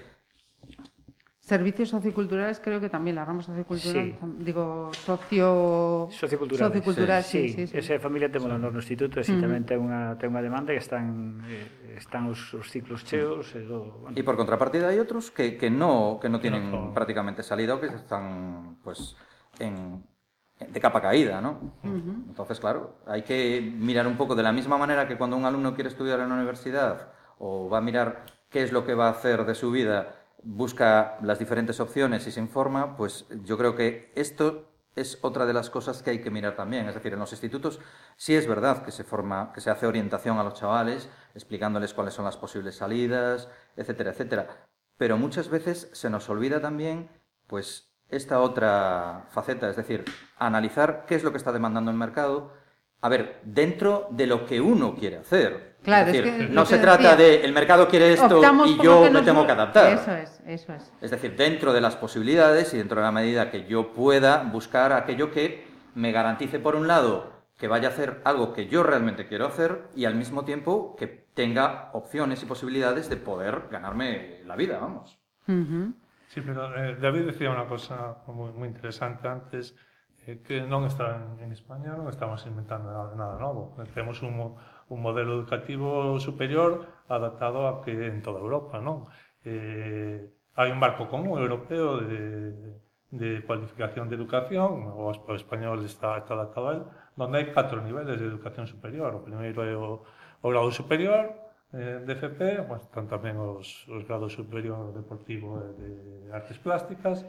Servicios 1.51 1.89
socioculturales 1.89 2.61
creo 2.63 2.79
que 2.79 2.87
también 2.87 3.17
la 3.17 3.25
rama 3.25 3.43
sociocultural, 3.43 4.05
sí. 4.05 4.15
digo, 4.39 4.89
socio... 4.93 6.07
sociocultural, 6.09 6.69
sociocultural 6.69 7.23
sí, 7.23 7.49
sí, 7.49 7.67
sí, 7.67 7.67
sí. 7.67 7.77
Esa 7.77 7.99
familia 7.99 8.31
temos 8.31 8.57
no 8.57 8.71
instituto 8.71 9.19
e 9.19 9.23
-huh. 9.27 9.35
tamén 9.35 9.67
ten 9.67 9.83
unha, 9.83 10.15
ten 10.15 10.31
unha 10.31 10.39
demanda 10.39 10.71
que 10.71 10.79
están, 10.79 11.43
eh, 11.43 11.99
están 11.99 12.31
os, 12.31 12.39
os 12.55 12.71
ciclos 12.71 13.03
cheos 13.03 13.51
e 13.51 13.67
todo, 13.67 13.99
bueno. 13.99 14.15
E 14.15 14.23
por 14.23 14.39
contrapartida 14.39 14.87
hai 14.87 14.95
outros 15.03 15.27
que, 15.27 15.59
que 15.59 15.67
no 15.67 16.23
que 16.23 16.31
no 16.31 16.39
tienen 16.39 16.71
no, 16.71 16.95
prácticamente 16.95 17.43
salida 17.43 17.75
ou 17.75 17.83
que 17.83 17.91
están 17.91 18.79
pues 18.79 19.19
en, 19.59 20.07
de 20.55 20.79
capa 20.79 21.03
caída, 21.03 21.43
¿no? 21.43 21.75
Uh 21.83 21.99
-huh. 21.99 22.31
Entonces, 22.31 22.63
claro, 22.63 23.03
hay 23.03 23.27
que 23.27 23.59
mirar 23.59 24.07
un 24.07 24.15
poco 24.15 24.39
de 24.39 24.43
la 24.47 24.55
misma 24.55 24.79
manera 24.79 25.03
que 25.03 25.19
cuando 25.19 25.35
un 25.35 25.43
alumno 25.43 25.75
quiere 25.75 25.91
estudiar 25.91 26.23
en 26.23 26.31
la 26.31 26.39
universidad 26.39 27.11
o 27.43 27.67
va 27.67 27.79
a 27.79 27.83
mirar 27.83 28.23
qué 28.47 28.63
es 28.63 28.71
lo 28.71 28.87
que 28.87 28.95
va 28.95 29.11
a 29.11 29.19
hacer 29.19 29.43
de 29.43 29.51
su 29.51 29.67
vida 29.67 30.20
busca 30.43 31.17
las 31.21 31.39
diferentes 31.39 31.79
opciones 31.79 32.27
y 32.27 32.31
se 32.31 32.39
informa, 32.39 32.95
pues 32.95 33.25
yo 33.43 33.57
creo 33.57 33.75
que 33.75 34.11
esto 34.15 34.67
es 34.95 35.19
otra 35.21 35.45
de 35.45 35.53
las 35.53 35.69
cosas 35.69 36.03
que 36.03 36.09
hay 36.09 36.21
que 36.21 36.31
mirar 36.31 36.55
también. 36.55 36.87
Es 36.87 36.95
decir, 36.95 37.13
en 37.13 37.19
los 37.19 37.31
institutos 37.31 37.79
sí 38.17 38.35
es 38.35 38.47
verdad 38.47 38.83
que 38.83 38.91
se 38.91 39.03
forma, 39.03 39.51
que 39.53 39.61
se 39.61 39.69
hace 39.69 39.87
orientación 39.87 40.37
a 40.37 40.43
los 40.43 40.55
chavales, 40.55 41.09
explicándoles 41.33 41.93
cuáles 41.93 42.13
son 42.13 42.25
las 42.25 42.37
posibles 42.37 42.75
salidas, 42.75 43.47
etcétera, 43.75 44.11
etcétera. 44.11 44.67
Pero 44.97 45.17
muchas 45.17 45.49
veces 45.49 45.89
se 45.93 46.09
nos 46.09 46.29
olvida 46.29 46.59
también, 46.61 47.09
pues, 47.47 47.91
esta 48.09 48.41
otra 48.41 49.25
faceta, 49.29 49.69
es 49.69 49.77
decir, 49.77 50.03
analizar 50.37 51.05
qué 51.07 51.15
es 51.15 51.23
lo 51.23 51.31
que 51.31 51.37
está 51.37 51.53
demandando 51.53 51.91
el 51.91 51.97
mercado, 51.97 52.51
a 52.99 53.09
ver, 53.09 53.39
dentro 53.43 54.07
de 54.11 54.27
lo 54.27 54.45
que 54.45 54.61
uno 54.61 54.95
quiere 54.95 55.17
hacer. 55.17 55.70
Claro, 55.83 56.11
es, 56.11 56.13
decir, 56.13 56.27
es 56.27 56.47
que 56.47 56.53
no 56.53 56.65
se 56.65 56.77
trata 56.77 57.15
de 57.15 57.43
el 57.43 57.53
mercado 57.53 57.87
quiere 57.87 58.13
esto 58.13 58.39
y 58.67 58.77
yo 58.83 59.09
me 59.09 59.21
tengo 59.23 59.45
que 59.45 59.51
adaptar. 59.51 59.93
Eso 59.93 60.11
es, 60.11 60.41
eso 60.45 60.73
es. 60.73 60.93
Es 61.01 61.11
decir, 61.11 61.35
dentro 61.35 61.73
de 61.73 61.81
las 61.81 61.95
posibilidades 61.95 62.73
y 62.73 62.77
dentro 62.77 62.97
de 62.97 63.03
la 63.03 63.11
medida 63.11 63.49
que 63.49 63.65
yo 63.65 63.91
pueda 63.91 64.43
buscar 64.43 64.93
aquello 64.93 65.31
que 65.31 65.65
me 65.95 66.11
garantice, 66.11 66.59
por 66.59 66.75
un 66.75 66.87
lado, 66.87 67.31
que 67.57 67.67
vaya 67.67 67.89
a 67.89 67.91
hacer 67.91 68.21
algo 68.25 68.53
que 68.53 68.67
yo 68.67 68.83
realmente 68.83 69.27
quiero 69.27 69.47
hacer 69.47 69.83
y 69.95 70.05
al 70.05 70.15
mismo 70.15 70.45
tiempo 70.45 70.95
que 70.95 71.07
tenga 71.07 71.89
opciones 71.93 72.41
y 72.43 72.45
posibilidades 72.45 73.09
de 73.09 73.17
poder 73.17 73.63
ganarme 73.71 74.41
la 74.45 74.55
vida, 74.55 74.79
vamos. 74.79 75.19
Uh 75.47 75.51
-huh. 75.51 75.93
Sí, 76.27 76.41
pero 76.41 76.75
eh, 76.75 76.95
David 76.95 77.25
decía 77.25 77.51
una 77.51 77.67
cosa 77.67 78.17
muy, 78.27 78.51
muy 78.53 78.67
interesante 78.67 79.27
antes, 79.27 79.75
eh, 80.25 80.41
que 80.45 80.61
non 80.61 80.85
está 80.85 81.17
en, 81.17 81.43
en 81.43 81.51
España, 81.51 81.91
non 81.97 82.07
estamos 82.07 82.45
inventando 82.47 82.87
nada, 82.93 83.11
nada 83.17 83.35
novo. 83.35 83.75
Temos 83.93 84.21
un, 84.21 84.55
un 84.91 84.99
modelo 84.99 85.39
educativo 85.39 86.19
superior 86.19 86.85
adaptado 87.07 87.67
a 87.67 87.79
que 87.81 87.95
en 87.95 88.19
toda 88.19 88.43
Europa, 88.43 88.83
non? 88.83 89.07
Eh, 89.47 90.19
hai 90.59 90.67
un 90.67 90.79
marco 90.83 91.07
común 91.07 91.39
europeo 91.39 92.03
de, 92.03 92.75
de 93.15 93.29
cualificación 93.47 94.11
de 94.11 94.19
educación, 94.19 94.91
o 94.91 95.07
o 95.07 95.31
español 95.35 95.79
está, 95.87 96.19
está 96.19 96.35
adaptado 96.35 96.65
a 96.67 96.73
él, 96.75 96.83
donde 97.15 97.39
hai 97.39 97.47
catro 97.55 97.79
niveles 97.79 98.19
de 98.19 98.27
educación 98.27 98.67
superior. 98.67 99.15
O 99.15 99.23
primeiro 99.23 99.63
é 99.63 99.71
o, 99.71 100.03
o 100.43 100.47
grado 100.51 100.71
superior, 100.75 101.31
eh, 101.71 102.03
de 102.03 102.13
FP, 102.19 102.67
bueno, 102.67 102.83
están 102.83 103.07
tamén 103.07 103.39
os, 103.39 103.87
os 103.87 104.03
grados 104.03 104.35
superior 104.35 104.91
deportivo 104.91 105.55
e 105.55 105.71
de 105.79 105.91
artes 106.35 106.59
plásticas, 106.59 107.23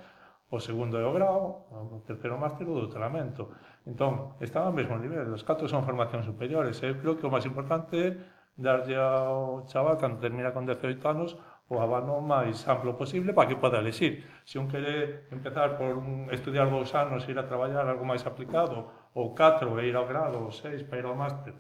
o 0.51 0.59
segundo 0.61 0.99
é 0.99 1.07
o 1.07 1.15
grau, 1.15 1.65
o 1.71 2.03
terceiro 2.05 2.37
máster 2.37 2.67
o 2.69 2.75
doutoramento. 2.75 3.55
Entón, 3.83 4.39
están 4.39 4.63
ao 4.71 4.77
mesmo 4.79 4.95
nivel, 4.95 5.27
os 5.35 5.43
catro 5.43 5.67
son 5.67 5.83
formacións 5.83 6.23
superiores, 6.31 6.79
eu 6.87 6.95
creo 7.03 7.19
que 7.19 7.27
o 7.27 7.33
máis 7.35 7.43
importante 7.51 7.99
é 7.99 8.09
darlle 8.55 8.95
ao 8.95 9.67
chaval 9.67 9.99
cando 9.99 10.23
termina 10.23 10.55
con 10.55 10.63
18 10.69 11.03
anos 11.09 11.35
o 11.73 11.81
abano 11.81 12.21
máis 12.21 12.63
amplo 12.69 12.93
posible 13.01 13.33
para 13.33 13.49
que 13.49 13.57
poda 13.57 13.81
elegir. 13.81 14.29
Se 14.45 14.61
un 14.61 14.69
quere 14.69 15.25
empezar 15.33 15.81
por 15.81 15.97
un, 15.97 16.29
estudiar 16.31 16.69
dous 16.69 16.93
anos, 16.95 17.25
e 17.25 17.33
ir 17.33 17.39
a 17.41 17.49
traballar 17.49 17.89
algo 17.89 18.05
máis 18.05 18.23
aplicado, 18.29 19.11
ou 19.17 19.35
4 19.35 19.73
e 19.81 19.89
ir 19.89 19.97
ao 19.97 20.07
grado, 20.07 20.37
ou 20.45 20.53
6 20.53 20.85
para 20.85 21.01
ir 21.01 21.07
ao 21.09 21.17
máster, 21.17 21.57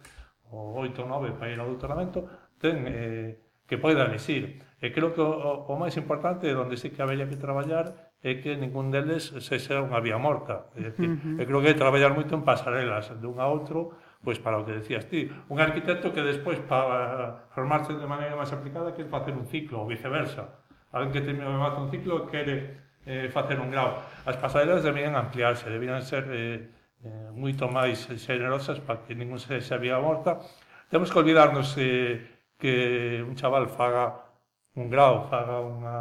ou 0.52 0.76
8 0.84 1.00
ou 1.02 1.08
9 1.08 1.32
para 1.40 1.48
ir 1.48 1.58
ao 1.58 1.66
doutoramento, 1.66 2.28
ten 2.60 2.84
eh, 2.86 3.40
que 3.64 3.80
poida 3.80 4.04
elegir. 4.04 4.60
E 4.84 4.92
creo 4.92 5.16
que 5.16 5.22
o, 5.24 5.64
o 5.64 5.74
máis 5.80 5.96
importante 5.96 6.44
é 6.44 6.52
onde 6.52 6.76
sí 6.76 6.92
que 6.92 7.00
habería 7.00 7.24
que 7.24 7.40
traballar 7.40 8.11
é 8.22 8.38
que 8.38 8.54
ningún 8.54 8.94
deles 8.94 9.34
sexa 9.42 9.82
unha 9.82 9.98
vía 9.98 10.14
morta. 10.14 10.70
É 10.78 10.94
dicir, 10.94 11.10
uh 11.10 11.18
-huh. 11.18 11.42
Eu 11.42 11.44
creo 11.44 11.60
que 11.60 11.70
é 11.70 11.76
traballar 11.76 12.14
moito 12.14 12.30
en 12.38 12.46
pasarelas 12.46 13.10
dun 13.18 13.42
a 13.42 13.50
outro, 13.50 13.98
pois 14.22 14.38
para 14.38 14.62
o 14.62 14.62
que 14.62 14.78
decías 14.78 15.10
ti. 15.10 15.26
Un 15.50 15.58
arquitecto 15.58 16.14
que 16.14 16.22
despois 16.22 16.62
para 16.62 17.50
formarse 17.50 17.90
de 17.98 18.06
maneira 18.06 18.38
máis 18.38 18.54
aplicada 18.54 18.94
que 18.94 19.02
facer 19.10 19.34
un 19.34 19.50
ciclo, 19.50 19.82
ou 19.82 19.90
viceversa. 19.90 20.62
Alguén 20.94 21.10
que 21.10 21.22
termina 21.26 21.50
de 21.50 21.78
un 21.82 21.90
ciclo 21.90 22.30
quere 22.30 22.78
eh, 23.06 23.26
facer 23.26 23.58
un 23.58 23.74
grau. 23.74 23.98
As 24.22 24.38
pasarelas 24.38 24.86
deberían 24.86 25.18
ampliarse, 25.18 25.66
deberían 25.66 26.06
ser 26.06 26.30
eh, 26.30 26.70
eh, 27.02 27.30
moito 27.34 27.66
máis 27.66 28.06
generosas 28.22 28.78
para 28.78 29.02
que 29.02 29.18
ningún 29.18 29.42
se 29.42 29.58
xa 29.58 29.82
vía 29.82 29.98
morta. 29.98 30.38
Temos 30.86 31.10
que 31.10 31.18
olvidarnos 31.18 31.74
eh, 31.82 32.22
que 32.54 33.18
un 33.26 33.34
chaval 33.34 33.66
faga 33.66 34.30
un 34.78 34.86
grau, 34.86 35.26
faga 35.26 35.58
unha, 35.58 35.98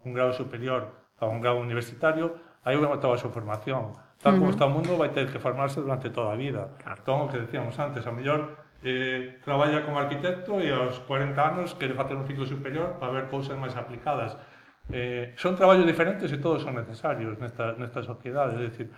un 0.00 0.10
grau 0.16 0.32
superior, 0.32 0.99
a 1.20 1.26
un 1.28 1.40
grado 1.40 1.60
universitario, 1.60 2.34
aí 2.64 2.76
vai 2.76 2.88
toda 2.98 3.14
a 3.14 3.20
súa 3.20 3.30
formación. 3.30 3.92
Tal 4.20 4.36
como 4.36 4.48
uh 4.48 4.48
-huh. 4.48 4.54
está 4.56 4.64
o 4.66 4.72
mundo, 4.72 4.96
vai 4.96 5.12
ter 5.12 5.28
que 5.32 5.38
formarse 5.38 5.80
durante 5.80 6.10
toda 6.10 6.32
a 6.32 6.36
vida. 6.36 6.76
Claro. 6.82 6.98
Entón, 7.00 7.18
o 7.24 7.28
que 7.28 7.38
decíamos 7.40 7.76
antes, 7.78 8.04
a 8.04 8.12
mellor 8.12 8.56
eh, 8.82 9.40
traballa 9.44 9.84
como 9.84 10.00
arquitecto 10.00 10.60
e 10.60 10.72
aos 10.72 11.00
40 11.04 11.36
anos 11.40 11.76
quere 11.76 11.94
facer 11.94 12.16
un 12.16 12.24
ciclo 12.24 12.44
superior 12.44 12.96
para 13.00 13.12
ver 13.12 13.24
cousas 13.28 13.56
máis 13.56 13.76
aplicadas. 13.76 14.36
Eh, 14.92 15.32
son 15.36 15.54
traballos 15.54 15.86
diferentes 15.86 16.32
e 16.32 16.38
todos 16.40 16.64
son 16.64 16.74
necesarios 16.74 17.36
nesta, 17.38 17.76
nesta 17.76 18.02
sociedade. 18.02 18.60
É 18.60 18.68
dicir, 18.68 18.88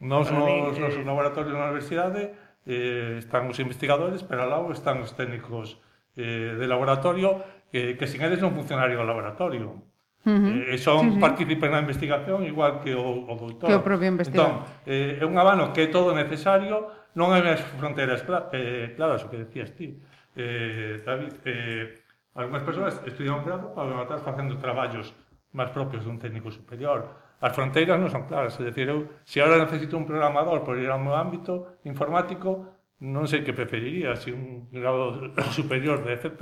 nos, 0.00 0.30
nos, 0.30 0.44
mí, 0.44 0.70
eh... 0.82 1.02
laboratorios 1.06 1.54
na 1.54 1.70
universidade 1.70 2.34
eh, 2.66 3.16
están 3.18 3.46
os 3.48 3.58
investigadores, 3.58 4.22
pero 4.22 4.44
ao 4.44 4.50
lado 4.50 4.66
están 4.70 5.00
os 5.00 5.14
técnicos 5.16 5.80
eh, 6.16 6.54
de 6.58 6.66
laboratorio, 6.66 7.42
eh, 7.72 7.96
que 7.98 8.06
sin 8.06 8.20
eles 8.22 8.42
non 8.42 8.52
funcionaría 8.52 9.00
o 9.00 9.06
laboratorio. 9.06 9.89
Uh 10.20 10.36
-huh. 10.36 10.74
eh, 10.74 10.78
son 10.78 11.00
sí, 11.00 11.14
sí. 11.14 11.20
partícipes 11.20 11.68
na 11.72 11.80
investigación 11.80 12.44
igual 12.44 12.84
que 12.84 12.92
o, 12.92 13.24
o 13.24 13.34
doutor. 13.40 13.72
Que 13.72 13.76
o 13.76 13.80
propio 13.80 14.08
investigador. 14.12 14.68
Entón, 14.68 14.84
eh, 14.84 15.16
é 15.16 15.24
un 15.24 15.36
abano 15.40 15.72
que 15.72 15.84
é 15.84 15.88
todo 15.88 16.12
necesario, 16.12 16.92
non 17.16 17.32
hai 17.32 17.40
as 17.48 17.64
fronteiras 17.80 18.20
cla 18.28 18.52
eh, 18.52 18.92
claras, 18.92 19.24
o 19.24 19.32
que 19.32 19.40
decías 19.48 19.72
ti. 19.72 19.96
Eh, 20.36 21.00
David, 21.00 21.40
eh, 21.48 22.04
algunhas 22.36 22.62
persoas 22.68 23.00
estudian 23.08 23.40
un 23.40 23.44
grado 23.48 23.72
para 23.72 23.96
matar 23.96 24.20
facendo 24.20 24.60
traballos 24.60 25.08
máis 25.56 25.72
propios 25.72 26.04
dun 26.04 26.20
técnico 26.20 26.52
superior. 26.52 27.10
As 27.40 27.56
fronteiras 27.56 27.96
non 27.96 28.12
son 28.12 28.28
claras, 28.28 28.54
é 28.60 28.68
dicir, 28.68 28.92
eu, 28.92 29.08
se 29.24 29.40
agora 29.40 29.64
necesito 29.64 29.96
un 29.96 30.04
programador 30.04 30.60
por 30.62 30.76
ir 30.76 30.92
ao 30.92 31.00
meu 31.00 31.16
ámbito 31.16 31.80
informático, 31.88 32.76
non 33.00 33.24
sei 33.24 33.40
que 33.40 33.56
preferiría, 33.56 34.14
se 34.14 34.30
un 34.30 34.68
grado 34.68 35.32
superior 35.56 36.04
de 36.04 36.20
FP 36.20 36.40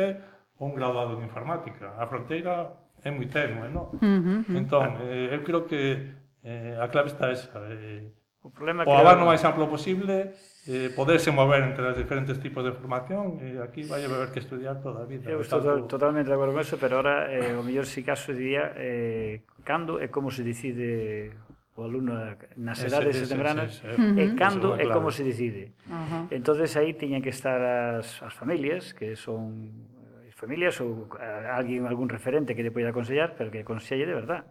ou 0.59 0.69
un 0.69 0.75
graduado 0.75 1.14
en 1.17 1.25
informática. 1.25 1.95
A 1.95 2.05
fronteira 2.11 2.75
é 3.09 3.11
moi 3.11 3.27
tenue, 3.27 3.64
é 3.64 3.71
non? 3.73 3.88
Uh 3.97 4.44
-huh. 4.44 4.61
Entón, 4.61 5.01
eh, 5.09 5.33
eu 5.33 5.40
creo 5.40 5.64
que 5.64 6.12
eh, 6.44 6.77
a 6.77 6.87
clave 6.92 7.09
está 7.09 7.33
esa. 7.33 7.49
Eh, 7.73 8.12
o 8.42 8.51
problema 8.51 8.85
o 8.87 8.92
abano 8.94 9.27
máis 9.27 9.42
amplo 9.44 9.66
posible, 9.66 10.33
eh, 10.68 10.88
poderse 10.94 11.31
mover 11.31 11.64
entre 11.64 11.85
os 11.90 11.97
diferentes 11.97 12.38
tipos 12.38 12.62
de 12.62 12.73
formación, 12.73 13.42
e 13.42 13.59
eh, 13.59 13.64
aquí 13.66 13.83
vai 13.83 14.05
haber 14.05 14.31
que 14.31 14.38
estudiar 14.38 14.79
toda 14.79 15.03
a 15.03 15.07
vida. 15.09 15.27
Eu 15.27 15.40
estou 15.40 15.61
tanto... 15.61 15.90
totalmente 15.90 16.29
de 16.31 16.37
acordo 16.37 16.55
con 16.55 16.62
eso, 16.62 16.77
pero 16.79 17.03
ahora 17.03 17.27
eh, 17.33 17.57
o 17.59 17.62
mellor 17.66 17.85
si 17.85 18.05
caso 18.07 18.31
diría 18.31 18.73
eh, 18.77 19.42
cando 19.64 19.99
e 19.99 20.09
como 20.09 20.31
se 20.31 20.47
decide 20.47 21.35
o 21.79 21.83
aluno 21.83 22.14
nas 22.59 22.83
edades 22.83 23.14
ese, 23.14 23.27
ese, 23.27 23.33
tempranas 23.35 23.83
ese, 23.83 23.94
ese, 23.94 24.03
ese, 24.03 24.23
e 24.23 24.25
cando 24.35 24.75
e 24.79 24.85
como 24.90 25.11
se 25.11 25.23
decide. 25.27 25.75
Uh 25.87 25.94
-huh. 25.94 26.23
entonces 26.31 26.75
aí 26.79 26.94
tiñan 26.94 27.23
que 27.23 27.31
estar 27.35 27.59
as, 27.99 28.23
as 28.23 28.35
familias, 28.35 28.94
que 28.94 29.18
son 29.18 29.98
familias 30.38 30.79
ou 30.79 31.11
a 31.18 31.59
alguén, 31.59 31.83
algún 31.90 32.07
referente 32.07 32.55
que 32.55 32.62
lle 32.62 32.70
poida 32.70 32.94
aconsellar, 32.94 33.35
pero 33.35 33.51
que 33.51 33.66
aconselle 33.66 34.07
de 34.07 34.14
verdad. 34.14 34.46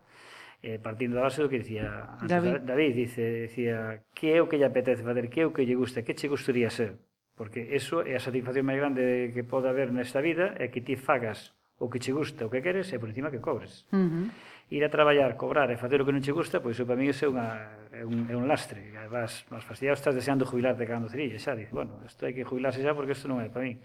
Eh, 0.60 0.82
partindo 0.82 1.16
da 1.16 1.24
base 1.24 1.40
do 1.40 1.48
que 1.48 1.64
dicía 1.64 2.18
antes, 2.18 2.28
David, 2.28 2.66
David 2.68 2.92
dice, 2.98 3.48
dicía, 3.48 4.04
que 4.12 4.36
é 4.36 4.44
o 4.44 4.50
que 4.52 4.60
lle 4.60 4.68
apetece 4.68 5.06
fazer, 5.06 5.32
que 5.32 5.42
é 5.42 5.46
o 5.48 5.54
que 5.56 5.64
lle 5.64 5.80
gusta, 5.80 6.04
que 6.04 6.18
che 6.18 6.28
gustaría 6.28 6.68
ser? 6.68 7.00
Porque 7.38 7.72
eso 7.78 8.04
é 8.04 8.18
a 8.18 8.22
satisfacción 8.22 8.68
máis 8.68 8.82
grande 8.82 9.32
que 9.32 9.48
pode 9.48 9.72
haber 9.72 9.96
nesta 9.96 10.20
vida, 10.20 10.58
é 10.60 10.68
que 10.68 10.84
ti 10.84 11.00
fagas 11.00 11.56
o 11.80 11.88
que 11.88 12.02
che 12.02 12.12
gusta, 12.12 12.44
o 12.44 12.52
que 12.52 12.60
queres, 12.60 12.92
e 12.92 12.98
por 13.00 13.08
encima 13.08 13.32
que 13.32 13.40
cobres. 13.40 13.88
Uh 13.96 14.04
-huh 14.04 14.28
ir 14.70 14.84
a 14.84 14.90
traballar, 14.90 15.38
cobrar 15.38 15.72
e 15.72 15.78
facer 15.80 16.02
o 16.02 16.06
que 16.06 16.12
non 16.12 16.20
che 16.20 16.36
gusta, 16.36 16.60
pois 16.60 16.76
para 16.84 17.00
mí 17.00 17.08
é, 17.08 17.16
unha, 17.24 17.48
é, 17.96 18.04
un, 18.04 18.28
é 18.28 18.36
un 18.36 18.52
lastre. 18.52 18.84
Vas, 19.08 19.48
vas 19.48 19.64
fastidiado, 19.64 19.96
estás 19.96 20.12
deseando 20.12 20.44
jubilarte 20.44 20.84
cando 20.84 21.08
cerilla, 21.08 21.40
xa, 21.40 21.56
dices, 21.56 21.72
bueno, 21.72 22.04
isto 22.04 22.28
hai 22.28 22.36
que 22.36 22.44
jubilarse 22.44 22.84
xa 22.84 22.92
porque 22.92 23.16
isto 23.16 23.32
non 23.32 23.40
é 23.40 23.48
para 23.48 23.64
mí. 23.64 23.80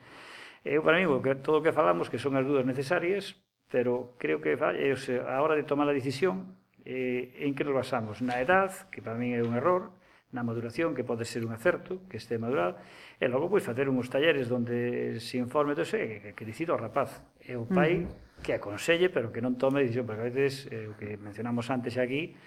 Eu, 0.65 0.83
para 0.83 1.03
mí, 1.03 1.07
todo 1.43 1.59
o 1.59 1.63
que 1.63 1.75
falamos, 1.75 2.07
que 2.07 2.23
son 2.23 2.39
as 2.39 2.47
dúdas 2.47 2.63
necesarias, 2.63 3.35
pero 3.67 4.15
creo 4.15 4.39
que 4.39 4.55
é 4.55 4.57
eh, 4.57 4.95
a 5.27 5.43
hora 5.43 5.59
de 5.59 5.67
tomar 5.67 5.91
a 5.91 5.97
decisión 5.97 6.55
eh, 6.87 7.35
en 7.43 7.59
que 7.59 7.67
nos 7.67 7.75
basamos? 7.75 8.23
Na 8.23 8.39
edad, 8.39 8.71
que 8.95 9.03
para 9.03 9.19
mí 9.19 9.35
é 9.35 9.43
un 9.43 9.59
error, 9.59 9.91
na 10.31 10.47
maduración, 10.47 10.95
que 10.95 11.03
pode 11.03 11.27
ser 11.27 11.43
un 11.43 11.51
acerto, 11.51 12.07
que 12.07 12.15
este 12.15 12.39
madurado, 12.39 12.79
e 13.19 13.27
logo 13.27 13.51
pois 13.51 13.67
facer 13.67 13.91
uns 13.91 14.07
talleres 14.07 14.47
onde 14.55 15.19
se 15.19 15.43
informe 15.43 15.75
todo 15.75 15.91
que, 15.91 16.31
que 16.31 16.45
decido 16.47 16.73
o 16.75 16.79
rapaz, 16.79 17.27
é 17.43 17.59
o 17.59 17.67
pai 17.67 18.07
uh 18.07 18.07
-huh. 18.07 18.43
que 18.47 18.55
aconselle, 18.55 19.11
pero 19.11 19.35
que 19.35 19.43
non 19.43 19.59
tome 19.59 19.83
decisión, 19.83 20.07
porque 20.07 20.23
a 20.23 20.29
veces 20.31 20.71
eh, 20.71 20.87
o 20.87 20.95
que 20.95 21.19
mencionamos 21.19 21.75
antes 21.75 21.99
aquí, 21.99 22.39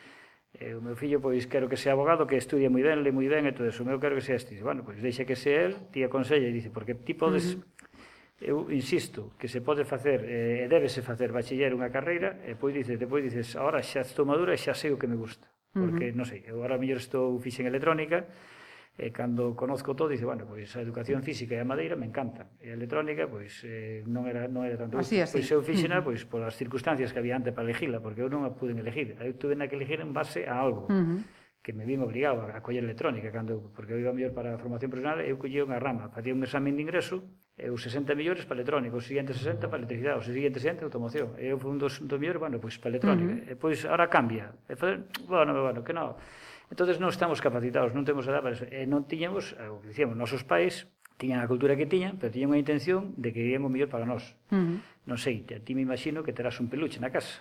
eh, 0.56 0.72
o 0.72 0.80
meu 0.80 0.96
fillo 0.96 1.20
pois 1.20 1.52
quero 1.52 1.68
que 1.68 1.76
sea 1.76 2.00
abogado, 2.00 2.24
que 2.24 2.40
estudie 2.40 2.72
moi 2.72 2.80
ben, 2.80 3.04
le 3.04 3.12
moi 3.12 3.28
ben 3.28 3.44
e 3.44 3.52
todo 3.52 3.68
eso, 3.68 3.84
o 3.84 3.88
meu 3.88 4.00
quero 4.00 4.16
que 4.16 4.24
sea 4.24 4.40
este, 4.40 4.56
bueno, 4.64 4.88
pois 4.88 5.04
deixa 5.04 5.28
que 5.28 5.36
sea 5.36 5.68
el, 5.68 5.92
ti 5.92 6.00
aconselle 6.00 6.48
e 6.48 6.56
dice, 6.56 6.72
porque 6.72 6.96
ti 6.96 7.12
podes 7.12 7.60
uh 7.60 7.60
-huh 7.60 7.75
eu 8.42 8.68
insisto 8.72 9.32
que 9.40 9.48
se 9.48 9.62
pode 9.62 9.86
facer 9.88 10.26
eh, 10.28 10.62
e 10.62 10.68
eh, 10.68 10.68
débese 10.68 11.00
facer 11.00 11.32
bachiller 11.32 11.72
unha 11.72 11.88
carreira 11.88 12.44
e 12.44 12.60
pois 12.60 12.76
dices, 12.76 13.00
depois 13.00 13.24
dices, 13.24 13.56
agora 13.56 13.80
xa 13.80 14.04
estou 14.04 14.28
madura 14.28 14.52
e 14.52 14.60
xa 14.60 14.76
sei 14.76 14.92
o 14.92 15.00
que 15.00 15.08
me 15.08 15.16
gusta, 15.16 15.48
porque 15.72 16.12
uh 16.12 16.12
-huh. 16.12 16.20
non 16.20 16.28
sei, 16.28 16.44
eu 16.44 16.60
agora 16.60 16.76
mellor 16.76 17.00
estou 17.00 17.40
fixen 17.40 17.64
electrónica 17.64 18.28
e 18.96 19.12
cando 19.12 19.56
conozco 19.56 19.96
todo 19.96 20.12
dice, 20.12 20.28
bueno, 20.28 20.44
pois 20.44 20.68
a 20.76 20.84
educación 20.84 21.24
física 21.24 21.56
e 21.56 21.64
a 21.64 21.68
madeira 21.68 21.96
me 21.96 22.12
encanta, 22.12 22.52
e 22.60 22.72
a 22.72 22.76
electrónica 22.76 23.24
pois 23.32 23.64
eh, 23.64 24.04
non 24.04 24.28
era 24.28 24.52
non 24.52 24.68
era 24.68 24.76
tanto. 24.76 25.00
Así, 25.00 25.24
así. 25.24 25.40
Pois 25.40 25.48
eu 25.56 25.64
fixena 25.64 26.00
uh 26.00 26.04
-huh. 26.04 26.12
pois 26.12 26.28
polas 26.28 26.60
circunstancias 26.60 27.16
que 27.16 27.20
había 27.24 27.40
antes 27.40 27.56
para 27.56 27.64
elegila, 27.64 28.04
porque 28.04 28.20
eu 28.20 28.28
non 28.28 28.44
a 28.44 28.52
pude 28.52 28.76
elegir, 28.76 29.16
eu 29.24 29.32
tuve 29.40 29.56
na 29.56 29.72
que 29.72 29.80
elegir 29.80 30.04
en 30.04 30.12
base 30.12 30.44
a 30.44 30.60
algo. 30.60 30.92
Uh 30.92 31.24
-huh 31.24 31.44
que 31.66 31.74
me 31.74 31.84
vim 31.84 31.98
obrigado 31.98 32.46
a 32.46 32.62
coller 32.62 32.86
electrónica 32.86 33.34
cando 33.34 33.74
porque 33.74 33.98
eu 33.98 34.00
iba 34.00 34.14
mellor 34.14 34.38
para 34.38 34.54
a 34.54 34.62
formación 34.62 34.94
profesional, 34.94 35.26
eu 35.26 35.42
collía 35.42 35.66
unha 35.66 35.82
rama, 35.82 36.14
facía 36.14 36.38
un 36.38 36.46
examen 36.46 36.78
de 36.78 36.86
ingreso 36.86 37.26
E 37.56 37.72
os 37.72 37.80
60 37.88 38.20
millóns 38.20 38.44
para 38.44 38.60
electrónico, 38.60 39.00
os 39.00 39.08
seguintes 39.08 39.40
60 39.40 39.72
para 39.72 39.80
electricidade, 39.80 40.20
os 40.20 40.28
seguintes 40.28 40.60
60 40.60 40.92
automoción. 40.92 41.40
E 41.40 41.48
eu 41.48 41.56
fui 41.56 41.72
un 41.72 41.80
dos, 41.80 42.04
dos 42.04 42.20
millóns, 42.20 42.36
bueno, 42.44 42.60
pois 42.60 42.76
para 42.76 42.92
electrónico. 42.92 43.32
Uh 43.32 43.40
-huh. 43.48 43.52
E 43.52 43.54
pois 43.56 43.88
ahora 43.88 44.12
cambia. 44.12 44.52
E 44.68 44.76
fazer, 44.76 45.08
bueno, 45.24 45.56
bueno, 45.56 45.80
que 45.80 45.96
non. 45.96 46.20
Entonces 46.68 47.00
non 47.00 47.08
estamos 47.08 47.40
capacitados, 47.40 47.96
non 47.96 48.04
temos 48.04 48.28
edad 48.28 48.44
para 48.44 48.60
eso. 48.60 48.68
E 48.68 48.84
non 48.84 49.08
tiñamos, 49.08 49.56
o 49.56 49.80
que 49.80 49.96
dicíamos, 49.96 50.20
nosos 50.20 50.44
pais 50.44 50.92
tiñan 51.16 51.40
a 51.40 51.48
cultura 51.48 51.80
que 51.80 51.88
tiñan, 51.88 52.20
pero 52.20 52.28
tiñan 52.28 52.52
unha 52.52 52.60
intención 52.60 53.16
de 53.16 53.32
que 53.32 53.40
irían 53.40 53.64
o 53.64 53.72
mellor 53.72 53.88
para 53.88 54.04
nós. 54.04 54.36
Uh 54.52 54.60
-huh. 54.60 54.78
Non 55.08 55.16
sei, 55.16 55.48
a 55.56 55.64
ti 55.64 55.72
me 55.80 55.84
imagino 55.88 56.28
que 56.28 56.36
terás 56.36 56.60
un 56.60 56.68
peluche 56.68 57.00
na 57.00 57.08
casa. 57.08 57.40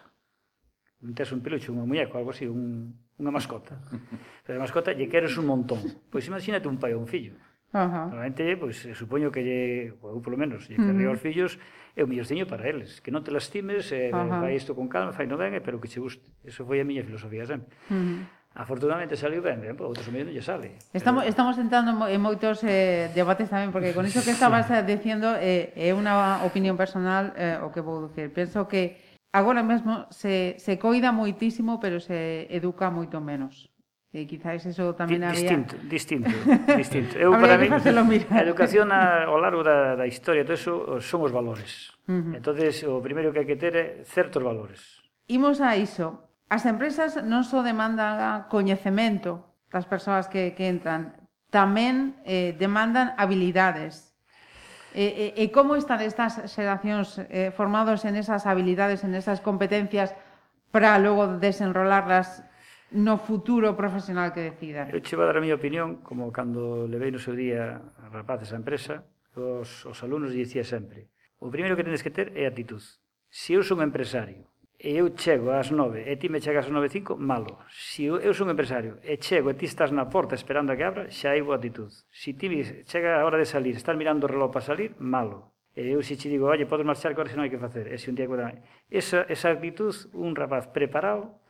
Non 1.02 1.10
tes 1.18 1.26
un 1.34 1.42
peluche, 1.42 1.74
un 1.74 1.82
muñeco, 1.82 2.22
algo 2.22 2.30
así, 2.30 2.46
un, 2.46 2.94
unha 3.18 3.32
mascota. 3.34 3.82
pero 4.46 4.56
a 4.58 4.62
mascota 4.62 4.94
lle 4.94 5.10
queres 5.10 5.34
un 5.42 5.50
montón. 5.50 5.82
Pois 6.06 6.22
imagínate 6.30 6.70
un 6.70 6.78
pai 6.78 6.94
ou 6.94 7.02
un 7.02 7.10
fillo. 7.10 7.34
Uh 7.74 7.90
-huh. 7.90 8.06
Normalmente, 8.14 8.56
pois, 8.56 8.78
pues, 8.78 8.86
eh, 8.86 8.94
supoño 8.94 9.34
que 9.34 9.42
lle, 9.42 9.60
ou 9.98 10.22
polo 10.22 10.38
menos, 10.38 10.70
lle 10.70 10.78
querría 10.78 11.10
uh 11.10 11.18
-huh. 11.18 11.18
os 11.18 11.20
fillos, 11.20 11.58
é 11.98 12.06
o 12.06 12.06
millorciño 12.06 12.46
para 12.46 12.70
eles. 12.70 13.02
Que 13.02 13.10
non 13.10 13.26
te 13.26 13.34
lastimes, 13.34 13.90
eh, 13.90 14.14
uh 14.14 14.22
-huh. 14.22 14.46
vai 14.46 14.54
isto 14.54 14.78
con 14.78 14.86
calma, 14.86 15.10
fai 15.10 15.26
no 15.26 15.34
ben, 15.34 15.58
pero 15.58 15.82
que 15.82 15.90
che 15.90 15.98
guste. 15.98 16.22
Eso 16.46 16.62
foi 16.62 16.78
a 16.78 16.86
miña 16.86 17.02
filosofía 17.02 17.42
sempre. 17.42 17.74
Uh 17.90 17.98
-huh. 17.98 18.18
Afortunadamente 18.54 19.18
saliu 19.18 19.42
ben, 19.42 19.58
ben, 19.58 19.74
pero 19.74 19.90
outros 19.90 20.06
mellor 20.06 20.30
non 20.30 20.34
lle 20.38 20.46
sale. 20.46 20.78
Estamos, 20.94 21.26
pero... 21.26 21.34
estamos 21.34 21.58
entrando 21.58 21.90
en 22.06 22.20
moitos 22.22 22.62
eh, 22.62 23.10
debates 23.10 23.50
tamén, 23.50 23.74
porque 23.74 23.90
con 23.90 24.06
iso 24.06 24.22
que 24.22 24.30
estabas 24.30 24.70
sí. 24.70 24.78
dicindo 24.86 25.34
eh, 25.34 25.74
é 25.74 25.90
unha 25.90 26.46
opinión 26.46 26.78
personal 26.78 27.34
eh, 27.34 27.58
o 27.58 27.74
que 27.74 27.82
vou 27.82 28.06
dicir. 28.06 28.30
Penso 28.30 28.70
que 28.70 29.02
agora 29.34 29.66
mesmo 29.66 30.06
se, 30.14 30.54
se 30.62 30.78
coida 30.78 31.10
moitísimo, 31.10 31.82
pero 31.82 31.98
se 31.98 32.46
educa 32.46 32.94
moito 32.94 33.18
menos. 33.18 33.73
Eh, 34.14 34.22
e 34.22 34.26
quizáis 34.30 34.62
eso 34.62 34.94
tamén 34.94 35.26
Di, 35.26 35.26
distinto, 35.26 35.74
había... 35.74 35.90
Distinto, 35.90 36.30
distinto, 36.30 36.30
distinto. 36.78 37.12
Eu, 37.18 37.34
para 37.34 37.58
mí, 37.58 37.66
a 37.66 38.40
educación 38.46 38.94
a, 38.94 39.26
ao 39.26 39.42
largo 39.42 39.66
da, 39.66 39.98
da 39.98 40.06
historia, 40.06 40.46
todo 40.46 40.54
eso, 40.54 41.02
son 41.02 41.26
os 41.26 41.34
valores. 41.34 41.90
Uh 42.06 42.22
-huh. 42.22 42.38
entonces 42.38 42.86
o 42.86 43.02
primeiro 43.02 43.34
que 43.34 43.42
hai 43.42 43.48
que 43.50 43.58
ter 43.58 43.74
é 43.74 43.86
certos 44.06 44.38
valores. 44.38 45.02
Imos 45.26 45.58
a 45.58 45.74
iso. 45.74 46.30
As 46.46 46.62
empresas 46.62 47.18
non 47.26 47.42
só 47.42 47.66
demandan 47.66 48.46
coñecemento 48.46 49.50
das 49.74 49.90
persoas 49.90 50.30
que, 50.30 50.54
que 50.54 50.70
entran, 50.70 51.18
tamén 51.50 52.14
eh, 52.22 52.54
demandan 52.54 53.18
habilidades. 53.18 54.14
E, 54.94 55.34
e, 55.34 55.42
e 55.42 55.44
como 55.50 55.74
están 55.74 55.98
estas 55.98 56.38
xeracións 56.46 57.18
eh, 57.26 57.50
formados 57.50 58.06
en 58.06 58.14
esas 58.14 58.46
habilidades, 58.46 59.02
en 59.02 59.18
esas 59.18 59.42
competencias, 59.42 60.14
para 60.70 60.94
logo 61.02 61.42
desenrolarlas 61.42 62.43
no 62.94 63.18
futuro 63.18 63.74
profesional 63.74 64.30
que 64.30 64.54
decida. 64.54 64.86
Eu 64.94 65.02
che 65.02 65.18
vou 65.18 65.26
dar 65.26 65.34
a 65.34 65.42
miña 65.42 65.58
opinión, 65.58 65.98
como 66.06 66.30
cando 66.30 66.86
levei 66.86 67.10
no 67.10 67.18
seu 67.18 67.34
día 67.34 67.82
a 67.98 68.06
rapaces 68.14 68.54
a 68.54 68.60
empresa, 68.62 69.02
os, 69.34 69.82
os 69.82 69.98
alumnos 70.06 70.30
dicía 70.30 70.62
sempre, 70.62 71.10
o 71.42 71.50
primeiro 71.50 71.74
que 71.74 71.82
tenes 71.82 72.06
que 72.06 72.14
ter 72.14 72.30
é 72.38 72.46
actitud. 72.46 72.80
Se 73.26 73.58
eu 73.58 73.66
son 73.66 73.82
empresario 73.82 74.46
e 74.78 74.94
eu 74.94 75.10
chego 75.10 75.50
ás 75.50 75.74
nove 75.74 76.06
e 76.06 76.14
ti 76.14 76.30
me 76.30 76.38
chegas 76.38 76.70
ás 76.70 76.70
nove 76.70 76.86
cinco, 76.86 77.18
malo. 77.18 77.58
Se 77.66 78.06
eu, 78.06 78.22
eu 78.22 78.30
son 78.30 78.46
empresario 78.46 79.02
e 79.02 79.18
chego 79.18 79.50
e 79.50 79.58
ti 79.58 79.66
estás 79.66 79.90
na 79.90 80.06
porta 80.06 80.38
esperando 80.38 80.70
a 80.70 80.78
que 80.78 80.86
abra, 80.86 81.10
xa 81.10 81.34
hai 81.34 81.42
boa 81.42 81.58
actitud. 81.58 81.90
Se 82.14 82.38
ti 82.38 82.46
chega 82.86 83.18
a 83.18 83.26
hora 83.26 83.42
de 83.42 83.50
salir, 83.50 83.74
estás 83.74 83.98
mirando 83.98 84.24
o 84.24 84.30
reloj 84.30 84.54
para 84.54 84.62
salir, 84.62 84.94
malo. 85.02 85.50
E 85.74 85.90
eu 85.90 85.98
se 86.06 86.14
te 86.14 86.30
digo, 86.30 86.46
oye, 86.46 86.70
podes 86.70 86.86
marchar, 86.86 87.10
que 87.10 87.18
agora 87.18 87.34
non 87.34 87.42
hai 87.42 87.50
que 87.50 87.58
facer. 87.58 87.90
E 87.90 87.98
se 87.98 88.06
un 88.06 88.14
día 88.14 88.30
que... 88.30 88.62
Esa, 88.94 89.26
esa 89.26 89.50
actitud, 89.50 89.90
un 90.14 90.38
rapaz 90.38 90.70
preparado, 90.70 91.42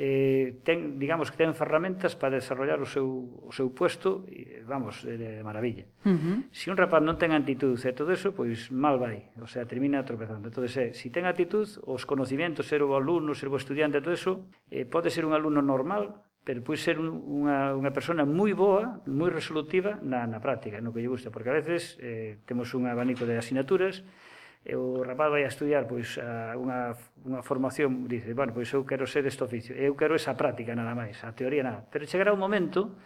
eh, 0.00 0.56
ten, 0.64 0.96
digamos 0.96 1.28
que 1.28 1.36
ten 1.36 1.52
ferramentas 1.52 2.16
para 2.16 2.40
desarrollar 2.40 2.80
o 2.80 2.88
seu, 2.88 3.04
o 3.44 3.52
seu 3.52 3.68
puesto, 3.76 4.24
e 4.32 4.64
vamos, 4.64 5.04
de, 5.04 5.20
de 5.20 5.44
maravilla. 5.44 5.84
Uh 6.08 6.16
-huh. 6.16 6.36
Se 6.48 6.64
si 6.64 6.66
un 6.72 6.80
rapaz 6.80 7.04
non 7.04 7.20
ten 7.20 7.36
actitud 7.36 7.76
e 7.76 7.92
todo 7.92 8.08
eso, 8.08 8.32
pois 8.32 8.72
mal 8.72 8.96
vai, 8.96 9.28
o 9.36 9.44
sea, 9.44 9.68
termina 9.68 10.00
tropezando. 10.00 10.48
entonces, 10.48 10.72
eh, 10.80 10.90
se 10.96 11.04
si 11.04 11.12
ten 11.12 11.28
actitud, 11.28 11.68
os 11.84 12.08
conocimientos 12.08 12.64
ser 12.64 12.80
o 12.80 12.96
alumno, 12.96 13.36
ser 13.36 13.52
o 13.52 13.60
estudiante, 13.60 14.00
todo 14.00 14.16
eso, 14.16 14.48
eh, 14.72 14.88
pode 14.88 15.12
ser 15.12 15.28
un 15.28 15.36
alumno 15.36 15.60
normal, 15.60 16.24
pero 16.48 16.64
pode 16.64 16.80
ser 16.80 16.96
un, 16.96 17.20
unha, 17.20 17.76
unha 17.76 17.92
persona 17.92 18.24
moi 18.24 18.56
boa, 18.56 19.04
moi 19.04 19.28
resolutiva 19.28 20.00
na, 20.00 20.24
na 20.24 20.40
práctica, 20.40 20.80
no 20.80 20.96
que 20.96 21.04
lle 21.04 21.12
gusta, 21.12 21.28
porque 21.28 21.52
a 21.52 21.60
veces 21.60 22.00
eh, 22.00 22.40
temos 22.48 22.72
un 22.72 22.88
abanico 22.88 23.28
de 23.28 23.36
asignaturas 23.36 24.00
e 24.60 24.76
o 24.76 25.00
rapaz 25.00 25.32
vai 25.32 25.42
a 25.44 25.50
estudiar 25.50 25.88
pois 25.88 26.20
a 26.20 26.52
unha 26.56 26.92
unha 27.24 27.40
formación, 27.44 28.08
dice, 28.08 28.32
bueno, 28.32 28.52
pois 28.52 28.68
eu 28.72 28.84
quero 28.84 29.04
ser 29.04 29.24
este 29.28 29.44
oficio, 29.44 29.72
eu 29.76 29.92
quero 29.96 30.16
esa 30.16 30.36
práctica 30.36 30.76
nada 30.76 30.96
máis, 30.96 31.20
a 31.24 31.32
teoría 31.32 31.64
nada. 31.64 31.80
Pero 31.88 32.04
chegará 32.08 32.32
un 32.32 32.40
momento 32.40 32.96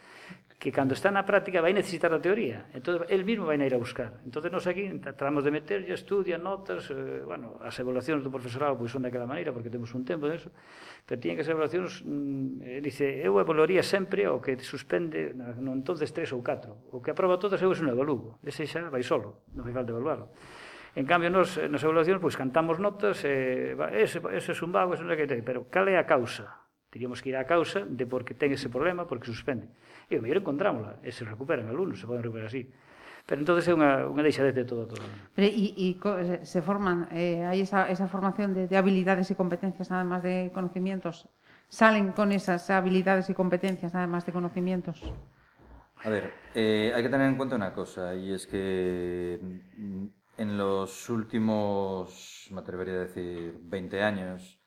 que 0.65 0.73
cando 0.73 0.95
está 0.95 1.11
na 1.11 1.27
práctica 1.29 1.61
vai 1.61 1.77
necesitar 1.77 2.09
a 2.15 2.23
teoría. 2.23 2.73
Entón, 2.73 3.05
el 3.13 3.27
mismo 3.27 3.45
vai 3.45 3.61
a 3.61 3.67
ir 3.69 3.75
a 3.75 3.81
buscar. 3.81 4.23
Entón, 4.25 4.49
nos 4.49 4.65
aquí 4.65 4.89
tratamos 5.03 5.45
de 5.45 5.51
meter, 5.53 5.85
ya 5.85 5.93
estudia, 5.93 6.39
notas, 6.39 6.89
eh, 6.89 7.21
bueno, 7.21 7.61
as 7.61 7.77
evaluacións 7.77 8.25
do 8.25 8.33
profesorado 8.33 8.79
pois 8.79 8.89
son 8.89 9.05
daquela 9.05 9.29
maneira, 9.29 9.53
porque 9.53 9.69
temos 9.69 9.93
un 9.93 10.09
tempo 10.09 10.25
de 10.25 10.41
eso, 10.41 10.49
pero 11.05 11.21
tiñen 11.21 11.37
que 11.37 11.45
ser 11.45 11.53
evaluacións, 11.53 12.01
mm, 12.01 12.65
eh, 12.65 12.81
dice, 12.81 13.05
eu 13.21 13.37
evaluaría 13.43 13.85
sempre 13.85 14.25
o 14.25 14.41
que 14.41 14.57
suspende, 14.65 15.37
non 15.37 15.85
entonces 15.85 16.09
tres 16.17 16.33
ou 16.33 16.41
catro. 16.41 16.81
O 16.97 17.05
que 17.05 17.13
aproba 17.13 17.37
todas 17.37 17.61
eu 17.61 17.69
é 17.69 17.77
un 17.77 17.93
evaluo. 17.93 18.41
Ese 18.41 18.65
xa 18.65 18.89
vai 18.89 19.05
solo, 19.05 19.45
non 19.53 19.69
fai 19.69 19.75
falta 19.77 19.93
evaluarlo. 19.93 20.33
En 20.95 21.07
cambio, 21.07 21.31
nos, 21.31 21.59
eh, 21.59 21.67
nas 21.67 21.83
evaluacións, 21.83 22.23
pois, 22.23 22.39
cantamos 22.39 22.79
notas, 22.79 23.19
eh, 23.27 23.75
ese, 23.99 24.23
ese 24.31 24.55
es 24.55 24.61
un 24.63 24.71
vago, 24.71 24.95
ese 24.95 25.03
non 25.03 25.11
é 25.11 25.19
que 25.19 25.27
ten, 25.27 25.43
pero 25.43 25.67
cal 25.67 25.91
é 25.91 25.99
a 25.99 26.07
causa? 26.07 26.63
Teríamos 26.87 27.19
que 27.19 27.35
ir 27.35 27.37
á 27.37 27.43
causa 27.43 27.83
de 27.83 28.07
por 28.07 28.23
que 28.23 28.39
ten 28.39 28.55
ese 28.55 28.71
problema, 28.71 29.03
por 29.03 29.19
que 29.19 29.27
suspende. 29.27 29.67
E 30.07 30.15
o 30.15 30.23
mellor 30.23 30.39
encontrámola, 30.39 31.03
e 31.03 31.11
se 31.11 31.27
recuperan 31.27 31.67
alumnos, 31.67 31.99
se 31.99 32.07
poden 32.07 32.23
recuperar 32.23 32.47
así. 32.47 32.71
Pero 33.27 33.43
entonces 33.43 33.67
é 33.67 33.75
unha, 33.75 34.07
unha 34.07 34.23
deixadez 34.23 34.55
de 34.55 34.63
todo. 34.63 34.87
todo. 34.87 35.03
Pero, 35.35 35.51
e, 35.51 35.75
e 35.75 35.99
se 36.47 36.61
forman, 36.63 37.11
eh, 37.11 37.43
hai 37.43 37.59
esa, 37.59 37.91
esa 37.91 38.07
formación 38.07 38.55
de, 38.55 38.71
de 38.71 38.77
habilidades 38.79 39.27
e 39.33 39.35
competencias, 39.35 39.91
además 39.91 40.23
de 40.23 40.55
conocimientos, 40.55 41.27
salen 41.67 42.15
con 42.15 42.31
esas 42.31 42.71
habilidades 42.71 43.27
y 43.31 43.35
competencias, 43.35 43.99
además 43.99 44.23
de 44.23 44.31
conocimientos? 44.31 45.03
A 46.05 46.09
ver, 46.13 46.31
eh, 46.55 46.93
hay 46.95 47.03
que 47.03 47.09
tener 47.09 47.27
en 47.27 47.35
cuenta 47.35 47.57
una 47.57 47.73
cosa, 47.73 48.15
y 48.15 48.31
es 48.31 48.47
que 48.47 49.41
mm, 49.43 50.07
en 50.37 50.59
los 50.59 51.09
últimos, 51.11 52.49
me 52.51 52.61
atrevería 52.61 52.95
a 52.95 52.99
decir, 52.99 53.59
20 53.63 54.03
años, 54.03 54.61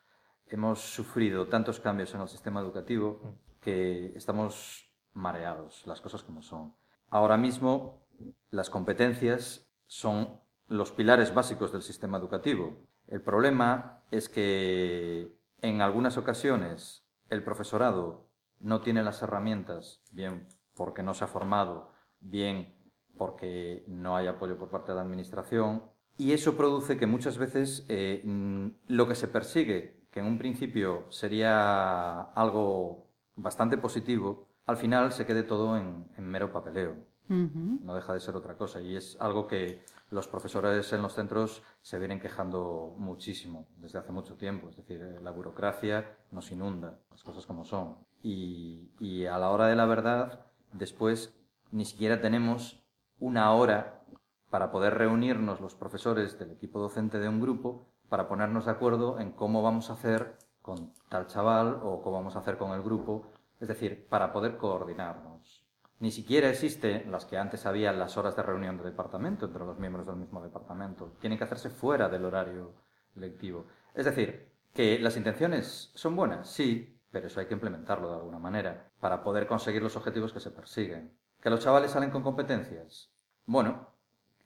hemos 0.47 0.79
sufrido 0.79 1.47
tantos 1.47 1.79
cambios 1.79 2.13
en 2.13 2.21
el 2.21 2.27
sistema 2.27 2.61
educativo 2.61 3.37
que 3.61 4.13
estamos 4.15 4.89
mareados, 5.13 5.85
las 5.85 6.01
cosas 6.01 6.23
como 6.23 6.41
son. 6.41 6.75
Ahora 7.09 7.37
mismo, 7.37 8.05
las 8.49 8.69
competencias 8.69 9.67
son 9.87 10.39
los 10.67 10.91
pilares 10.91 11.33
básicos 11.33 11.71
del 11.71 11.81
sistema 11.81 12.17
educativo. 12.17 12.77
El 13.07 13.21
problema 13.21 14.03
es 14.11 14.29
que 14.29 15.33
en 15.61 15.81
algunas 15.81 16.17
ocasiones 16.17 17.05
el 17.29 17.43
profesorado 17.43 18.29
no 18.59 18.81
tiene 18.81 19.03
las 19.03 19.21
herramientas, 19.21 20.01
bien 20.11 20.47
porque 20.75 21.03
no 21.03 21.13
se 21.13 21.23
ha 21.23 21.27
formado, 21.27 21.91
bien 22.19 22.76
porque 23.17 23.83
no 23.87 24.15
hay 24.15 24.27
apoyo 24.27 24.57
por 24.57 24.69
parte 24.69 24.91
de 24.91 24.95
la 24.95 25.01
administración, 25.01 25.83
y 26.17 26.31
eso 26.33 26.57
produce 26.57 26.97
que 26.97 27.05
muchas 27.05 27.37
veces 27.37 27.85
eh, 27.89 28.21
mm, 28.23 28.67
lo 28.87 29.07
que 29.07 29.15
se 29.15 29.27
persigue, 29.27 30.07
que 30.11 30.19
en 30.19 30.25
un 30.25 30.37
principio 30.37 31.05
sería 31.09 32.21
algo 32.21 33.07
bastante 33.35 33.77
positivo, 33.77 34.47
al 34.65 34.77
final 34.77 35.11
se 35.11 35.25
quede 35.25 35.43
todo 35.43 35.77
en, 35.77 36.07
en 36.17 36.25
mero 36.25 36.51
papeleo. 36.51 36.95
Ujú. 37.29 37.79
No 37.83 37.93
deja 37.93 38.13
de 38.13 38.19
ser 38.19 38.35
otra 38.35 38.55
cosa 38.55 38.81
y 38.81 38.95
es 38.95 39.17
algo 39.19 39.47
que 39.47 39.83
los 40.09 40.27
profesores 40.27 40.91
en 40.93 41.01
los 41.01 41.13
centros 41.13 41.61
se 41.81 41.99
vienen 41.99 42.19
quejando 42.19 42.95
muchísimo 42.97 43.67
desde 43.77 43.99
hace 43.99 44.11
mucho 44.11 44.35
tiempo. 44.35 44.69
Es 44.69 44.77
decir, 44.77 45.01
eh, 45.01 45.19
la 45.21 45.31
burocracia 45.31 46.17
nos 46.31 46.51
inunda, 46.51 46.99
las 47.11 47.23
cosas 47.23 47.45
como 47.45 47.65
son. 47.65 47.97
Y, 48.23 48.91
y 48.99 49.25
a 49.25 49.37
la 49.37 49.49
hora 49.49 49.67
de 49.67 49.75
la 49.75 49.85
verdad, 49.85 50.45
después 50.71 51.35
ni 51.71 51.85
siquiera 51.85 52.21
tenemos 52.21 52.81
una 53.19 53.53
hora 53.53 54.03
para 54.49 54.71
poder 54.71 54.95
reunirnos 54.95 55.59
los 55.59 55.75
profesores 55.75 56.39
del 56.39 56.51
equipo 56.51 56.79
docente 56.79 57.19
de 57.19 57.27
un 57.27 57.41
grupo 57.41 57.87
para 58.09 58.27
ponernos 58.27 58.65
de 58.65 58.71
acuerdo 58.71 59.19
en 59.19 59.31
cómo 59.31 59.61
vamos 59.61 59.89
a 59.89 59.93
hacer 59.93 60.37
con 60.61 60.93
tal 61.09 61.27
chaval 61.27 61.79
o 61.83 62.01
cómo 62.01 62.17
vamos 62.17 62.35
a 62.35 62.39
hacer 62.39 62.57
con 62.57 62.71
el 62.71 62.81
grupo. 62.81 63.31
Es 63.59 63.67
decir, 63.67 64.07
para 64.07 64.31
poder 64.31 64.57
coordinarnos. 64.57 65.63
Ni 65.99 66.11
siquiera 66.11 66.49
existen 66.49 67.11
las 67.11 67.25
que 67.25 67.37
antes 67.37 67.65
había 67.65 67.91
las 67.91 68.17
horas 68.17 68.35
de 68.35 68.43
reunión 68.43 68.77
de 68.77 68.83
departamento 68.83 69.47
entre 69.47 69.65
los 69.65 69.79
miembros 69.79 70.05
del 70.05 70.15
mismo 70.15 70.43
departamento. 70.43 71.13
Tienen 71.19 71.39
que 71.39 71.45
hacerse 71.45 71.71
fuera 71.71 72.07
del 72.07 72.25
horario 72.25 72.73
lectivo. 73.15 73.65
Es 73.95 74.05
decir, 74.05 74.51
que 74.73 74.99
las 74.99 75.17
intenciones 75.17 75.91
son 75.95 76.15
buenas, 76.15 76.49
sí, 76.49 77.01
pero 77.09 77.27
eso 77.27 77.39
hay 77.39 77.47
que 77.47 77.55
implementarlo 77.55 78.09
de 78.09 78.17
alguna 78.17 78.37
manera 78.37 78.91
para 78.99 79.23
poder 79.23 79.47
conseguir 79.47 79.81
los 79.81 79.95
objetivos 79.95 80.31
que 80.31 80.39
se 80.39 80.51
persiguen. 80.51 81.17
¿Que 81.41 81.49
los 81.49 81.59
chavales 81.59 81.91
salen 81.91 82.09
con 82.09 82.23
competencias? 82.23 83.09
Bueno, 83.45 83.87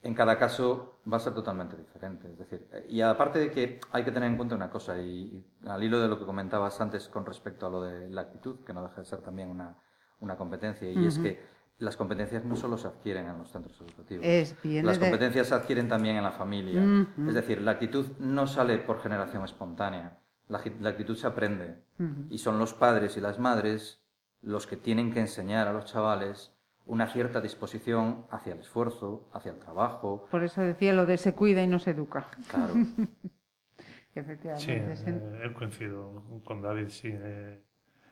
en 0.02 0.14
cada 0.14 0.38
caso 0.38 1.00
va 1.10 1.16
a 1.16 1.20
ser 1.20 1.32
totalmente 1.34 1.76
diferente. 1.76 2.30
Es 2.30 2.38
decir, 2.38 2.68
y 2.88 3.00
aparte 3.00 3.38
de 3.38 3.50
que 3.50 3.80
hay 3.92 4.04
que 4.04 4.12
tener 4.12 4.28
en 4.30 4.36
cuenta 4.36 4.54
una 4.54 4.70
cosa, 4.70 4.98
y, 5.00 5.44
y 5.62 5.68
al 5.68 5.82
hilo 5.82 6.00
de 6.00 6.08
lo 6.08 6.18
que 6.18 6.24
comentabas 6.26 6.80
antes 6.80 7.08
con 7.08 7.24
respecto 7.24 7.66
a 7.66 7.70
lo 7.70 7.82
de 7.82 8.10
la 8.10 8.22
actitud, 8.22 8.64
que 8.64 8.72
no 8.72 8.82
deja 8.82 9.00
de 9.00 9.04
ser 9.06 9.20
también 9.20 9.48
una, 9.48 9.76
una 10.20 10.36
competencia, 10.36 10.90
y 10.90 11.06
es 11.06 11.18
que 11.18 11.40
las 11.78 11.96
competencias 11.96 12.44
no 12.44 12.54
solo 12.54 12.76
se 12.78 12.86
adquieren 12.86 13.26
en 13.28 13.38
los 13.38 13.50
centros 13.50 13.80
educativos. 13.80 14.24
Es 14.24 14.54
bien. 14.62 14.86
Las 14.86 15.00
de- 15.00 15.06
competencias 15.06 15.48
se 15.48 15.54
adquieren 15.54 15.88
también 15.88 16.16
en 16.16 16.22
la 16.22 16.30
familia. 16.30 16.80
Es 17.26 17.34
decir, 17.34 17.60
la 17.60 17.72
actitud 17.72 18.06
no 18.18 18.46
sale 18.46 18.78
por 18.78 19.00
generación 19.00 19.42
espontánea. 19.44 20.18
La, 20.48 20.58
actitud 20.58 21.16
se 21.16 21.26
aprende. 21.26 21.82
Y 22.28 22.38
son 22.38 22.58
los 22.58 22.74
padres 22.74 23.16
y 23.16 23.20
las 23.20 23.38
madres 23.38 24.00
los 24.42 24.66
que 24.66 24.76
tienen 24.76 25.12
que 25.12 25.20
enseñar 25.20 25.66
a 25.66 25.72
los 25.72 25.86
chavales 25.86 26.51
una 26.86 27.06
cierta 27.06 27.40
disposición 27.40 28.26
hacia 28.30 28.54
el 28.54 28.60
esfuerzo, 28.60 29.28
hacia 29.32 29.52
el 29.52 29.58
trabajo. 29.58 30.26
Por 30.30 30.42
eso 30.44 30.60
decía 30.62 30.92
lo 30.92 31.06
de 31.06 31.16
se 31.18 31.34
cuida 31.34 31.62
y 31.62 31.66
no 31.66 31.78
se 31.78 31.90
educa. 31.92 32.28
Claro. 32.48 32.74
Efectivamente. 34.14 34.96
sí. 34.96 35.04
eh, 35.08 35.52
coincido 35.54 36.22
con 36.44 36.60
David, 36.60 36.88
sí. 36.88 37.08
Eh, 37.12 37.62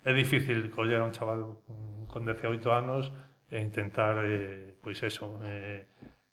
é 0.02 0.12
difícil 0.16 0.70
coller 0.72 1.00
a 1.00 1.04
un 1.04 1.12
chaval 1.12 1.60
con- 1.68 2.06
con 2.08 2.24
18 2.24 2.72
anos 2.72 3.12
e 3.52 3.60
intentar, 3.60 4.16
eh, 4.24 4.72
pois 4.80 4.96
eso, 5.04 5.36
eh, 5.44 5.84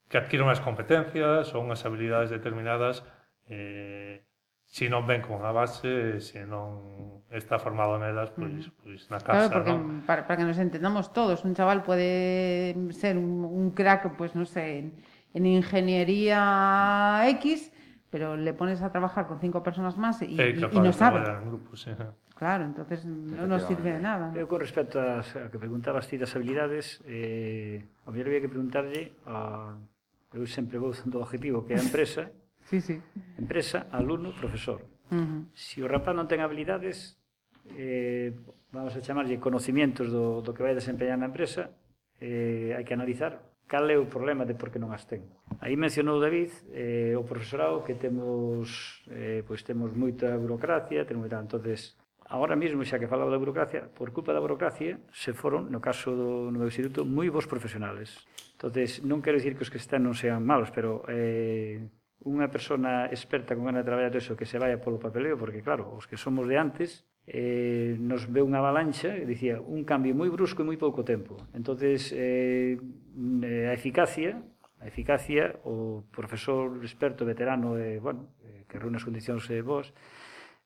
que 0.07 0.15
adquira 0.17 0.47
unhas 0.47 0.63
competencias 0.63 1.51
ou 1.51 1.59
unhas 1.67 1.83
habilidades 1.83 2.31
determinadas 2.31 3.03
eh, 3.51 4.23
se 4.67 4.91
non 4.91 5.07
ven 5.07 5.23
con 5.23 5.41
a 5.47 5.55
base, 5.55 6.19
se 6.19 6.43
non 6.45 7.23
está 7.31 7.55
formado 7.57 7.95
nelas, 7.97 8.29
pois, 8.35 8.67
pois 8.83 9.07
na 9.07 9.17
Claro, 9.23 9.47
casa, 9.47 9.55
porque 9.55 9.71
non? 9.71 10.03
para, 10.03 10.27
para 10.27 10.37
que 10.37 10.45
nos 10.47 10.59
entendamos 10.59 11.15
todos, 11.15 11.47
un 11.47 11.55
chaval 11.55 11.81
puede 11.87 12.75
ser 12.91 13.15
un, 13.17 13.47
un 13.47 13.71
crack, 13.71 14.13
pues 14.19 14.35
no 14.35 14.43
sé, 14.45 14.79
en, 14.79 14.85
en 15.33 15.43
ingeniería 15.47 17.23
X, 17.39 17.71
pero 18.09 18.35
le 18.35 18.53
pones 18.53 18.81
a 18.83 18.91
trabajar 18.91 19.27
con 19.27 19.39
cinco 19.39 19.63
personas 19.63 19.97
más 19.97 20.21
y, 20.21 20.35
É 20.39 20.51
y- 20.51 20.59
y 20.59 20.61
capaz 20.61 20.83
no 20.83 20.91
de 20.91 20.93
sabe. 20.93 21.19
en 21.23 21.47
grupo, 21.47 21.75
sí. 21.75 21.91
Claro, 22.35 22.65
entonces 22.65 23.03
no 23.05 23.47
nos 23.47 23.63
sirve 23.63 23.93
de 23.93 23.99
nada. 23.99 24.29
Eu 24.37 24.45
con 24.45 24.61
respecto 24.61 25.01
a, 25.01 25.25
a 25.25 25.49
que 25.49 25.57
preguntabas 25.57 26.05
ti 26.05 26.21
das 26.21 26.35
habilidades, 26.37 27.01
eh, 27.09 27.81
a 28.05 28.11
mellor 28.13 28.29
había 28.29 28.43
que 28.45 28.51
preguntarlle 28.51 29.17
a, 29.25 29.73
eu 30.37 30.45
sempre 30.45 30.77
vou 30.77 30.93
do 30.93 31.17
objetivo 31.17 31.65
que 31.65 31.73
é 31.73 31.79
a 31.79 31.83
empresa, 31.83 32.29
Sí, 32.69 32.81
sí. 32.81 33.01
Empresa, 33.39 33.87
alumno, 33.91 34.35
profesor. 34.35 34.83
Uh 35.09 35.15
-huh. 35.15 35.45
Se 35.55 35.75
si 35.75 35.81
o 35.81 35.87
rapaz 35.87 36.11
non 36.11 36.27
ten 36.27 36.43
habilidades, 36.43 37.15
eh, 37.79 38.35
vamos 38.75 38.91
a 38.95 39.01
chamarlle 39.01 39.39
conocimientos 39.39 40.11
do, 40.11 40.43
do 40.43 40.51
que 40.51 40.63
vai 40.63 40.75
desempeñar 40.75 41.15
na 41.15 41.31
empresa, 41.31 41.71
eh, 42.19 42.75
hai 42.75 42.83
que 42.83 42.91
analizar 42.91 43.39
cal 43.67 43.87
é 43.91 43.99
o 43.99 44.07
problema 44.07 44.47
de 44.47 44.55
por 44.55 44.71
que 44.71 44.79
non 44.79 44.91
as 44.91 45.07
ten. 45.07 45.23
Aí 45.63 45.75
mencionou 45.79 46.19
David 46.19 46.51
eh, 46.71 47.15
o 47.15 47.23
profesorado 47.23 47.83
que 47.87 47.95
temos 47.95 49.03
eh, 49.11 49.43
pois 49.47 49.63
temos 49.63 49.95
moita 49.95 50.35
burocracia, 50.35 51.07
temos 51.07 51.27
moita, 51.27 51.39
entonces 51.39 51.95
Agora 52.29 52.59
mesmo, 52.59 52.83
xa 52.83 52.99
que 52.99 53.07
falaba 53.07 53.31
da 53.31 53.39
burocracia, 53.39 53.87
por 53.95 54.11
culpa 54.11 54.35
da 54.35 54.43
burocracia 54.43 54.99
se 55.15 55.31
foron, 55.31 55.71
no 55.71 55.79
caso 55.79 56.11
do 56.11 56.51
no 56.51 56.59
meu 56.59 56.67
instituto, 56.67 57.07
moi 57.07 57.31
bons 57.31 57.47
profesionales. 57.47 58.19
entonces 58.59 58.99
non 58.99 59.23
quero 59.23 59.39
dicir 59.39 59.55
que 59.55 59.63
os 59.63 59.71
que 59.71 59.79
están 59.79 60.03
non 60.03 60.11
sean 60.11 60.43
malos, 60.43 60.67
pero 60.75 61.07
eh, 61.07 61.87
unha 62.27 62.51
persona 62.51 63.07
experta 63.07 63.55
con 63.55 63.63
gana 63.63 63.81
de 63.81 63.87
traballar 63.87 64.11
eso 64.19 64.35
que 64.35 64.43
se 64.43 64.59
vaya 64.59 64.83
polo 64.83 64.99
papeleo, 64.99 65.39
porque 65.39 65.63
claro, 65.63 65.95
os 65.95 66.03
que 66.03 66.19
somos 66.19 66.43
de 66.51 66.59
antes, 66.59 67.07
eh, 67.27 67.95
nos 67.99 68.27
ve 68.27 68.43
unha 68.43 68.59
avalancha, 68.59 69.15
e 69.15 69.23
dicía, 69.23 69.59
un 69.59 69.83
cambio 69.87 70.15
moi 70.15 70.27
brusco 70.27 70.63
e 70.63 70.67
moi 70.67 70.79
pouco 70.79 71.03
tempo. 71.03 71.39
entonces 71.55 72.11
eh, 72.15 72.79
eh 72.79 73.65
a 73.67 73.73
eficacia, 73.75 74.39
a 74.79 74.85
eficacia, 74.87 75.59
o 75.67 76.07
profesor 76.11 76.79
experto 76.83 77.27
veterano, 77.27 77.75
eh, 77.75 77.99
bueno, 77.99 78.31
eh, 78.43 78.63
que 78.67 78.79
reúne 78.79 78.99
as 78.99 79.07
condicións 79.07 79.43
eh, 79.51 79.59
vos, 79.59 79.91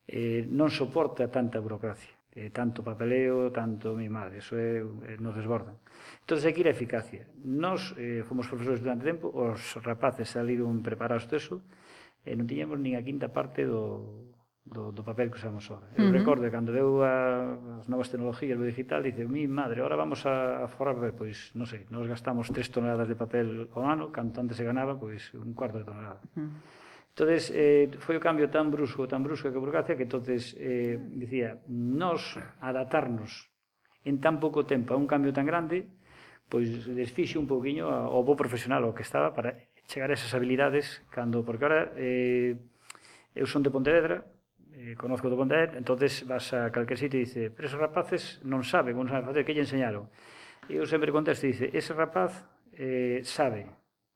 eh, 0.06 0.46
non 0.50 0.70
soporta 0.70 1.30
tanta 1.34 1.58
burocracia 1.58 2.21
eh, 2.36 2.50
tanto 2.50 2.84
papeleo, 2.84 3.52
tanto 3.52 3.96
mimar, 3.96 4.32
eso 4.36 4.56
é, 4.56 4.80
eh, 4.80 5.18
nos 5.20 5.36
desbordan. 5.36 5.76
Entón, 6.24 6.40
aquí 6.48 6.64
a 6.64 6.72
eficacia. 6.72 7.28
Nos 7.44 7.92
eh, 8.00 8.24
fomos 8.24 8.48
profesores 8.48 8.80
durante 8.80 9.04
tempo, 9.04 9.28
os 9.28 9.76
rapaces 9.84 10.32
saliron 10.32 10.80
preparados 10.80 11.28
de 11.28 11.38
eso, 11.38 11.60
e 12.24 12.32
eh, 12.32 12.36
non 12.40 12.48
tiñamos 12.48 12.80
nin 12.80 12.96
a 12.96 13.04
quinta 13.04 13.34
parte 13.34 13.68
do, 13.68 14.32
do, 14.64 14.96
do 14.96 15.04
papel 15.04 15.28
que 15.28 15.42
usamos 15.44 15.68
ahora. 15.68 15.92
Eu 15.98 16.06
uh 16.06 16.08
-huh. 16.08 16.16
recordo 16.16 16.48
cando 16.48 16.72
deu 16.72 17.04
a, 17.04 17.84
as 17.84 17.92
novas 17.92 18.08
tecnologías 18.08 18.56
do 18.56 18.64
digital, 18.64 19.04
dice, 19.04 19.28
mi 19.28 19.44
madre, 19.50 19.84
ahora 19.84 20.00
vamos 20.00 20.24
a, 20.24 20.64
a 20.64 20.68
forrar 20.72 20.96
papel, 20.96 21.18
pois, 21.18 21.52
non 21.58 21.68
sei, 21.68 21.84
nos 21.92 22.08
gastamos 22.08 22.48
tres 22.48 22.72
toneladas 22.72 23.12
de 23.12 23.18
papel 23.20 23.68
ao 23.76 23.84
ano, 23.84 24.08
canto 24.14 24.40
antes 24.40 24.56
se 24.56 24.64
ganaba, 24.64 24.96
pois, 24.96 25.36
un 25.36 25.52
cuarto 25.52 25.82
de 25.82 25.86
tonelada. 25.90 26.22
Uh 26.38 26.48
-huh. 26.48 26.52
Entonces, 27.12 27.52
eh, 27.52 27.92
foi 28.00 28.16
o 28.16 28.24
cambio 28.24 28.48
tan 28.48 28.72
brusco, 28.72 29.04
tan 29.04 29.20
brusco 29.20 29.52
que 29.52 29.60
burocracia, 29.60 30.00
que 30.00 30.08
entonces 30.08 30.56
eh, 30.56 30.96
dicía, 30.96 31.60
nos 31.68 32.40
adaptarnos 32.64 33.52
en 34.08 34.24
tan 34.24 34.40
pouco 34.40 34.64
tempo 34.64 34.96
a 34.96 34.98
un 34.98 35.12
cambio 35.12 35.36
tan 35.36 35.44
grande, 35.44 35.92
pois 36.48 36.68
desfixe 36.88 37.36
un 37.36 37.52
pouquiño 37.52 37.92
ao 37.92 38.24
bo 38.24 38.40
profesional 38.40 38.88
o 38.88 38.96
que 38.96 39.04
estaba 39.04 39.36
para 39.36 39.60
chegar 39.92 40.08
a 40.08 40.16
esas 40.16 40.32
habilidades 40.32 41.04
cando, 41.12 41.44
porque 41.44 41.68
ahora 41.68 41.92
eh, 42.00 42.56
eu 43.36 43.44
son 43.48 43.60
de 43.60 43.72
Pontevedra, 43.72 44.24
eh, 44.72 44.96
conozco 44.96 45.28
do 45.28 45.36
Pontevedra, 45.36 45.76
entonces 45.76 46.24
vas 46.24 46.52
a 46.56 46.72
calquer 46.72 46.96
sitio 46.96 47.20
e 47.20 47.28
dice, 47.28 47.52
pero 47.52 47.68
esos 47.68 47.80
rapaces 47.80 48.40
non 48.48 48.64
saben, 48.64 48.96
non 48.96 49.12
saben 49.12 49.28
facer, 49.28 49.44
que 49.44 49.52
lle 49.52 49.68
enseñaron? 49.68 50.08
E 50.72 50.80
eu 50.80 50.88
sempre 50.88 51.12
contesto 51.12 51.44
e 51.44 51.52
dice, 51.52 51.68
ese 51.76 51.92
rapaz 51.92 52.48
eh, 52.72 53.20
sabe, 53.28 53.68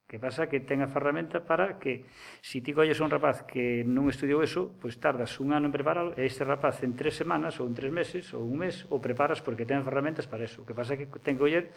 Que 0.06 0.22
pasa 0.22 0.46
que 0.46 0.62
ten 0.62 0.86
a 0.86 0.88
ferramenta 0.88 1.42
para 1.42 1.82
que, 1.82 2.06
se 2.46 2.62
ti 2.62 2.78
colles 2.78 3.02
un 3.02 3.10
rapaz 3.10 3.42
que 3.42 3.82
non 3.82 4.06
estudiou 4.06 4.46
eso, 4.46 4.70
pois 4.78 5.02
tardas 5.02 5.42
un 5.42 5.50
ano 5.52 5.66
en 5.66 5.74
preparalo, 5.74 6.14
e 6.14 6.30
este 6.30 6.46
rapaz 6.46 6.86
en 6.86 6.94
tres 6.94 7.18
semanas, 7.18 7.58
ou 7.58 7.66
en 7.66 7.74
tres 7.74 7.90
meses, 7.90 8.30
ou 8.38 8.46
un 8.46 8.62
mes, 8.62 8.86
o 8.94 9.02
preparas 9.02 9.42
porque 9.42 9.66
ten 9.66 9.82
ferramentas 9.82 10.30
para 10.30 10.46
eso. 10.46 10.62
O 10.62 10.66
que 10.70 10.78
pasa 10.78 10.94
que 10.94 11.10
ten 11.10 11.36
que 11.36 11.44
coller 11.44 11.74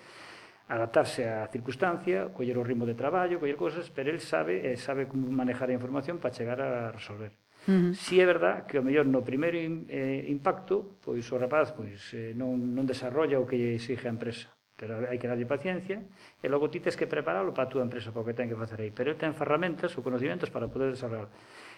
adaptarse 0.68 1.24
á 1.24 1.48
circunstancia, 1.48 2.28
coller 2.28 2.60
o 2.60 2.64
ritmo 2.64 2.84
de 2.84 2.92
traballo, 2.92 3.40
coller 3.40 3.56
cosas, 3.56 3.88
pero 3.88 4.12
el 4.12 4.20
sabe, 4.20 4.60
eh, 4.68 4.76
sabe 4.76 5.08
como 5.08 5.32
manejar 5.32 5.72
a 5.72 5.76
información 5.76 6.20
para 6.20 6.34
chegar 6.36 6.60
a 6.60 6.92
resolver. 6.92 7.32
Uh 7.66 7.72
-huh. 7.72 7.94
Si 7.96 8.20
é 8.20 8.26
verdad 8.28 8.68
que 8.68 8.78
o 8.78 8.84
mellor 8.84 9.08
no 9.08 9.24
primeiro 9.24 9.56
in, 9.56 9.88
eh, 9.88 10.28
impacto, 10.28 11.00
pois 11.00 11.24
o 11.32 11.36
rapaz 11.40 11.72
pois 11.72 12.12
eh, 12.12 12.36
non 12.36 12.60
non 12.76 12.84
desarrolla 12.84 13.40
o 13.40 13.48
que 13.48 13.56
lle 13.56 13.80
exige 13.80 14.06
a 14.08 14.12
empresa. 14.12 14.52
Pero 14.78 15.02
hai 15.10 15.18
que 15.18 15.26
darlle 15.26 15.44
paciencia 15.44 15.98
e 16.38 16.46
logo 16.46 16.70
ti 16.70 16.78
tes 16.78 16.94
que 16.94 17.10
preparalo 17.10 17.50
para 17.50 17.66
a 17.66 17.70
túa 17.74 17.82
empresa 17.82 18.14
para 18.14 18.22
o 18.22 18.26
que 18.30 18.38
ten 18.38 18.46
que 18.46 18.54
facer 18.54 18.78
aí 18.78 18.94
pero 18.94 19.18
ten 19.18 19.34
ferramentas 19.34 19.90
ou 19.98 20.06
conocimientos 20.06 20.48
para 20.54 20.70
poder 20.70 20.94
desarrollar 20.94 21.26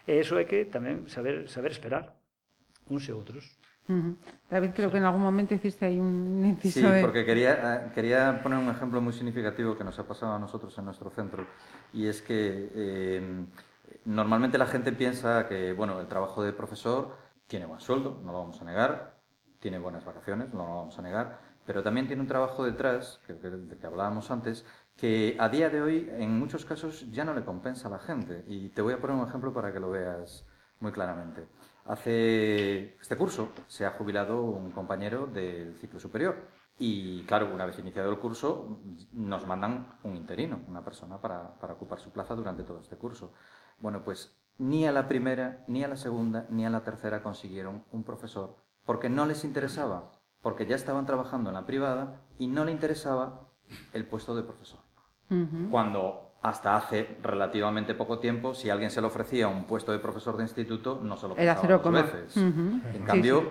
e 0.05 0.21
iso 0.21 0.37
é 0.37 0.45
que 0.45 0.69
tamén 0.69 1.09
saber, 1.09 1.49
saber 1.49 1.73
esperar 1.73 2.13
uns 2.93 3.09
e 3.09 3.13
outros. 3.17 3.57
David, 4.49 4.71
creo 4.71 4.91
que 4.91 4.99
en 4.99 5.05
algún 5.05 5.23
momento 5.23 5.55
hiciste 5.55 5.87
ahí 5.87 5.99
un 5.99 6.39
Sí, 6.63 6.79
inciso 6.79 6.91
de... 6.91 7.01
porque 7.03 7.25
quería, 7.27 7.59
eh, 7.59 7.91
quería 7.93 8.39
poner 8.43 8.59
un 8.59 8.71
ejemplo 8.71 9.01
muy 9.01 9.13
significativo 9.13 9.77
que 9.77 9.83
nos 9.83 9.99
ha 9.99 10.07
pasado 10.07 10.35
a 10.35 10.39
nosotros 10.39 10.77
en 10.79 10.85
nuestro 10.85 11.11
centro. 11.11 11.45
Y 11.93 12.07
es 12.07 12.23
que 12.23 12.71
eh, 12.73 13.45
normalmente 14.05 14.59
la 14.59 14.67
gente 14.67 14.93
piensa 14.93 15.49
que 15.49 15.73
bueno, 15.73 15.99
el 16.01 16.07
trabajo 16.07 16.43
de 16.43 16.53
profesor 16.53 17.17
tiene 17.49 17.67
buen 17.67 17.81
sueldo, 17.81 18.21
no 18.23 18.31
lo 18.31 18.39
vamos 18.39 18.63
a 18.63 18.65
negar, 18.65 19.19
tiene 19.59 19.79
buenas 19.81 20.05
vacaciones, 20.05 20.55
no 20.55 20.67
lo 20.67 20.75
vamos 20.77 20.97
a 20.99 21.03
negar, 21.03 21.41
pero 21.67 21.83
también 21.83 22.07
tiene 22.07 22.23
un 22.23 22.29
trabajo 22.29 22.65
detrás, 22.65 23.21
que, 23.27 23.37
que, 23.39 23.79
que 23.79 23.87
hablábamos 23.87 24.31
antes, 24.31 24.65
que 24.97 25.37
a 25.39 25.49
día 25.49 25.71
de 25.71 25.81
hoy 25.81 26.11
en 26.13 26.39
muchos 26.39 26.65
casos 26.65 27.11
ya 27.11 27.25
no 27.25 27.35
le 27.35 27.45
compensa 27.45 27.89
a 27.89 27.91
la 27.91 27.99
gente. 27.99 28.45
Y 28.47 28.71
te 28.71 28.83
voy 28.83 28.95
a 28.95 29.01
poner 29.01 29.17
un 29.17 29.29
ejemplo 29.29 29.53
para 29.53 29.73
que 29.73 29.81
lo 29.81 29.91
veas 29.91 30.47
muy 30.81 30.93
claramente. 30.93 31.47
Hace 31.87 32.97
este 33.01 33.17
curso 33.17 33.53
se 33.67 33.87
ha 33.87 33.93
jubilado 33.93 34.43
un 34.43 34.71
compañero 34.71 35.27
del 35.27 35.75
ciclo 35.77 35.99
superior 35.99 36.37
y 36.79 37.23
claro, 37.25 37.53
una 37.53 37.67
vez 37.67 37.79
iniciado 37.79 38.11
el 38.11 38.19
curso 38.19 38.81
nos 39.13 39.47
mandan 39.47 39.99
un 40.03 40.17
interino, 40.17 40.61
una 40.69 40.85
persona 40.85 41.21
para 41.21 41.55
ocupar 41.73 41.99
su 41.99 42.11
plaza 42.11 42.35
durante 42.35 42.63
todo 42.63 42.81
este 42.81 42.97
curso. 42.97 43.33
Bueno, 43.79 44.03
pues 44.05 44.37
ni 44.59 44.87
a 44.87 44.93
la 44.93 45.09
primera, 45.09 45.65
ni 45.69 45.85
a 45.85 45.89
la 45.89 45.97
segunda, 45.97 46.47
ni 46.51 46.67
a 46.67 46.71
la 46.71 46.83
tercera 46.83 47.23
consiguieron 47.23 47.85
un 47.93 48.05
profesor 48.05 48.57
porque 48.85 49.09
no 49.09 49.27
les 49.27 49.45
interesaba, 49.45 50.11
porque 50.43 50.67
ya 50.67 50.77
estaban 50.77 51.07
trabajando 51.07 51.51
en 51.51 51.55
la 51.55 51.67
privada 51.67 52.21
y 52.39 52.47
no 52.47 52.65
le 52.65 52.73
interesaba 52.73 53.41
el 53.93 54.05
puesto 54.07 54.35
de 54.35 54.43
profesor. 54.43 54.81
Ujú. 55.31 55.71
Cuando 55.71 56.27
hasta 56.43 56.77
hace 56.77 57.19
relativamente 57.23 57.95
poco 57.95 58.19
tiempo, 58.19 58.55
si 58.55 58.71
alguien 58.71 58.91
se 58.91 59.01
le 59.01 59.07
ofrecía 59.07 59.49
un 59.49 59.65
puesto 59.65 59.93
de 59.93 59.99
profesor 59.99 60.37
de 60.37 60.45
instituto, 60.45 61.01
no 61.03 61.17
se 61.17 61.29
lo 61.29 61.37
Era 61.37 61.55
cero 61.61 61.75
dos 61.75 61.83
coma. 61.83 62.03
veces. 62.03 62.37
En 62.37 62.83
Sí, 62.95 62.99
cambio, 63.07 63.41
sí. 63.43 63.49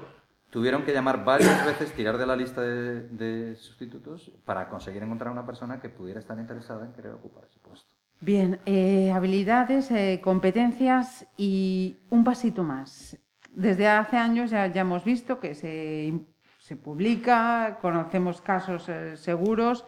tuvieron 0.49 0.83
que 0.83 0.91
llamar 0.93 1.23
varias 1.23 1.63
veces, 1.65 1.93
tirar 1.93 2.17
de 2.17 2.25
la 2.25 2.35
lista 2.35 2.61
de, 2.61 3.01
de 3.09 3.55
sustitutos 3.55 4.31
para 4.43 4.67
conseguir 4.69 5.03
encontrar 5.03 5.31
una 5.31 5.45
persona 5.45 5.79
que 5.79 5.89
pudiera 5.89 6.19
estar 6.19 6.37
interesada 6.39 6.85
en 6.85 6.93
querer 6.93 7.13
ocupar 7.13 7.43
ese 7.45 7.59
puesto. 7.59 7.93
Bien, 8.21 8.59
eh, 8.65 9.11
habilidades, 9.11 9.91
eh, 9.91 10.19
competencias 10.21 11.25
y 11.37 11.99
un 12.09 12.23
pasito 12.23 12.63
más. 12.63 13.17
Desde 13.51 13.87
hace 13.87 14.17
años 14.17 14.49
ya, 14.51 14.67
ya 14.67 14.81
hemos 14.81 15.03
visto 15.05 15.39
que 15.39 15.53
se, 15.55 16.13
se 16.69 16.77
publica, 16.77 17.79
conocemos 17.81 18.41
casos 18.41 18.87
eh, 18.89 19.17
seguros, 19.17 19.85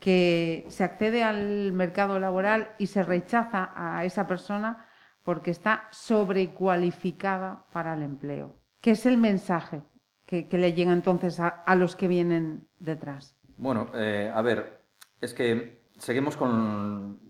que 0.00 0.66
se 0.68 0.82
accede 0.82 1.22
al 1.22 1.72
mercado 1.72 2.18
laboral 2.18 2.72
y 2.78 2.88
se 2.88 3.04
rechaza 3.04 3.70
a 3.76 4.04
esa 4.04 4.26
persona 4.26 4.86
porque 5.22 5.52
está 5.52 5.84
sobrecualificada 5.92 7.64
para 7.72 7.94
el 7.94 8.02
empleo. 8.02 8.56
¿Qué 8.80 8.90
es 8.92 9.06
el 9.06 9.18
mensaje 9.18 9.82
que, 10.26 10.48
que 10.48 10.58
le 10.58 10.72
llega 10.72 10.92
entonces 10.92 11.38
a, 11.38 11.46
a 11.46 11.76
los 11.76 11.94
que 11.94 12.08
vienen 12.08 12.66
detrás? 12.80 13.36
Bueno, 13.56 13.92
eh, 13.94 14.32
a 14.34 14.42
ver, 14.42 14.82
es 15.20 15.32
que 15.32 15.84
seguimos 15.96 16.36
con, 16.36 17.20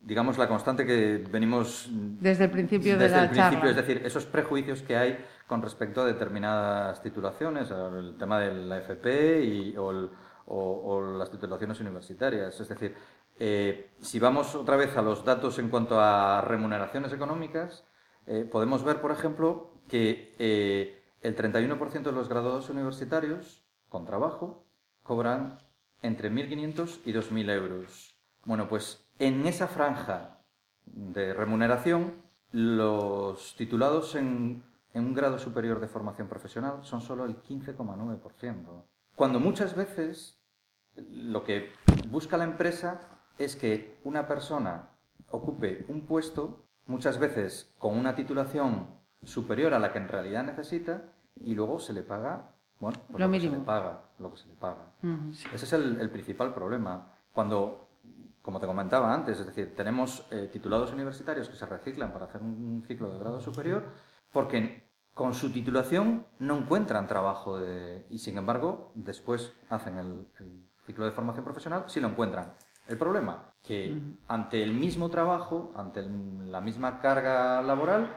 digamos, 0.00 0.36
la 0.36 0.46
constante 0.46 0.84
que 0.84 1.24
venimos 1.30 1.88
Desde 2.20 2.44
el 2.44 2.50
principio 2.50 2.98
de 2.98 3.04
desde 3.04 3.16
la 3.16 3.22
el 3.22 3.30
principio, 3.30 3.60
charla. 3.60 3.70
es 3.70 3.76
decir, 3.76 4.02
esos 4.04 4.26
prejuicios 4.26 4.82
que 4.82 4.94
hay 4.94 5.24
con 5.46 5.62
respecto 5.62 6.02
a 6.02 6.04
determinadas 6.04 7.02
titulaciones, 7.02 7.70
el 7.70 8.16
tema 8.18 8.40
de 8.40 8.54
la 8.54 8.78
FP 8.78 9.44
y, 9.44 9.74
o, 9.76 11.00
las 11.18 11.30
titulaciones 11.30 11.80
universitarias. 11.80 12.60
Es 12.60 12.68
decir, 12.68 12.94
eh, 13.38 13.92
si 14.00 14.18
vamos 14.18 14.54
otra 14.54 14.76
vez 14.76 14.96
a 14.96 15.02
los 15.02 15.24
datos 15.24 15.58
en 15.58 15.68
cuanto 15.68 16.00
a 16.00 16.40
remuneraciones 16.40 17.12
económicas, 17.12 17.84
eh, 18.26 18.48
podemos 18.50 18.82
ver, 18.82 19.00
por 19.00 19.12
ejemplo, 19.12 19.72
que 19.88 20.34
eh, 20.38 21.02
el 21.20 21.36
31% 21.36 22.02
de 22.02 22.12
los 22.12 22.28
graduados 22.28 22.70
universitarios 22.70 23.64
con 23.88 24.04
trabajo 24.04 24.66
cobran 25.02 25.58
entre 26.02 26.30
1.500 26.30 27.00
y 27.04 27.12
2.000 27.12 27.50
euros. 27.50 28.16
Bueno, 28.44 28.68
pues 28.68 29.06
en 29.18 29.46
esa 29.46 29.68
franja 29.68 30.40
de 30.84 31.34
remuneración, 31.34 32.22
los 32.52 33.54
titulados 33.56 34.14
en, 34.14 34.62
en 34.96 35.04
un 35.04 35.14
grado 35.14 35.38
superior 35.38 35.78
de 35.78 35.88
formación 35.88 36.26
profesional 36.26 36.78
son 36.82 37.02
solo 37.02 37.26
el 37.26 37.36
15,9%. 37.42 38.84
Cuando 39.14 39.38
muchas 39.38 39.76
veces 39.76 40.40
lo 40.94 41.44
que 41.44 41.70
busca 42.08 42.38
la 42.38 42.44
empresa 42.44 43.02
es 43.36 43.56
que 43.56 44.00
una 44.04 44.26
persona 44.26 44.88
ocupe 45.30 45.84
un 45.88 46.06
puesto 46.06 46.64
muchas 46.86 47.18
veces 47.18 47.74
con 47.78 47.94
una 47.94 48.14
titulación 48.14 48.86
superior 49.22 49.74
a 49.74 49.78
la 49.78 49.92
que 49.92 49.98
en 49.98 50.08
realidad 50.08 50.44
necesita 50.44 51.12
y 51.34 51.54
luego 51.54 51.78
se 51.78 51.92
le 51.92 52.02
paga, 52.02 52.54
bueno, 52.80 52.98
pues 53.10 53.20
Lo 53.20 53.30
que 53.30 53.38
se 53.38 53.46
mínimo. 53.46 53.56
le 53.60 53.66
paga, 53.66 54.00
lo 54.18 54.30
que 54.30 54.38
se 54.38 54.48
le 54.48 54.54
paga. 54.54 54.92
Ese 55.52 55.64
es 55.66 55.72
el, 55.74 56.00
el 56.00 56.08
principal 56.08 56.54
problema. 56.54 57.12
Cuando, 57.34 57.88
como 58.40 58.58
te 58.60 58.66
comentaba 58.66 59.12
antes, 59.12 59.38
es 59.40 59.44
decir, 59.44 59.74
tenemos 59.76 60.26
eh, 60.30 60.48
titulados 60.50 60.94
universitarios 60.94 61.50
que 61.50 61.56
se 61.56 61.66
reciclan 61.66 62.14
para 62.14 62.24
hacer 62.24 62.40
un 62.40 62.82
ciclo 62.88 63.12
de 63.12 63.18
grado 63.18 63.40
superior 63.40 63.84
porque 64.32 64.85
con 65.16 65.32
su 65.32 65.50
titulación 65.50 66.26
no 66.40 66.58
encuentran 66.58 67.06
trabajo 67.06 67.58
de- 67.58 68.04
y 68.10 68.18
sin 68.18 68.36
embargo 68.36 68.92
después 68.94 69.54
hacen 69.70 69.96
el, 69.96 70.26
el 70.40 70.60
ciclo 70.84 71.06
de 71.06 71.10
formación 71.10 71.42
profesional 71.42 71.84
si 71.86 72.00
lo 72.00 72.08
encuentran. 72.08 72.52
El 72.86 72.98
problema 72.98 73.54
que 73.62 73.98
ante 74.28 74.62
el 74.62 74.74
mismo 74.74 75.08
trabajo, 75.08 75.72
ante 75.74 76.00
el- 76.00 76.52
la 76.52 76.60
misma 76.60 77.00
carga 77.00 77.62
laboral, 77.62 78.10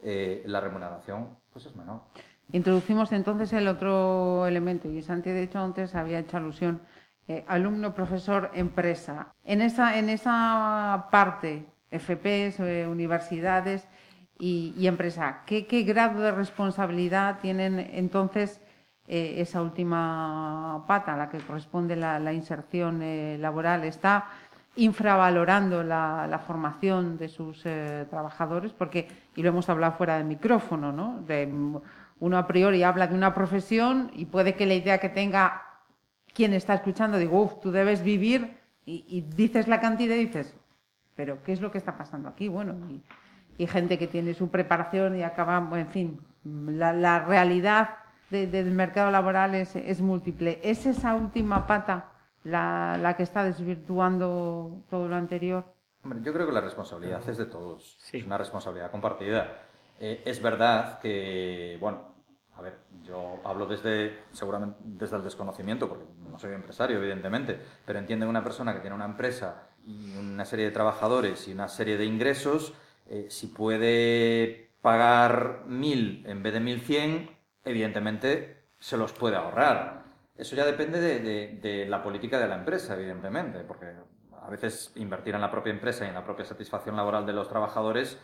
eh, 0.00 0.44
la 0.46 0.60
remuneración 0.60 1.36
pues 1.52 1.66
es 1.66 1.74
menor. 1.74 2.02
Introducimos 2.52 3.10
entonces 3.10 3.52
el 3.52 3.66
otro 3.66 4.46
elemento 4.46 4.88
y 4.88 5.02
Santi 5.02 5.30
de 5.30 5.42
hecho 5.42 5.58
antes 5.58 5.96
había 5.96 6.20
hecho 6.20 6.36
alusión 6.36 6.82
eh, 7.26 7.44
alumno, 7.48 7.94
profesor, 7.94 8.50
empresa. 8.54 9.34
En 9.42 9.60
esa, 9.60 9.98
en 9.98 10.08
esa 10.08 11.08
parte, 11.10 11.66
FPs, 11.90 12.60
eh, 12.60 12.86
universidades 12.86 13.88
y, 14.38 14.74
y 14.76 14.86
empresa, 14.86 15.42
¿qué, 15.46 15.66
qué 15.66 15.82
grado 15.82 16.20
de 16.20 16.32
responsabilidad 16.32 17.38
tienen 17.40 17.78
entonces 17.92 18.60
eh, 19.06 19.34
esa 19.38 19.62
última 19.62 20.84
pata 20.88 21.16
la 21.16 21.28
que 21.28 21.38
corresponde 21.38 21.94
la, 21.94 22.18
la 22.18 22.32
inserción 22.32 23.00
eh, 23.02 23.38
laboral? 23.38 23.84
¿Está 23.84 24.26
infravalorando 24.76 25.84
la, 25.84 26.42
formación 26.44 27.16
de 27.16 27.28
sus 27.28 27.64
eh, 27.64 28.06
trabajadores? 28.10 28.72
Porque, 28.72 29.08
y 29.36 29.42
lo 29.42 29.50
hemos 29.50 29.68
hablado 29.68 29.92
fuera 29.92 30.18
de 30.18 30.24
micrófono, 30.24 30.90
¿no? 30.90 31.22
De, 31.26 31.52
uno 32.20 32.38
a 32.38 32.46
priori 32.46 32.82
habla 32.82 33.06
de 33.06 33.14
una 33.14 33.34
profesión 33.34 34.10
y 34.14 34.26
puede 34.26 34.54
que 34.54 34.66
la 34.66 34.74
idea 34.74 34.98
que 34.98 35.08
tenga 35.08 35.62
quien 36.32 36.54
está 36.54 36.74
escuchando, 36.74 37.18
digo, 37.18 37.40
uff, 37.40 37.60
tú 37.60 37.70
debes 37.70 38.02
vivir 38.02 38.56
y, 38.84 39.04
y 39.08 39.20
dices 39.20 39.68
la 39.68 39.80
cantidad 39.80 40.16
y 40.16 40.26
dices, 40.26 40.56
pero 41.14 41.42
¿qué 41.44 41.52
es 41.52 41.60
lo 41.60 41.70
que 41.70 41.78
está 41.78 41.96
pasando 41.96 42.28
aquí? 42.28 42.48
Bueno, 42.48 42.74
y, 42.90 43.02
y 43.58 43.66
gente 43.66 43.98
que 43.98 44.06
tiene 44.06 44.34
su 44.34 44.50
preparación 44.50 45.16
y 45.16 45.22
acaba, 45.22 45.60
bueno, 45.60 45.84
en 45.86 45.90
fin, 45.90 46.20
la, 46.44 46.92
la 46.92 47.20
realidad 47.24 47.90
de- 48.30 48.46
del 48.46 48.70
mercado 48.70 49.10
laboral 49.10 49.54
es, 49.54 49.76
es 49.76 50.00
múltiple. 50.00 50.60
¿Es 50.62 50.86
esa 50.86 51.14
última 51.14 51.66
pata 51.66 52.10
la, 52.42 52.98
la 53.00 53.16
que 53.16 53.22
está 53.22 53.44
desvirtuando 53.44 54.82
todo 54.90 55.08
lo 55.08 55.16
anterior? 55.16 55.64
Hombre, 56.02 56.20
yo 56.22 56.32
creo 56.32 56.46
que 56.46 56.52
la 56.52 56.60
responsabilidad 56.60 57.26
es 57.28 57.38
de 57.38 57.46
todos. 57.46 57.96
Sí. 58.00 58.18
Es 58.18 58.26
una 58.26 58.36
responsabilidad 58.38 58.90
compartida. 58.90 59.62
Eh, 59.98 60.22
es 60.26 60.42
verdad 60.42 60.98
que, 60.98 61.78
bueno, 61.80 62.14
a 62.56 62.60
ver, 62.62 62.78
yo 63.02 63.40
hablo 63.44 63.66
desde, 63.66 64.18
seguramente 64.32 64.78
desde 64.84 65.16
el 65.16 65.22
desconocimiento, 65.24 65.88
porque 65.88 66.04
no 66.30 66.38
soy 66.38 66.52
empresario, 66.52 66.98
evidentemente, 66.98 67.58
pero 67.86 67.98
entiende 67.98 68.26
una 68.26 68.42
persona 68.44 68.74
que 68.74 68.80
tiene 68.80 68.96
una 68.96 69.04
empresa 69.06 69.68
y 69.86 70.16
una 70.16 70.44
serie 70.44 70.66
de 70.66 70.70
trabajadores 70.72 71.46
y 71.48 71.52
una 71.52 71.68
serie 71.68 71.96
de 71.96 72.04
ingresos, 72.04 72.74
eh, 73.06 73.26
si 73.28 73.48
puede 73.48 74.70
pagar 74.82 75.62
mil 75.66 76.24
en 76.26 76.42
vez 76.42 76.52
de 76.54 76.60
1100, 76.60 77.30
evidentemente 77.64 78.64
se 78.78 78.96
los 78.96 79.12
puede 79.12 79.36
ahorrar. 79.36 80.04
Eso 80.36 80.56
ya 80.56 80.64
depende 80.66 81.00
de, 81.00 81.20
de- 81.20 81.58
de 81.62 81.86
la 81.86 82.02
política 82.02 82.38
de 82.38 82.48
la 82.48 82.56
empresa, 82.56 82.94
evidentemente, 82.94 83.60
porque 83.60 83.86
a 84.42 84.50
veces 84.50 84.92
invertir 84.96 85.34
en 85.34 85.40
la 85.40 85.50
propia 85.50 85.72
empresa 85.72 86.04
y 86.04 86.08
en 86.08 86.14
la 86.14 86.24
propia 86.24 86.44
satisfacción 86.44 86.96
laboral 86.96 87.24
de 87.24 87.32
los 87.32 87.48
trabajadores 87.48 88.18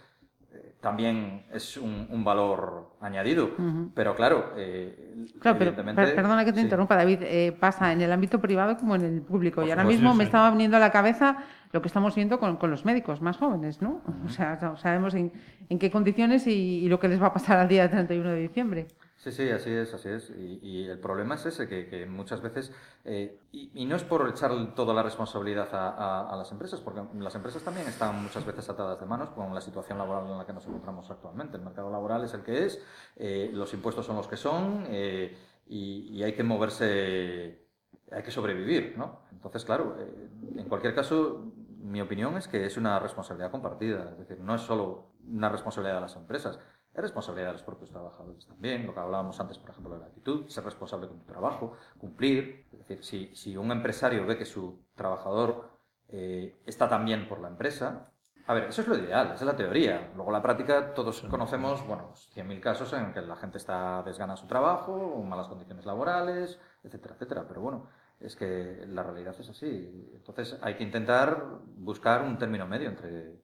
eh, 0.53 0.74
también 0.81 1.47
es 1.53 1.76
un, 1.76 2.09
un 2.11 2.24
valor 2.24 2.97
añadido. 3.01 3.51
Pero 3.95 4.14
claro, 4.16 4.53
eh, 4.57 5.14
Claro, 5.41 5.57
pero 5.59 5.70
evidentemente... 5.70 6.03
per- 6.07 6.14
perdona 6.16 6.45
que 6.45 6.53
te 6.53 6.59
sí. 6.59 6.64
interrumpa, 6.64 6.97
David, 6.97 7.20
eh, 7.22 7.57
pasa 7.59 7.93
en 7.93 8.01
el 8.03 8.12
ámbito 8.12 8.41
privado 8.41 8.76
como 8.76 8.97
en 8.97 9.05
el 9.05 9.22
público. 9.22 9.57
Por 9.61 9.66
y 9.66 9.70
ahora 9.70 9.85
mismo 9.85 10.11
sí, 10.12 10.18
me 10.18 10.24
sí. 10.24 10.28
estaba 10.28 10.51
viniendo 10.51 10.76
a 10.76 10.81
la 10.81 10.91
cabeza 10.91 11.39
lo 11.73 11.81
que 11.83 11.89
estamos 11.89 12.14
viendo 12.14 12.39
con, 12.41 12.57
con 12.57 12.71
los 12.71 12.85
médicos 12.85 13.21
más 13.21 13.37
jóvenes, 13.37 13.81
¿no? 13.81 14.03
O 14.27 14.29
sea, 14.29 14.59
sa- 14.59 14.77
sabemos 14.77 15.14
en, 15.14 15.33
en 15.68 15.79
qué 15.79 15.91
condiciones 15.91 16.47
y, 16.47 16.53
y 16.85 16.89
lo 16.89 16.99
que 16.99 17.09
les 17.09 17.23
va 17.23 17.29
a 17.29 17.33
pasar 17.33 17.59
al 17.59 17.68
día 17.68 17.89
31 17.89 18.31
de 18.31 18.41
diciembre. 18.41 18.87
Sí, 19.16 19.31
sí, 19.33 19.51
así 19.51 19.71
es, 19.71 19.93
así 19.93 20.09
es. 20.09 20.31
Y, 20.31 20.61
y 20.62 20.89
el 20.89 20.99
problema 20.99 21.35
es 21.35 21.45
ese, 21.45 21.68
que, 21.68 21.87
que 21.87 22.07
muchas 22.07 22.41
veces, 22.41 22.73
eh, 23.05 23.39
y, 23.53 23.71
y 23.75 23.85
no 23.85 23.95
es 23.95 24.03
por 24.03 24.27
echar 24.31 24.75
toda 24.75 24.95
la 24.95 25.03
responsabilidad 25.03 25.68
a, 25.75 25.91
a- 25.91 26.31
a 26.33 26.37
las 26.37 26.51
empresas, 26.51 26.81
porque 26.81 27.03
las 27.18 27.35
empresas 27.35 27.62
también 27.62 27.87
están 27.87 28.23
muchas 28.23 28.47
veces 28.47 28.68
atadas 28.71 28.99
de 28.99 29.05
manos 29.07 29.29
con 29.31 29.55
la 29.55 29.61
situación 29.61 29.99
laboral 29.99 30.31
en 30.31 30.39
la 30.39 30.47
que 30.47 30.55
nos 30.55 30.66
encontramos 30.66 31.11
actualmente. 31.11 31.59
El 31.59 31.62
mercado 31.62 31.91
laboral 31.91 32.25
es 32.25 32.33
el 32.33 32.43
que 32.43 32.64
es, 32.64 32.83
eh, 33.16 33.51
los 33.53 33.73
impuestos 33.75 34.07
son 34.07 34.16
los 34.16 34.27
que 34.27 34.39
son, 34.39 34.85
eh, 34.89 35.37
y, 35.68 36.09
y 36.18 36.23
hay 36.23 36.33
que 36.33 36.43
moverse, 36.43 37.66
hay 38.11 38.23
que 38.23 38.31
sobrevivir, 38.31 38.95
¿no? 38.97 39.21
Entonces, 39.33 39.64
claro, 39.66 39.97
eh, 40.01 40.29
en 40.57 40.64
cualquier 40.68 40.95
caso, 40.95 41.53
mi 41.81 42.01
opinión 42.01 42.37
es 42.37 42.49
que 42.49 42.64
es 42.66 42.76
una 42.76 42.99
responsabilidad 42.99 43.51
compartida, 43.51 44.11
es 44.12 44.18
decir, 44.18 44.41
no 44.41 44.55
es 44.55 44.62
solo 44.62 45.12
una 45.26 45.49
responsabilidad 45.49 45.97
de 45.97 46.03
las 46.03 46.16
empresas, 46.16 46.59
es 46.93 47.01
responsabilidad 47.01 47.49
de 47.49 47.53
los 47.55 47.62
propios 47.62 47.91
trabajadores 47.91 48.47
también, 48.47 48.87
lo 48.87 48.95
que 48.95 49.01
hablábamos 49.01 49.39
antes, 49.41 49.59
por 49.59 49.70
ejemplo, 49.70 49.95
de 49.95 50.01
la 50.01 50.07
actitud, 50.07 50.49
ser 50.49 50.64
responsable 50.64 51.09
con 51.09 51.20
tu 51.20 51.26
trabajo, 51.26 51.76
cumplir, 51.99 52.66
es 52.72 52.78
decir, 52.81 53.05
si, 53.05 53.35
si 53.35 53.57
un 53.57 53.70
empresario 53.70 54.26
ve 54.26 54.37
que 54.37 54.45
su 54.45 54.85
trabajador 54.95 55.70
eh, 56.09 56.61
está 56.66 56.89
también 56.89 57.28
por 57.28 57.41
la 57.41 57.49
empresa, 57.49 58.11
a 58.47 58.55
ver, 58.55 58.64
eso 58.64 58.83
es 58.83 58.89
lo 58.89 58.97
ideal, 58.97 59.26
esa 59.26 59.35
es 59.35 59.43
la 59.43 59.55
teoría. 59.55 60.11
Luego 60.16 60.33
la 60.33 60.43
práctica, 60.43 60.93
todos 60.93 61.20
conocemos, 61.31 61.87
bueno, 61.87 62.09
pues, 62.09 62.28
100.000 62.35 62.59
casos 62.59 62.93
en 62.95 63.12
que 63.12 63.20
la 63.20 63.37
gente 63.37 63.59
está 63.59 64.03
desgana 64.03 64.37
su 64.37 64.49
trabajo, 64.49 65.22
malas 65.22 65.47
condiciones 65.47 65.87
laborales, 65.87 66.59
etcétera, 66.83 67.14
etcétera. 67.14 67.45
Pero 67.47 67.61
bueno, 67.61 67.87
es 68.21 68.37
que 68.37 68.85
la 68.89 69.03
realidad 69.03 69.35
es 69.39 69.49
así. 69.49 70.11
Entonces 70.14 70.59
hay 70.62 70.75
que 70.75 70.85
intentar 70.85 71.61
buscar 71.77 72.23
un 72.23 72.39
término 72.39 72.66
medio 72.66 72.91
entre, 72.91 73.41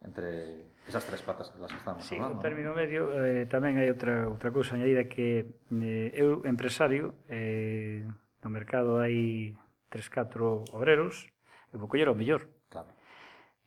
entre 0.00 0.70
esas 0.86 1.04
tres 1.04 1.22
patas 1.22 1.50
que 1.50 1.58
las 1.58 1.70
que 1.70 1.78
estamos 1.78 2.04
sí, 2.04 2.14
hablando. 2.14 2.36
Sí, 2.36 2.42
término 2.42 2.74
medio 2.74 3.10
eh, 3.12 3.46
tamén 3.46 3.78
hai 3.78 3.90
outra, 3.90 4.30
outra 4.30 4.50
cousa 4.54 4.78
añadida 4.78 5.10
que 5.10 5.46
eh, 5.70 6.08
eu 6.14 6.42
empresario 6.46 7.14
eh, 7.26 8.06
no 8.42 8.48
mercado 8.48 9.02
hai 9.02 9.54
3-4 9.90 10.72
obreros 10.72 11.26
eu 11.74 11.78
vou 11.78 11.86
coller 11.90 12.08
o 12.08 12.16
mellor 12.16 12.48
claro. 12.70 12.90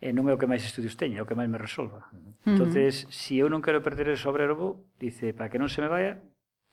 eh, 0.02 0.12
non 0.12 0.28
é 0.28 0.34
o 0.34 0.40
que 0.40 0.50
máis 0.50 0.64
estudios 0.66 0.98
teña, 1.00 1.20
é 1.20 1.24
o 1.24 1.28
que 1.30 1.38
máis 1.38 1.48
me 1.48 1.60
resolva 1.60 2.08
uh 2.12 2.18
-huh. 2.18 2.50
entonces, 2.50 3.04
uh 3.04 3.08
-huh. 3.08 3.14
se 3.14 3.36
si 3.38 3.40
eu 3.40 3.48
non 3.48 3.64
quero 3.64 3.80
perder 3.86 4.12
ese 4.12 4.28
obrero 4.28 4.58
vou, 4.58 4.84
dice, 5.00 5.32
para 5.32 5.48
que 5.48 5.60
non 5.62 5.72
se 5.72 5.80
me 5.84 5.92
vaya 5.92 6.20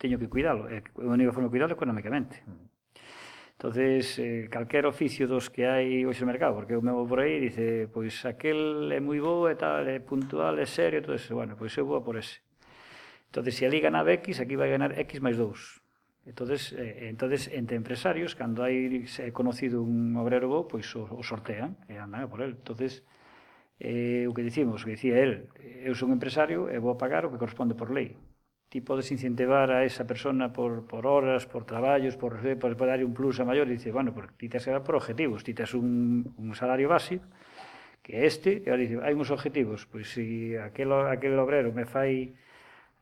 teño 0.00 0.16
que 0.16 0.32
cuidalo, 0.32 0.66
e 0.72 0.80
a 0.80 1.14
única 1.14 1.34
forma 1.34 1.46
de 1.50 1.54
cuidalo 1.54 1.74
é 1.74 1.76
economicamente 1.76 2.42
uh 2.46 2.54
-huh. 2.54 2.69
Entonces, 3.60 4.18
eh, 4.18 4.48
calquer 4.50 4.86
oficio 4.86 5.28
dos 5.28 5.52
que 5.52 5.68
hai 5.68 6.08
hoxe 6.08 6.24
no 6.24 6.32
mercado, 6.32 6.56
porque 6.56 6.72
eu 6.72 6.80
me 6.80 6.96
vou 6.96 7.04
por 7.04 7.20
aí 7.20 7.36
e 7.36 7.52
dice, 7.52 7.92
pois 7.92 8.24
aquel 8.24 8.88
é 8.88 9.04
moi 9.04 9.20
bo, 9.20 9.52
e 9.52 9.56
tal, 9.60 9.84
é 9.84 10.00
puntual, 10.00 10.56
é 10.56 10.64
serio, 10.64 11.04
todo 11.04 11.12
eso, 11.20 11.36
bueno, 11.36 11.60
pois 11.60 11.76
eu 11.76 11.84
vou 11.84 12.00
a 12.00 12.02
por 12.02 12.16
ese. 12.16 12.40
Entonces, 13.28 13.60
se 13.60 13.68
ali 13.68 13.84
ganaba 13.84 14.16
X, 14.16 14.40
aquí 14.40 14.56
vai 14.56 14.72
ganar 14.72 14.96
X 14.96 15.20
máis 15.20 15.36
2. 15.36 15.76
Entonces, 16.24 16.72
eh, 16.72 17.04
eh, 17.04 17.12
entonces 17.12 17.52
entre 17.52 17.76
empresarios, 17.76 18.32
cando 18.32 18.64
hai 18.64 19.04
se 19.04 19.28
é 19.28 19.30
conocido 19.30 19.84
un 19.84 20.16
obrero 20.16 20.48
bo, 20.48 20.64
pois 20.64 20.88
o, 20.96 21.04
o 21.04 21.20
sortean 21.20 21.76
e 21.84 22.00
andan 22.00 22.32
por 22.32 22.40
el. 22.40 22.56
Entonces, 22.56 23.04
eh, 23.76 24.24
o 24.24 24.32
que 24.32 24.40
dicimos, 24.40 24.80
o 24.80 24.88
que 24.88 24.96
dicía 24.96 25.20
el, 25.20 25.52
eu 25.84 25.92
son 25.92 26.16
empresario 26.16 26.72
e 26.72 26.80
vou 26.80 26.96
a 26.96 27.00
pagar 27.00 27.28
o 27.28 27.30
que 27.32 27.36
corresponde 27.36 27.76
por 27.76 27.92
lei 27.92 28.16
ti 28.70 28.80
podes 28.80 29.10
incentivar 29.10 29.74
a 29.74 29.82
esa 29.82 30.06
persona 30.06 30.54
por, 30.54 30.86
por 30.86 31.04
horas, 31.04 31.44
por 31.44 31.66
traballos, 31.66 32.16
por, 32.16 32.38
eh, 32.46 32.54
por, 32.54 32.76
por 32.78 32.86
dar 32.86 33.02
un 33.02 33.12
plus 33.12 33.42
a 33.42 33.44
maior, 33.44 33.66
e 33.66 33.74
dice, 33.74 33.90
bueno, 33.90 34.14
porque 34.14 34.38
ti 34.38 34.46
tes 34.46 34.62
que 34.62 34.78
por 34.78 34.94
objetivos, 34.94 35.42
ti 35.42 35.52
tes 35.58 35.74
un, 35.74 36.22
un 36.38 36.54
salario 36.54 36.86
básico, 36.86 37.26
que 38.00 38.30
este, 38.30 38.62
e 38.62 38.70
ahora 38.70 38.86
dice, 38.86 39.02
hai 39.02 39.10
uns 39.18 39.34
objetivos, 39.34 39.90
pois 39.90 40.06
se 40.06 40.22
si 40.22 40.54
aquel, 40.54 40.94
aquel 41.10 41.34
obrero 41.42 41.74
me 41.74 41.82
fai 41.82 42.38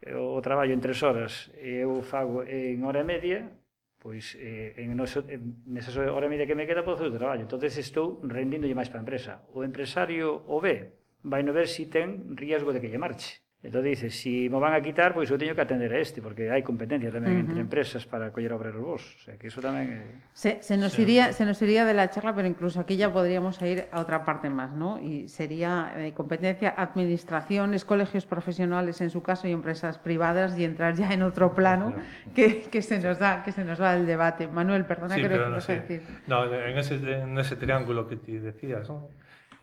eh, 0.00 0.16
o 0.16 0.40
traballo 0.40 0.72
en 0.72 0.80
tres 0.80 1.04
horas 1.04 1.52
e 1.60 1.84
eu 1.84 2.00
fago 2.00 2.48
en 2.48 2.80
hora 2.88 3.04
e 3.04 3.06
media, 3.06 3.52
pois 4.00 4.40
eh, 4.40 4.72
en 4.80 4.96
noso, 4.96 5.20
en 5.28 5.68
nesa 5.68 5.92
hora 6.00 6.26
e 6.26 6.32
media 6.32 6.48
que 6.48 6.56
me 6.56 6.64
queda 6.64 6.80
podo 6.80 7.04
fazer 7.04 7.12
o 7.12 7.20
traballo. 7.20 7.44
entonces 7.44 7.76
estou 7.76 8.24
rendíndolle 8.24 8.72
máis 8.72 8.88
para 8.88 9.00
a 9.00 9.04
empresa. 9.04 9.44
O 9.52 9.60
empresario 9.60 10.48
o 10.48 10.64
ve, 10.64 10.96
vai 11.28 11.44
no 11.44 11.52
ver 11.52 11.68
se 11.68 11.84
si 11.84 11.92
ten 11.92 12.32
riesgo 12.32 12.72
de 12.72 12.80
que 12.80 12.88
lle 12.88 12.96
marche 12.96 13.44
Entón 13.58 13.82
dice, 13.82 14.08
si 14.08 14.46
me 14.48 14.62
van 14.62 14.70
a 14.70 14.78
quitar, 14.78 15.10
pois 15.18 15.26
eu 15.26 15.34
teño 15.34 15.50
que 15.50 15.58
atender 15.58 15.90
a 15.90 15.98
este, 15.98 16.22
porque 16.22 16.46
hai 16.46 16.62
competencia 16.62 17.10
tamén 17.10 17.26
uh 17.26 17.34
-huh. 17.34 17.44
entre 17.50 17.58
empresas 17.66 18.06
para 18.06 18.30
coller 18.30 18.54
obreros 18.54 18.78
vos. 18.78 19.02
O 19.02 19.20
sea, 19.26 19.34
que 19.34 19.50
iso 19.50 19.58
tamén 19.58 19.98
é... 19.98 20.02
Se, 20.30 20.62
se 20.62 20.78
nos 20.78 20.94
iría, 20.94 21.34
se 21.34 21.42
nos 21.42 21.58
iría 21.58 21.82
de 21.82 21.90
la 21.90 22.06
charla, 22.06 22.30
pero 22.38 22.46
incluso 22.46 22.78
aquí 22.78 22.94
ya 22.94 23.10
podríamos 23.10 23.58
ir 23.66 23.90
a 23.90 23.98
otra 23.98 24.22
parte 24.22 24.46
más, 24.46 24.70
¿no? 24.78 25.02
Y 25.02 25.26
sería 25.26 25.90
eh, 25.98 26.14
competencia, 26.14 26.70
administraciones, 26.78 27.82
colegios 27.82 28.30
profesionales 28.30 29.02
en 29.02 29.10
su 29.10 29.26
caso 29.26 29.50
y 29.50 29.52
empresas 29.52 29.98
privadas 29.98 30.54
y 30.54 30.62
entrar 30.62 30.94
ya 30.94 31.10
en 31.10 31.26
otro 31.26 31.50
plano 31.50 31.98
que, 32.38 32.62
que 32.70 32.78
se 32.78 33.02
nos 33.02 33.18
da, 33.18 33.42
que 33.42 33.50
se 33.50 33.66
nos 33.66 33.82
va 33.82 33.98
el 33.98 34.06
debate. 34.06 34.46
Manuel, 34.46 34.86
perdona 34.86 35.18
Sí, 35.18 35.22
que 35.22 35.28
lo 35.28 35.34
pero 35.34 35.50
no 35.50 35.58
sé. 35.60 35.82
decir. 35.82 36.02
No, 36.30 36.46
en 36.46 36.78
ese, 36.78 36.94
en 36.94 37.34
ese 37.36 37.56
triángulo 37.58 38.06
que 38.06 38.22
te 38.22 38.38
decías, 38.38 38.86
¿no? 38.88 39.10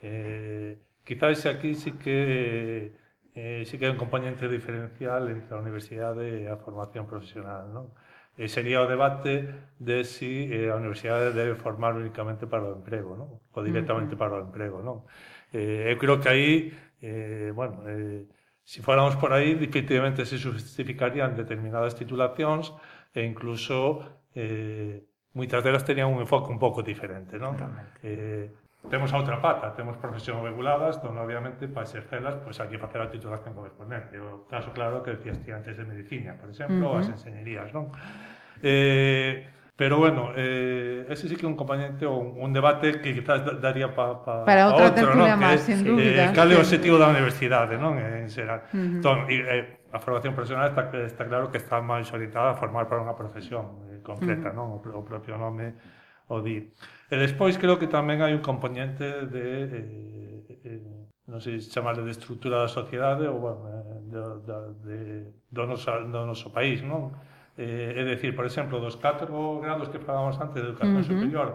Eh, 0.01 0.75
Quizás 1.05 1.45
aquí 1.45 1.75
sí 1.75 1.93
que 1.93 2.91
eh, 3.35 3.67
sí 3.67 3.77
que 3.77 3.85
hai 3.85 3.91
un 3.91 3.99
componente 3.99 4.47
diferencial 4.47 5.27
entre 5.27 5.51
a 5.51 5.59
universidade 5.59 6.23
e 6.23 6.47
a 6.47 6.55
formación 6.55 7.03
profesional. 7.03 7.67
Non? 7.69 7.91
E 8.35 8.47
sería 8.47 8.83
o 8.83 8.87
debate 8.87 9.75
de 9.79 10.07
si 10.07 10.47
eh, 10.47 10.71
a 10.71 10.79
universidade 10.79 11.35
debe 11.35 11.55
formar 11.59 11.95
únicamente 11.95 12.47
para 12.47 12.63
o 12.63 12.79
emprego, 12.79 13.19
non? 13.19 13.29
ou 13.51 13.61
directamente 13.63 14.15
uh 14.15 14.19
-huh. 14.19 14.23
para 14.23 14.33
o 14.39 14.45
emprego. 14.47 14.79
Non? 14.79 15.03
Eh, 15.51 15.91
eu 15.91 15.97
creo 15.99 16.19
que 16.23 16.29
aí, 16.31 16.71
eh, 17.03 17.51
bueno, 17.51 17.83
eh, 17.87 18.23
si 18.63 18.81
fóramos 18.81 19.15
por 19.19 19.31
aí, 19.35 19.55
definitivamente 19.55 20.25
se 20.25 20.39
justificarían 20.39 21.35
determinadas 21.35 21.93
titulacións 21.93 22.73
e 23.13 23.21
incluso 23.23 24.03
eh, 24.33 25.03
moitas 25.35 25.59
delas 25.63 25.83
tenían 25.83 26.07
un 26.07 26.23
enfoque 26.23 26.49
un 26.51 26.59
pouco 26.59 26.79
diferente. 26.81 27.35
Non? 27.35 27.59
Eh, 27.99 28.47
Temos 28.89 29.09
a 29.13 29.17
outra 29.17 29.41
pata, 29.41 29.73
temos 29.73 29.97
profesións 29.97 30.45
reguladas, 30.45 31.01
donde 31.01 31.19
obviamente 31.19 31.67
para 31.67 31.85
exercelas 31.85 32.37
pois, 32.41 32.55
pues, 32.55 32.61
hai 32.61 32.69
que 32.69 32.79
facer 32.79 33.01
a 33.01 33.09
titulación 33.09 33.53
correspondente. 33.57 34.17
O 34.21 34.45
caso 34.45 34.69
claro 34.71 35.01
que 35.01 35.17
decías 35.17 35.37
ti 35.41 35.49
antes 35.51 35.73
de 35.75 35.83
medicina, 35.83 36.37
por 36.37 36.49
exemplo, 36.49 36.91
uh 36.91 36.97
-huh. 36.97 37.01
as 37.01 37.07
enseñerías, 37.09 37.73
non? 37.73 37.89
Eh, 38.61 39.55
Pero 39.77 39.97
bueno, 39.97 40.29
eh, 40.37 41.05
ese 41.09 41.27
sí 41.27 41.35
que 41.35 41.45
é 41.45 41.49
un 41.49 41.59
componente 41.59 42.07
ou 42.07 42.15
un, 42.15 42.39
un 42.39 42.51
debate 42.55 43.03
que 43.03 43.11
quizás 43.11 43.43
daría 43.59 43.91
pa, 43.91 44.23
pa, 44.23 44.47
para 44.47 44.71
outra 44.71 44.87
outro, 44.87 45.03
tertulia 45.03 45.35
non? 45.35 45.43
máis, 45.43 45.67
sin 45.67 45.83
eh, 45.83 45.91
dúbida. 45.91 46.23
Eh, 46.23 46.31
cal 46.31 46.47
é 46.47 46.55
o 46.55 46.63
objetivo 46.63 46.95
da 46.95 47.11
universidade, 47.11 47.75
non? 47.75 47.99
Eh, 47.99 48.23
en 48.23 48.31
xeral. 48.31 48.71
Uh 48.71 48.79
-huh. 48.79 48.95
Entón, 49.03 49.17
e, 49.27 49.35
eh, 49.43 49.91
a 49.91 49.99
formación 49.99 50.31
profesional 50.31 50.71
está, 50.71 50.87
está 51.03 51.27
claro 51.27 51.51
que 51.51 51.59
está 51.59 51.83
máis 51.83 52.07
orientada 52.15 52.51
a 52.51 52.55
formar 52.55 52.87
para 52.87 53.03
unha 53.03 53.19
profesión 53.19 53.83
eh, 53.91 53.99
concreta, 53.99 54.55
uh 54.55 54.55
-huh. 54.55 54.63
non? 54.63 54.67
O, 54.71 54.79
o 54.79 55.03
propio 55.03 55.35
nome 55.35 55.75
o 56.27 56.41
di. 56.41 56.71
E 57.11 57.15
despois 57.17 57.57
creo 57.57 57.77
que 57.77 57.87
tamén 57.87 58.21
hai 58.21 58.33
un 58.33 58.41
componente 58.41 59.29
de 59.29 59.45
eh, 59.69 60.61
eh, 60.65 61.05
non 61.25 61.41
sei 61.41 61.57
se 61.57 61.73
chamarle 61.73 62.05
de 62.05 62.13
estrutura 62.13 62.61
da 62.61 62.69
sociedade 62.69 63.25
ou 63.25 63.41
bueno, 63.41 63.65
de, 64.09 64.21
de, 64.45 64.57
de, 64.85 64.97
do, 65.49 65.63
noso, 65.65 65.89
do 66.05 66.21
noso 66.25 66.53
país, 66.53 66.81
non? 66.85 67.13
Eh, 67.57 67.97
é 67.97 68.03
dicir, 68.05 68.35
por 68.35 68.45
exemplo, 68.45 68.77
dos 68.77 68.97
4 68.97 69.25
grados 69.61 69.89
que 69.89 69.97
falábamos 69.97 70.37
antes 70.37 70.61
de 70.61 70.69
educación 70.69 71.01
uh 71.01 71.01
-huh. 71.01 71.11
superior, 71.13 71.49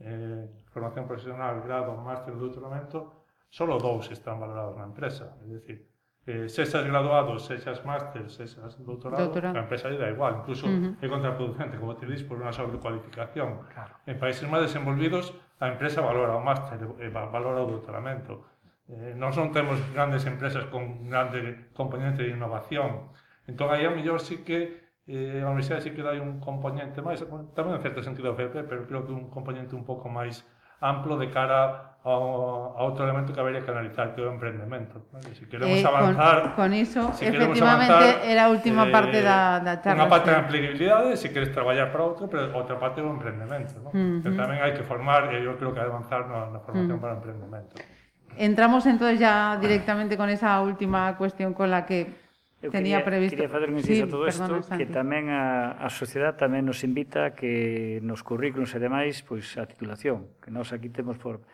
eh, 0.00 0.44
formación 0.68 1.08
profesional, 1.08 1.64
grado, 1.64 1.96
máster 1.96 2.36
doutoramento, 2.36 3.24
solo 3.48 3.80
dous 3.80 4.10
están 4.12 4.36
valorados 4.36 4.76
na 4.76 4.84
empresa. 4.84 5.32
É 5.40 5.46
dicir, 5.48 5.78
eh, 6.26 6.48
sexas 6.48 6.84
graduados, 6.84 7.46
sexas 7.46 7.84
máster, 7.84 8.28
sexas 8.30 8.74
doutorado, 8.82 9.30
Doutora. 9.30 9.54
a 9.54 9.62
empresa 9.62 9.88
lle 9.88 9.98
da 9.98 10.10
igual, 10.10 10.42
incluso 10.42 10.66
uh 10.66 10.70
-huh. 10.70 10.98
é 10.98 11.06
contraproducente, 11.06 11.78
como 11.78 11.94
te 11.94 12.06
dis, 12.06 12.26
por 12.26 12.36
unha 12.42 12.50
sobrecualificación. 12.50 13.62
Claro. 13.70 13.94
En 14.10 14.18
países 14.18 14.42
máis 14.50 14.66
desenvolvidos, 14.66 15.30
a 15.62 15.70
empresa 15.70 16.02
valora 16.02 16.34
o 16.34 16.42
máster, 16.42 16.82
eh, 16.82 17.10
valora 17.14 17.62
o 17.62 17.70
doutoramento. 17.70 18.42
Eh, 18.90 19.14
nós 19.14 19.38
non 19.38 19.54
temos 19.54 19.78
grandes 19.94 20.26
empresas 20.26 20.66
con 20.66 21.06
grande 21.06 21.70
componente 21.78 22.26
de 22.26 22.34
innovación. 22.34 23.14
Entón, 23.46 23.70
aí 23.70 23.86
a 23.86 23.94
mellor 23.94 24.18
sí 24.18 24.42
que 24.42 24.82
eh, 25.06 25.46
a 25.46 25.48
universidade 25.54 25.86
sí 25.86 25.90
que 25.94 26.02
dai 26.02 26.18
un 26.18 26.42
componente 26.42 26.98
máis, 27.06 27.22
tamén 27.54 27.78
en 27.78 27.82
certo 27.86 28.02
sentido 28.02 28.34
o 28.34 28.34
FP, 28.34 28.66
pero 28.66 28.82
creo 28.90 29.06
que 29.06 29.14
un 29.14 29.30
componente 29.30 29.78
un 29.78 29.86
pouco 29.86 30.10
máis 30.10 30.42
amplo 30.82 31.16
de 31.16 31.30
cara 31.30 31.95
a 32.06 32.82
outro 32.86 33.02
elemento 33.02 33.34
que 33.34 33.40
habería 33.40 33.62
que 33.66 33.70
analizar, 33.70 34.14
que 34.14 34.22
é 34.22 34.26
o 34.26 34.30
emprendemento. 34.30 35.10
Vale? 35.10 35.34
Se 35.34 35.48
queremos 35.50 35.82
eh, 35.82 35.86
avanzar... 35.86 36.54
Con, 36.54 36.70
con 36.70 36.74
iso, 36.74 37.12
se 37.12 37.26
efectivamente, 37.26 37.92
avanzar, 37.92 38.22
era 38.22 38.44
a 38.46 38.48
última 38.48 38.86
eh, 38.86 38.94
parte 38.94 39.18
da, 39.22 39.58
da 39.58 39.82
charla. 39.82 40.06
Unha 40.06 40.10
parte 40.10 40.30
da 40.30 40.38
empleabilidade, 40.46 41.18
se 41.18 41.34
queres 41.34 41.50
traballar 41.50 41.90
para 41.90 42.06
outro, 42.06 42.30
pero 42.30 42.54
outra 42.54 42.78
parte 42.78 43.02
é 43.02 43.04
o 43.04 43.10
emprendemento. 43.10 43.74
¿no? 43.82 43.90
Uh 43.90 43.98
-huh. 43.98 44.22
Que 44.22 44.30
tamén 44.38 44.62
hai 44.62 44.70
que 44.70 44.86
formar, 44.86 45.34
eh, 45.34 45.42
e 45.42 45.50
eu 45.50 45.58
creo 45.58 45.74
que 45.74 45.82
hai 45.82 45.90
que 45.90 45.94
avanzar 45.98 46.30
na, 46.30 46.46
na 46.54 46.62
formación 46.62 46.94
uh 46.94 46.98
-huh. 46.98 47.02
para 47.02 47.12
o 47.14 47.18
emprendemento. 47.18 47.74
Entramos 48.38 48.86
entonces 48.86 49.18
ya 49.18 49.58
directamente 49.58 50.14
con 50.14 50.30
esa 50.30 50.62
última 50.62 51.16
cuestión 51.18 51.58
con 51.58 51.74
la 51.74 51.82
que 51.82 52.26
Eu 52.62 52.70
tenía 52.70 52.98
quería, 52.98 53.04
previsto. 53.04 53.36
Quería 53.36 53.48
fazer 53.48 53.68
un 53.70 53.78
inciso 53.78 53.94
sí, 53.94 54.02
a 54.02 54.10
todo 54.10 54.24
isto, 54.26 54.78
que 54.80 54.86
tamén 54.88 55.28
a, 55.28 55.76
a 55.76 55.92
sociedade 55.92 56.40
tamén 56.40 56.64
nos 56.64 56.80
invita 56.88 57.28
a 57.28 57.30
que 57.36 58.00
nos 58.00 58.24
currículos 58.24 58.72
e 58.72 58.80
demais, 58.80 59.20
pois 59.20 59.60
a 59.60 59.68
titulación, 59.68 60.32
que 60.40 60.48
nós 60.48 60.72
aquí 60.72 60.88
temos 60.88 61.20
por 61.20 61.44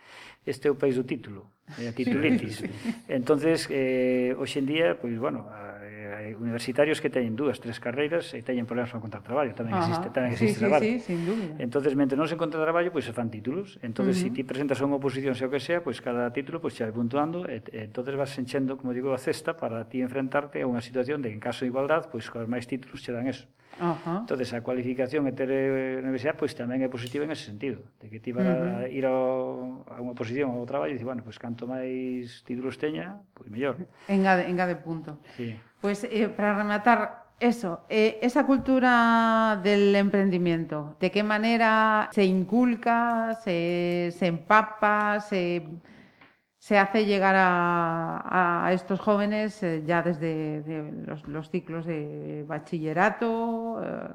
este 0.45 0.67
é 0.67 0.71
o 0.71 0.79
país 0.79 0.99
do 0.99 1.07
título, 1.07 1.55
é 1.79 1.87
a 1.87 1.95
titulitis. 1.95 2.67
entonces, 3.09 3.71
eh, 3.71 4.35
hoxe 4.35 4.59
en 4.59 4.67
día, 4.67 4.99
pois, 4.99 5.15
bueno, 5.15 5.47
eh, 5.47 6.11
hai 6.13 6.29
universitarios 6.35 6.99
que 6.99 7.09
teñen 7.09 7.39
dúas, 7.39 7.63
tres 7.63 7.79
carreiras 7.79 8.35
e 8.35 8.43
teñen 8.43 8.67
problemas 8.67 8.91
para 8.91 9.01
encontrar 9.01 9.23
traballo, 9.23 9.55
tamén 9.55 9.79
Ajá. 9.79 9.87
existe, 9.87 10.09
tamén 10.11 10.31
existe 10.35 10.59
sí, 10.59 10.63
traballo. 10.63 10.85
Sí, 10.85 10.95
sí, 10.99 11.15
sin 11.15 11.21
dúbida. 11.23 11.55
Entonces, 11.63 11.95
mentre 11.95 12.19
non 12.19 12.27
se 12.27 12.35
encontra 12.35 12.59
traballo, 12.59 12.91
pois 12.91 13.07
se 13.07 13.15
fan 13.15 13.31
títulos. 13.31 13.79
Entonces, 13.87 14.19
uh 14.19 14.27
-huh. 14.27 14.31
se 14.31 14.35
si 14.35 14.37
ti 14.37 14.43
presentas 14.43 14.83
unha 14.83 14.99
oposición, 14.99 15.39
sea 15.39 15.47
o 15.47 15.53
que 15.53 15.63
sea, 15.63 15.81
pois 15.81 16.03
cada 16.03 16.27
título 16.35 16.59
pois 16.59 16.75
xa 16.75 16.91
vai 16.91 16.95
puntuando 16.95 17.47
e, 17.47 17.63
e 17.71 17.87
entonces 17.87 18.19
vas 18.19 18.35
enchendo, 18.35 18.75
como 18.75 18.91
digo, 18.91 19.15
a 19.15 19.21
cesta 19.23 19.55
para 19.55 19.87
ti 19.87 20.03
enfrentarte 20.03 20.59
a 20.63 20.67
unha 20.67 20.83
situación 20.83 21.23
de 21.23 21.31
que 21.31 21.37
en 21.39 21.43
caso 21.43 21.63
de 21.63 21.71
igualdad, 21.71 22.11
pois 22.11 22.27
con 22.27 22.43
máis 22.51 22.67
títulos 22.67 22.99
che 22.99 23.15
dan 23.15 23.31
eso. 23.31 23.47
Ajá. 23.83 24.19
Entonces, 24.21 24.55
a 24.55 24.63
cualificación 24.63 25.27
e 25.27 25.35
ter 25.35 25.51
universidade 25.99 26.39
pois 26.39 26.55
tamén 26.55 26.87
é 26.87 26.89
positiva 26.89 27.27
en 27.27 27.35
ese 27.35 27.51
sentido, 27.51 27.83
de 27.99 28.07
que 28.07 28.23
ti 28.23 28.31
vas 28.31 28.47
uh 28.47 28.55
-huh. 28.55 28.87
a 28.87 28.87
ir 28.87 29.03
ao, 29.03 29.83
a 29.91 29.99
unha 29.99 30.15
posición 30.15 30.55
ou 30.55 30.63
ao 30.63 30.69
traballo 30.71 30.95
e 30.95 30.97
dices, 30.97 31.09
bueno, 31.09 31.27
pois 31.27 31.43
canto 31.43 31.67
máis 31.67 32.47
títulos 32.47 32.79
teña, 32.79 33.19
pois 33.35 33.51
mellor. 33.51 33.75
Engade, 34.07 34.47
engade 34.47 34.79
punto. 34.79 35.19
Sí. 35.35 35.59
Pois 35.83 36.07
eh, 36.07 36.31
para 36.31 36.55
rematar 36.55 37.23
Eso, 37.43 37.81
eh, 37.89 38.21
esa 38.23 38.47
cultura 38.47 39.59
del 39.65 39.97
emprendimiento, 39.97 40.95
¿de 41.01 41.11
qué 41.11 41.25
manera 41.25 42.09
se 42.13 42.23
inculca, 42.23 43.35
se, 43.43 44.15
se 44.17 44.27
empapa, 44.29 45.19
se 45.19 45.61
se 46.63 46.79
hace 46.79 47.05
llegar 47.07 47.35
a, 47.37 48.65
a 48.67 48.73
estos 48.73 49.01
jóvenes 49.01 49.61
eh, 49.65 49.83
ya 49.85 50.01
desde 50.01 50.63
de 50.63 50.93
los, 51.09 51.27
los 51.27 51.51
ciclos 51.51 51.85
de 51.87 52.45
bachillerato? 52.47 53.83
eh, 53.85 54.09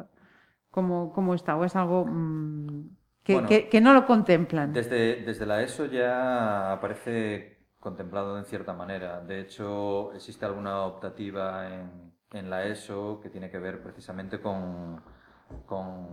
¿cómo, 0.72 1.12
¿Cómo 1.12 1.34
está? 1.36 1.58
¿O 1.58 1.66
es 1.66 1.76
algo 1.76 2.06
mm, 2.06 2.90
que, 3.26 3.34
Bueno, 3.34 3.50
que- 3.50 3.68
que 3.68 3.82
no 3.82 3.94
lo 3.94 4.06
contemplan? 4.06 4.72
Desde, 4.72 5.24
desde 5.26 5.46
la 5.46 5.62
ESO 5.62 5.88
ya 5.88 6.72
aparece 6.72 7.58
contemplado 7.82 8.38
en 8.38 8.46
cierta 8.46 8.72
manera. 8.74 9.20
De 9.20 9.42
hecho, 9.42 10.14
existe 10.14 10.46
alguna 10.46 10.84
optativa 10.86 11.68
en, 11.68 12.14
en 12.32 12.50
la 12.50 12.64
ESO 12.64 13.20
que 13.22 13.30
tiene 13.30 13.50
que 13.50 13.60
ver 13.60 13.84
precisamente 13.84 14.40
con, 14.40 15.02
con, 15.66 16.08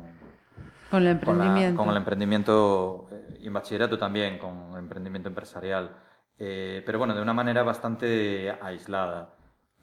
Con 0.91 1.07
el 1.07 1.17
con 1.21 1.39
la- 1.39 1.45
emprendimiento. 1.45 1.77
con 1.81 1.91
el 1.91 1.97
emprendimiento 1.97 3.07
eh, 3.13 3.39
y 3.43 3.47
en 3.47 3.53
bachillerato 3.53 3.97
también, 3.97 4.37
con 4.39 4.73
el 4.73 4.79
emprendimiento 4.81 5.29
empresarial. 5.29 5.95
Eh, 6.39 6.83
pero 6.85 6.99
bueno, 6.99 7.15
de 7.15 7.23
una 7.23 7.33
manera 7.33 7.63
bastante 7.63 8.51
aislada. 8.61 9.35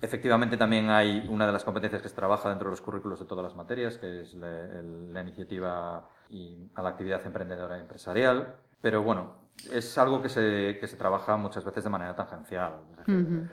Efectivamente, 0.02 0.58
también 0.58 0.89
hay 0.89 1.26
una 1.30 1.45
de 1.45 1.52
las 1.54 1.64
competencias 1.64 2.02
que 2.02 2.10
se 2.10 2.16
trabaja 2.16 2.49
dentro 2.49 2.68
de 2.70 2.72
los 2.72 2.82
currículos 2.82 3.20
de 3.20 3.26
todas 3.26 3.43
las 3.43 3.56
materias, 3.56 3.97
que 3.97 4.22
es 4.22 4.34
la, 4.34 4.47
el- 4.80 5.14
la 5.14 5.22
iniciativa 5.22 6.10
y 6.30 6.70
a 6.76 6.82
la 6.82 6.89
actividad 6.89 7.26
emprendedora 7.26 7.78
empresarial. 7.80 8.56
Pero 8.82 9.04
bueno, 9.04 9.36
es 9.72 9.95
algo 9.97 10.22
que 10.22 10.30
se, 10.30 10.78
que 10.80 10.88
se 10.88 10.97
trabaja 10.97 11.38
muchas 11.38 11.64
veces 11.64 11.84
de 11.84 11.89
manera 11.91 12.16
tangencial. 12.16 12.74
Ujú. 13.08 13.45
eh, 13.45 13.47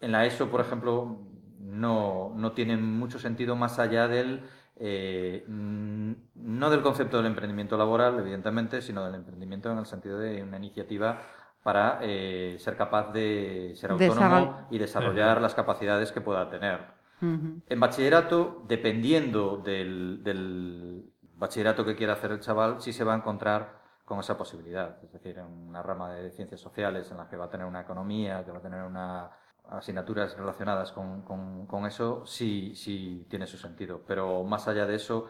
En 0.00 0.12
la 0.12 0.26
ESO, 0.26 0.50
por 0.50 0.60
ejemplo, 0.60 1.22
no, 1.58 2.32
no 2.36 2.52
tiene 2.52 2.76
mucho 2.76 3.18
sentido 3.18 3.56
más 3.56 3.78
allá 3.78 4.06
del, 4.08 4.42
eh, 4.76 5.44
no 5.48 6.70
del 6.70 6.82
concepto 6.82 7.16
del 7.16 7.26
emprendimiento 7.26 7.76
laboral, 7.78 8.18
evidentemente, 8.18 8.82
sino 8.82 9.04
del 9.06 9.14
emprendimiento 9.14 9.72
en 9.72 9.78
el 9.78 9.86
sentido 9.86 10.18
de 10.18 10.42
una 10.42 10.58
iniciativa 10.58 11.20
para 11.62 11.98
eh, 12.02 12.56
ser 12.58 12.76
capaz 12.76 13.12
de 13.12 13.72
ser 13.76 13.90
autónomo 13.90 14.14
Desarroll- 14.20 14.66
y 14.70 14.78
desarrollar 14.78 15.40
las 15.40 15.54
capacidades 15.54 16.12
que 16.12 16.20
pueda 16.20 16.48
tener. 16.48 16.80
Ujú. 17.20 17.60
En 17.66 17.80
bachillerato, 17.80 18.62
dependiendo 18.68 19.56
del, 19.58 20.22
del 20.22 21.12
bachillerato 21.34 21.84
que 21.84 21.96
quiera 21.96 22.12
hacer 22.14 22.30
el 22.32 22.40
chaval, 22.40 22.80
sí 22.80 22.92
se 22.92 23.04
va 23.04 23.14
a 23.14 23.16
encontrar 23.16 23.78
con 24.04 24.20
esa 24.20 24.38
posibilidad. 24.38 24.96
Es 25.04 25.12
decir, 25.12 25.36
en 25.38 25.46
una 25.46 25.82
rama 25.82 26.12
de 26.14 26.30
ciencias 26.30 26.60
sociales 26.60 27.10
en 27.10 27.18
la 27.18 27.28
que 27.28 27.36
va 27.36 27.46
a 27.46 27.50
tener 27.50 27.66
una 27.66 27.80
economía, 27.82 28.44
que 28.44 28.50
va 28.52 28.58
a 28.58 28.62
tener 28.62 28.82
una 28.82 29.30
asignaturas 29.70 30.34
relacionadas 30.38 30.92
con, 30.92 31.20
con- 31.22 31.66
con 31.66 31.84
eso, 31.84 32.24
sí, 32.24 32.74
sí 32.74 33.26
tiene 33.28 33.46
su 33.46 33.58
sentido. 33.58 34.00
Pero 34.06 34.42
más 34.44 34.66
allá 34.66 34.86
de 34.86 34.94
eso, 34.94 35.26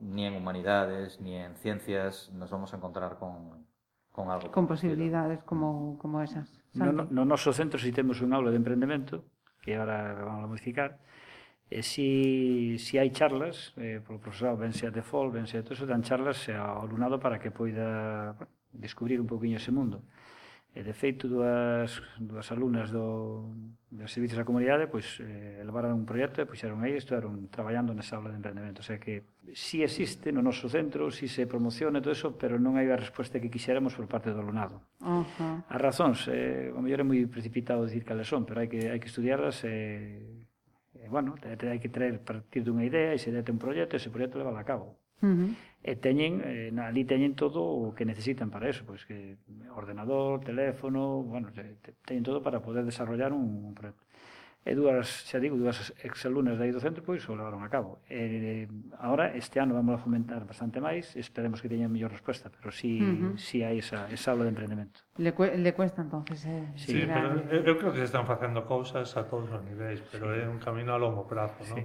ni 0.00 0.26
en 0.26 0.36
humanidades, 0.36 1.20
ni 1.22 1.36
en 1.36 1.56
ciencias 1.56 2.30
nos 2.34 2.50
vamos 2.50 2.74
a 2.74 2.76
encontrar 2.76 3.16
con, 3.18 3.66
con 4.18 4.30
algo. 4.30 4.50
Con 4.50 4.66
posibilidades 4.66 5.44
como, 5.44 5.96
como 5.98 6.20
esas. 6.20 6.50
No, 6.74 6.90
no, 6.90 7.06
no 7.06 7.22
noso 7.24 7.54
centro 7.54 7.78
si 7.78 7.94
temos 7.94 8.18
un 8.18 8.34
aula 8.34 8.50
de 8.50 8.58
emprendemento, 8.58 9.22
que 9.62 9.78
agora 9.78 10.12
vamos 10.26 10.44
a 10.44 10.50
modificar, 10.50 10.98
e 11.70 11.86
si, 11.86 12.80
si 12.82 12.98
hai 12.98 13.14
charlas, 13.14 13.76
eh, 13.78 14.02
polo 14.02 14.18
profesorado, 14.18 14.58
ben 14.58 14.74
sea 14.74 14.90
de 14.90 15.06
FOL, 15.06 15.30
ben 15.30 15.46
sea 15.46 15.62
de 15.62 15.64
todo 15.70 15.78
eso, 15.78 15.86
dan 15.86 16.02
charlas 16.02 16.50
ao 16.50 16.82
alumnado 16.82 17.22
para 17.22 17.38
que 17.38 17.54
poida 17.54 18.34
bueno, 18.34 18.50
descubrir 18.74 19.22
un 19.22 19.30
poquinho 19.30 19.62
ese 19.62 19.70
mundo. 19.70 20.02
E, 20.78 20.86
de 20.86 20.94
feito, 20.94 21.26
dúas, 21.26 21.98
dúas 22.22 22.46
alumnas 22.54 22.94
do, 22.94 23.50
dos 23.90 24.14
servicios 24.14 24.38
da 24.38 24.46
comunidade 24.46 24.86
pois, 24.86 25.18
eh, 25.18 25.58
elevaron 25.58 25.90
un 25.90 26.06
proxecto 26.06 26.38
e 26.38 26.46
puxeron 26.46 26.86
aí, 26.86 26.94
estuaron 26.94 27.50
traballando 27.50 27.90
nesa 27.90 28.14
aula 28.14 28.30
de 28.30 28.38
emprendemento. 28.38 28.78
O 28.78 28.86
sea 28.86 29.02
que 29.02 29.26
si 29.58 29.82
existe 29.82 30.30
no 30.30 30.38
noso 30.38 30.70
centro, 30.70 31.10
si 31.10 31.26
se 31.26 31.50
promociona 31.50 31.98
todo 31.98 32.14
eso, 32.14 32.38
pero 32.38 32.62
non 32.62 32.78
hai 32.78 32.86
a 32.86 32.94
resposta 32.94 33.42
que 33.42 33.50
quixéramos 33.50 33.98
por 33.98 34.06
parte 34.06 34.30
do 34.30 34.38
alumnado. 34.38 34.78
Uh 35.02 35.26
-huh. 35.26 35.66
As 35.66 35.80
razóns, 35.82 36.30
eh, 36.30 36.70
o 36.70 36.78
mellor 36.78 37.02
é 37.02 37.06
moi 37.10 37.18
precipitado 37.26 37.82
dicir 37.82 38.06
cales 38.06 38.30
son, 38.30 38.46
pero 38.46 38.62
hai 38.62 38.70
que, 38.70 38.86
hai 38.86 39.02
que 39.02 39.10
estudiarlas 39.10 39.66
eh, 39.66 40.22
e 40.94 41.02
eh, 41.02 41.06
eh, 41.06 41.08
bueno, 41.10 41.34
te, 41.42 41.58
te 41.58 41.74
hai 41.74 41.82
que 41.82 41.90
traer 41.90 42.22
partir 42.22 42.62
dunha 42.62 42.86
idea 42.86 43.10
e 43.10 43.18
se 43.18 43.34
dete 43.34 43.50
un 43.50 43.58
proxecto, 43.58 43.98
ese 43.98 44.14
proxecto 44.14 44.38
leva 44.38 44.54
a 44.54 44.62
cabo. 44.62 44.97
Uh 45.22 45.26
-huh. 45.26 45.50
E 45.82 45.94
teñen, 45.94 46.42
eh, 46.42 46.74
ali 46.82 47.06
teñen 47.06 47.38
todo 47.38 47.62
o 47.62 47.94
que 47.94 48.04
necesitan 48.04 48.50
para 48.50 48.68
eso, 48.68 48.82
pois 48.84 49.06
que 49.06 49.38
ordenador, 49.72 50.42
teléfono, 50.42 51.22
bueno, 51.22 51.48
teñen 52.04 52.26
todo 52.26 52.42
para 52.42 52.58
poder 52.60 52.84
desarrollar 52.84 53.32
un, 53.32 53.64
un 53.64 53.74
proyecto. 53.74 54.04
E 54.68 54.74
dúas, 54.76 55.24
xa 55.24 55.40
digo, 55.40 55.56
dúas 55.56 55.94
exalunas 56.04 56.60
aí 56.60 56.68
do 56.68 56.82
centro, 56.82 57.00
pois 57.00 57.24
o 57.30 57.32
levaron 57.32 57.64
a 57.64 57.70
cabo. 57.72 58.04
Eh, 58.10 58.66
e, 58.66 59.00
ahora, 59.00 59.32
este 59.32 59.62
ano, 59.62 59.72
vamos 59.72 59.96
a 59.96 60.02
fomentar 60.02 60.44
bastante 60.44 60.76
máis, 60.76 61.14
esperemos 61.16 61.62
que 61.62 61.72
teñan 61.72 61.88
mellor 61.88 62.12
resposta, 62.12 62.52
pero 62.52 62.68
si, 62.68 62.98
sí, 62.98 63.00
uh 63.00 63.32
-huh. 63.32 63.34
si 63.40 63.46
sí 63.46 63.58
hai 63.64 63.80
esa, 63.80 64.10
esa 64.12 64.34
aula 64.34 64.44
de 64.44 64.52
emprendemento. 64.52 65.00
Le, 65.16 65.32
cu 65.32 65.48
le 65.48 65.72
cuesta, 65.72 66.02
entonces, 66.04 66.44
eh, 66.44 66.68
sí, 66.76 67.00
sí 67.00 67.08
pero 67.08 67.48
eu, 67.48 67.64
eu 67.64 67.74
creo 67.80 67.96
que 67.96 68.02
se 68.04 68.12
están 68.12 68.28
facendo 68.28 68.66
cousas 68.68 69.08
a 69.16 69.24
todos 69.24 69.48
os 69.48 69.62
niveis, 69.64 70.04
pero 70.12 70.34
sí. 70.34 70.42
é 70.42 70.44
un 70.44 70.60
camino 70.60 70.92
a 70.92 71.00
longo 71.00 71.24
prazo, 71.24 71.64
non? 71.72 71.78
Sí. 71.78 71.84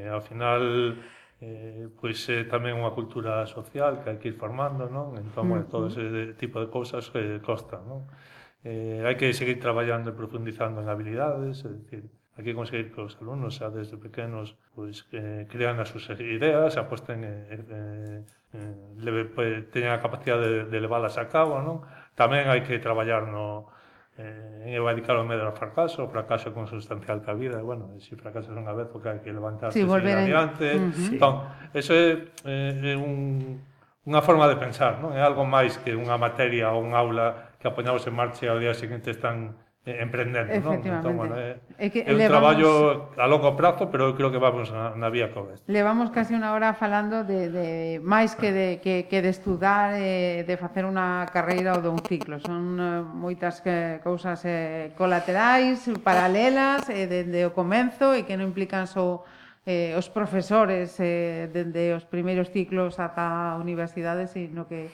Eh, 0.00 0.08
ao 0.08 0.24
final, 0.24 0.96
eh, 1.40 1.88
pois 1.98 2.18
é 2.30 2.46
tamén 2.46 2.78
unha 2.78 2.94
cultura 2.94 3.46
social 3.50 4.02
que 4.02 4.10
hai 4.10 4.18
que 4.20 4.30
ir 4.30 4.38
formando, 4.38 4.86
non? 4.86 5.18
Entón, 5.18 5.50
bueno, 5.50 5.66
todo 5.66 5.90
ese 5.90 6.34
tipo 6.38 6.62
de 6.62 6.68
cousas 6.70 7.10
que 7.10 7.42
costa, 7.42 7.82
non? 7.82 8.06
Eh, 8.64 9.02
hai 9.04 9.16
que 9.18 9.34
seguir 9.34 9.58
traballando 9.60 10.10
e 10.10 10.18
profundizando 10.18 10.80
en 10.80 10.88
habilidades, 10.88 11.66
é 11.66 11.70
dicir, 11.74 12.02
hai 12.38 12.42
que 12.42 12.54
conseguir 12.56 12.94
que 12.94 13.00
os 13.02 13.14
alumnos 13.20 13.58
xa 13.58 13.68
desde 13.68 13.98
pequenos 14.00 14.56
pois 14.74 15.04
que 15.10 15.46
crean 15.50 15.78
as 15.82 15.90
súas 15.92 16.18
ideas, 16.18 16.78
aposten 16.80 17.22
eh, 17.22 17.44
eh, 17.50 18.20
eh, 18.54 18.74
leve, 18.98 19.28
pues, 19.28 19.68
teñan 19.70 19.94
a 19.94 20.02
capacidade 20.02 20.46
de, 20.46 20.60
de 20.70 20.78
leválas 20.80 21.18
a 21.20 21.26
cabo, 21.28 21.60
non? 21.60 21.82
Tamén 22.14 22.46
hai 22.48 22.62
que 22.62 22.78
traballar 22.78 23.26
no, 23.26 23.73
eh, 24.18 24.76
eu 24.78 24.86
adicar 24.86 25.16
o 25.18 25.24
medo 25.24 25.42
ao 25.42 25.52
fracaso, 25.52 26.04
o 26.04 26.08
fracaso 26.08 26.48
é 26.48 26.52
consustancial 26.52 27.20
ca 27.20 27.34
vida, 27.34 27.58
e, 27.58 27.64
bueno, 27.64 27.90
se 27.98 28.10
si 28.10 28.16
fracasas 28.16 28.54
unha 28.54 28.70
vez, 28.70 28.88
o 28.94 29.02
que 29.02 29.08
hai 29.10 29.18
que 29.18 29.34
levantarse 29.34 29.74
sí, 29.74 29.82
e 29.82 29.88
seguir 29.90 30.14
adiante. 30.14 30.66
Uh 30.78 30.92
-huh. 30.92 31.14
Entón, 31.18 31.34
eso 31.74 31.92
é, 31.92 32.30
é, 32.46 32.94
é 32.94 32.94
un, 32.94 33.58
unha 34.06 34.22
forma 34.22 34.46
de 34.46 34.56
pensar, 34.60 35.02
non? 35.02 35.16
É 35.16 35.22
algo 35.24 35.42
máis 35.42 35.80
que 35.82 35.96
unha 35.96 36.14
materia 36.14 36.70
ou 36.70 36.84
unha 36.86 37.00
aula 37.00 37.26
que 37.58 37.66
apoñamos 37.66 38.06
en 38.06 38.14
marcha 38.14 38.46
e 38.46 38.50
ao 38.52 38.60
día 38.60 38.76
seguinte 38.76 39.10
están 39.10 39.56
eh, 39.86 40.00
emprendendo, 40.00 40.48
non? 40.64 40.80
Entón, 40.80 41.12
bueno, 41.16 41.36
é, 41.36 41.60
é, 41.76 41.86
eh, 41.86 41.90
que 41.92 42.00
é 42.00 42.12
un 42.12 42.16
levamos, 42.16 42.56
traballo 42.56 42.70
a 43.20 43.26
longo 43.28 43.52
prazo, 43.52 43.92
pero 43.92 44.08
eu 44.08 44.16
creo 44.16 44.32
que 44.32 44.40
vamos 44.40 44.72
na, 44.72 44.96
na 44.96 45.12
vía 45.12 45.28
correcta. 45.28 45.60
Levamos 45.68 46.08
casi 46.08 46.32
unha 46.32 46.56
hora 46.56 46.72
falando 46.72 47.20
de, 47.20 47.52
de 47.52 47.68
máis 48.00 48.32
que 48.32 48.48
de, 48.48 48.68
que, 48.80 49.04
que 49.12 49.20
de 49.20 49.28
estudar, 49.28 49.92
eh, 50.00 50.40
de 50.48 50.56
facer 50.56 50.88
unha 50.88 51.28
carreira 51.28 51.76
ou 51.76 51.84
de 51.84 51.92
un 51.92 52.00
ciclo. 52.00 52.40
Son 52.40 52.80
eh, 52.80 53.04
moitas 53.04 53.60
que, 53.60 54.00
cousas 54.00 54.40
eh, 54.48 54.88
eh 54.88 54.96
colaterais, 54.96 55.84
paralelas, 56.00 56.88
eh, 56.88 57.04
dende 57.04 57.44
o 57.44 57.52
comenzo 57.52 58.16
e 58.16 58.24
que 58.24 58.40
non 58.40 58.48
implican 58.48 58.88
só 58.88 59.20
eh, 59.68 59.96
os 59.96 60.08
profesores 60.08 60.96
eh, 61.00 61.48
dende 61.52 61.92
os 61.92 62.08
primeiros 62.08 62.48
ciclos 62.52 62.96
ata 62.96 63.52
a 63.52 63.60
universidade, 63.60 64.32
sino 64.32 64.64
que 64.64 64.88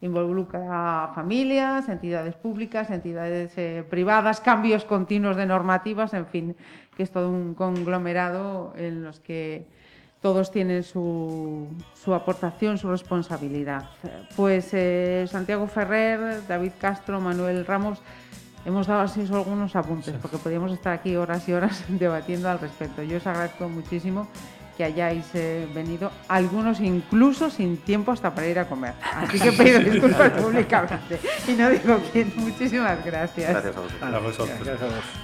involucra 0.00 1.04
a 1.04 1.08
familias, 1.14 1.88
entidades 1.88 2.34
públicas, 2.34 2.90
entidades 2.90 3.52
eh, 3.56 3.84
privadas, 3.88 4.40
cambios 4.40 4.84
continuos 4.84 5.36
de 5.36 5.46
normativas, 5.46 6.12
en 6.14 6.26
fin, 6.26 6.56
que 6.96 7.02
es 7.02 7.10
todo 7.10 7.30
un 7.30 7.54
conglomerado 7.54 8.74
en 8.76 9.02
los 9.02 9.20
que 9.20 9.66
todos 10.20 10.50
tienen 10.50 10.82
su, 10.82 11.68
su 11.92 12.14
aportación, 12.14 12.78
su 12.78 12.90
responsabilidad. 12.90 13.90
Pues 14.36 14.70
eh, 14.72 15.26
Santiago 15.28 15.66
Ferrer, 15.66 16.46
David 16.48 16.72
Castro, 16.80 17.20
Manuel 17.20 17.66
Ramos, 17.66 18.00
hemos 18.64 18.86
dado 18.86 19.02
así 19.02 19.26
algunos 19.30 19.76
apuntes, 19.76 20.14
porque 20.22 20.38
podríamos 20.38 20.72
estar 20.72 20.94
aquí 20.94 21.16
horas 21.16 21.46
y 21.48 21.52
horas 21.52 21.84
debatiendo 21.88 22.48
al 22.48 22.58
respecto. 22.58 23.02
Yo 23.02 23.18
os 23.18 23.26
agradezco 23.26 23.68
muchísimo 23.68 24.26
que 24.76 24.84
hayáis 24.84 25.26
eh, 25.34 25.66
venido, 25.74 26.10
algunos 26.28 26.80
incluso 26.80 27.50
sin 27.50 27.76
tiempo 27.78 28.12
hasta 28.12 28.34
para 28.34 28.46
ir 28.46 28.58
a 28.58 28.66
comer. 28.66 28.94
Así 29.02 29.38
que 29.38 29.52
pido 29.64 29.80
disculpas 29.80 30.30
públicamente. 30.32 31.18
Y 31.46 31.52
no 31.52 31.70
digo 31.70 32.00
quién. 32.12 32.32
Muchísimas 32.36 33.04
gracias. 33.04 33.50
Gracias 33.50 33.76
a 33.76 33.80
vosotros. 33.80 34.14
A 34.14 34.18
vosotros. 34.18 34.58
Gracias 34.64 34.82
a 34.82 34.94
vos. 34.94 35.23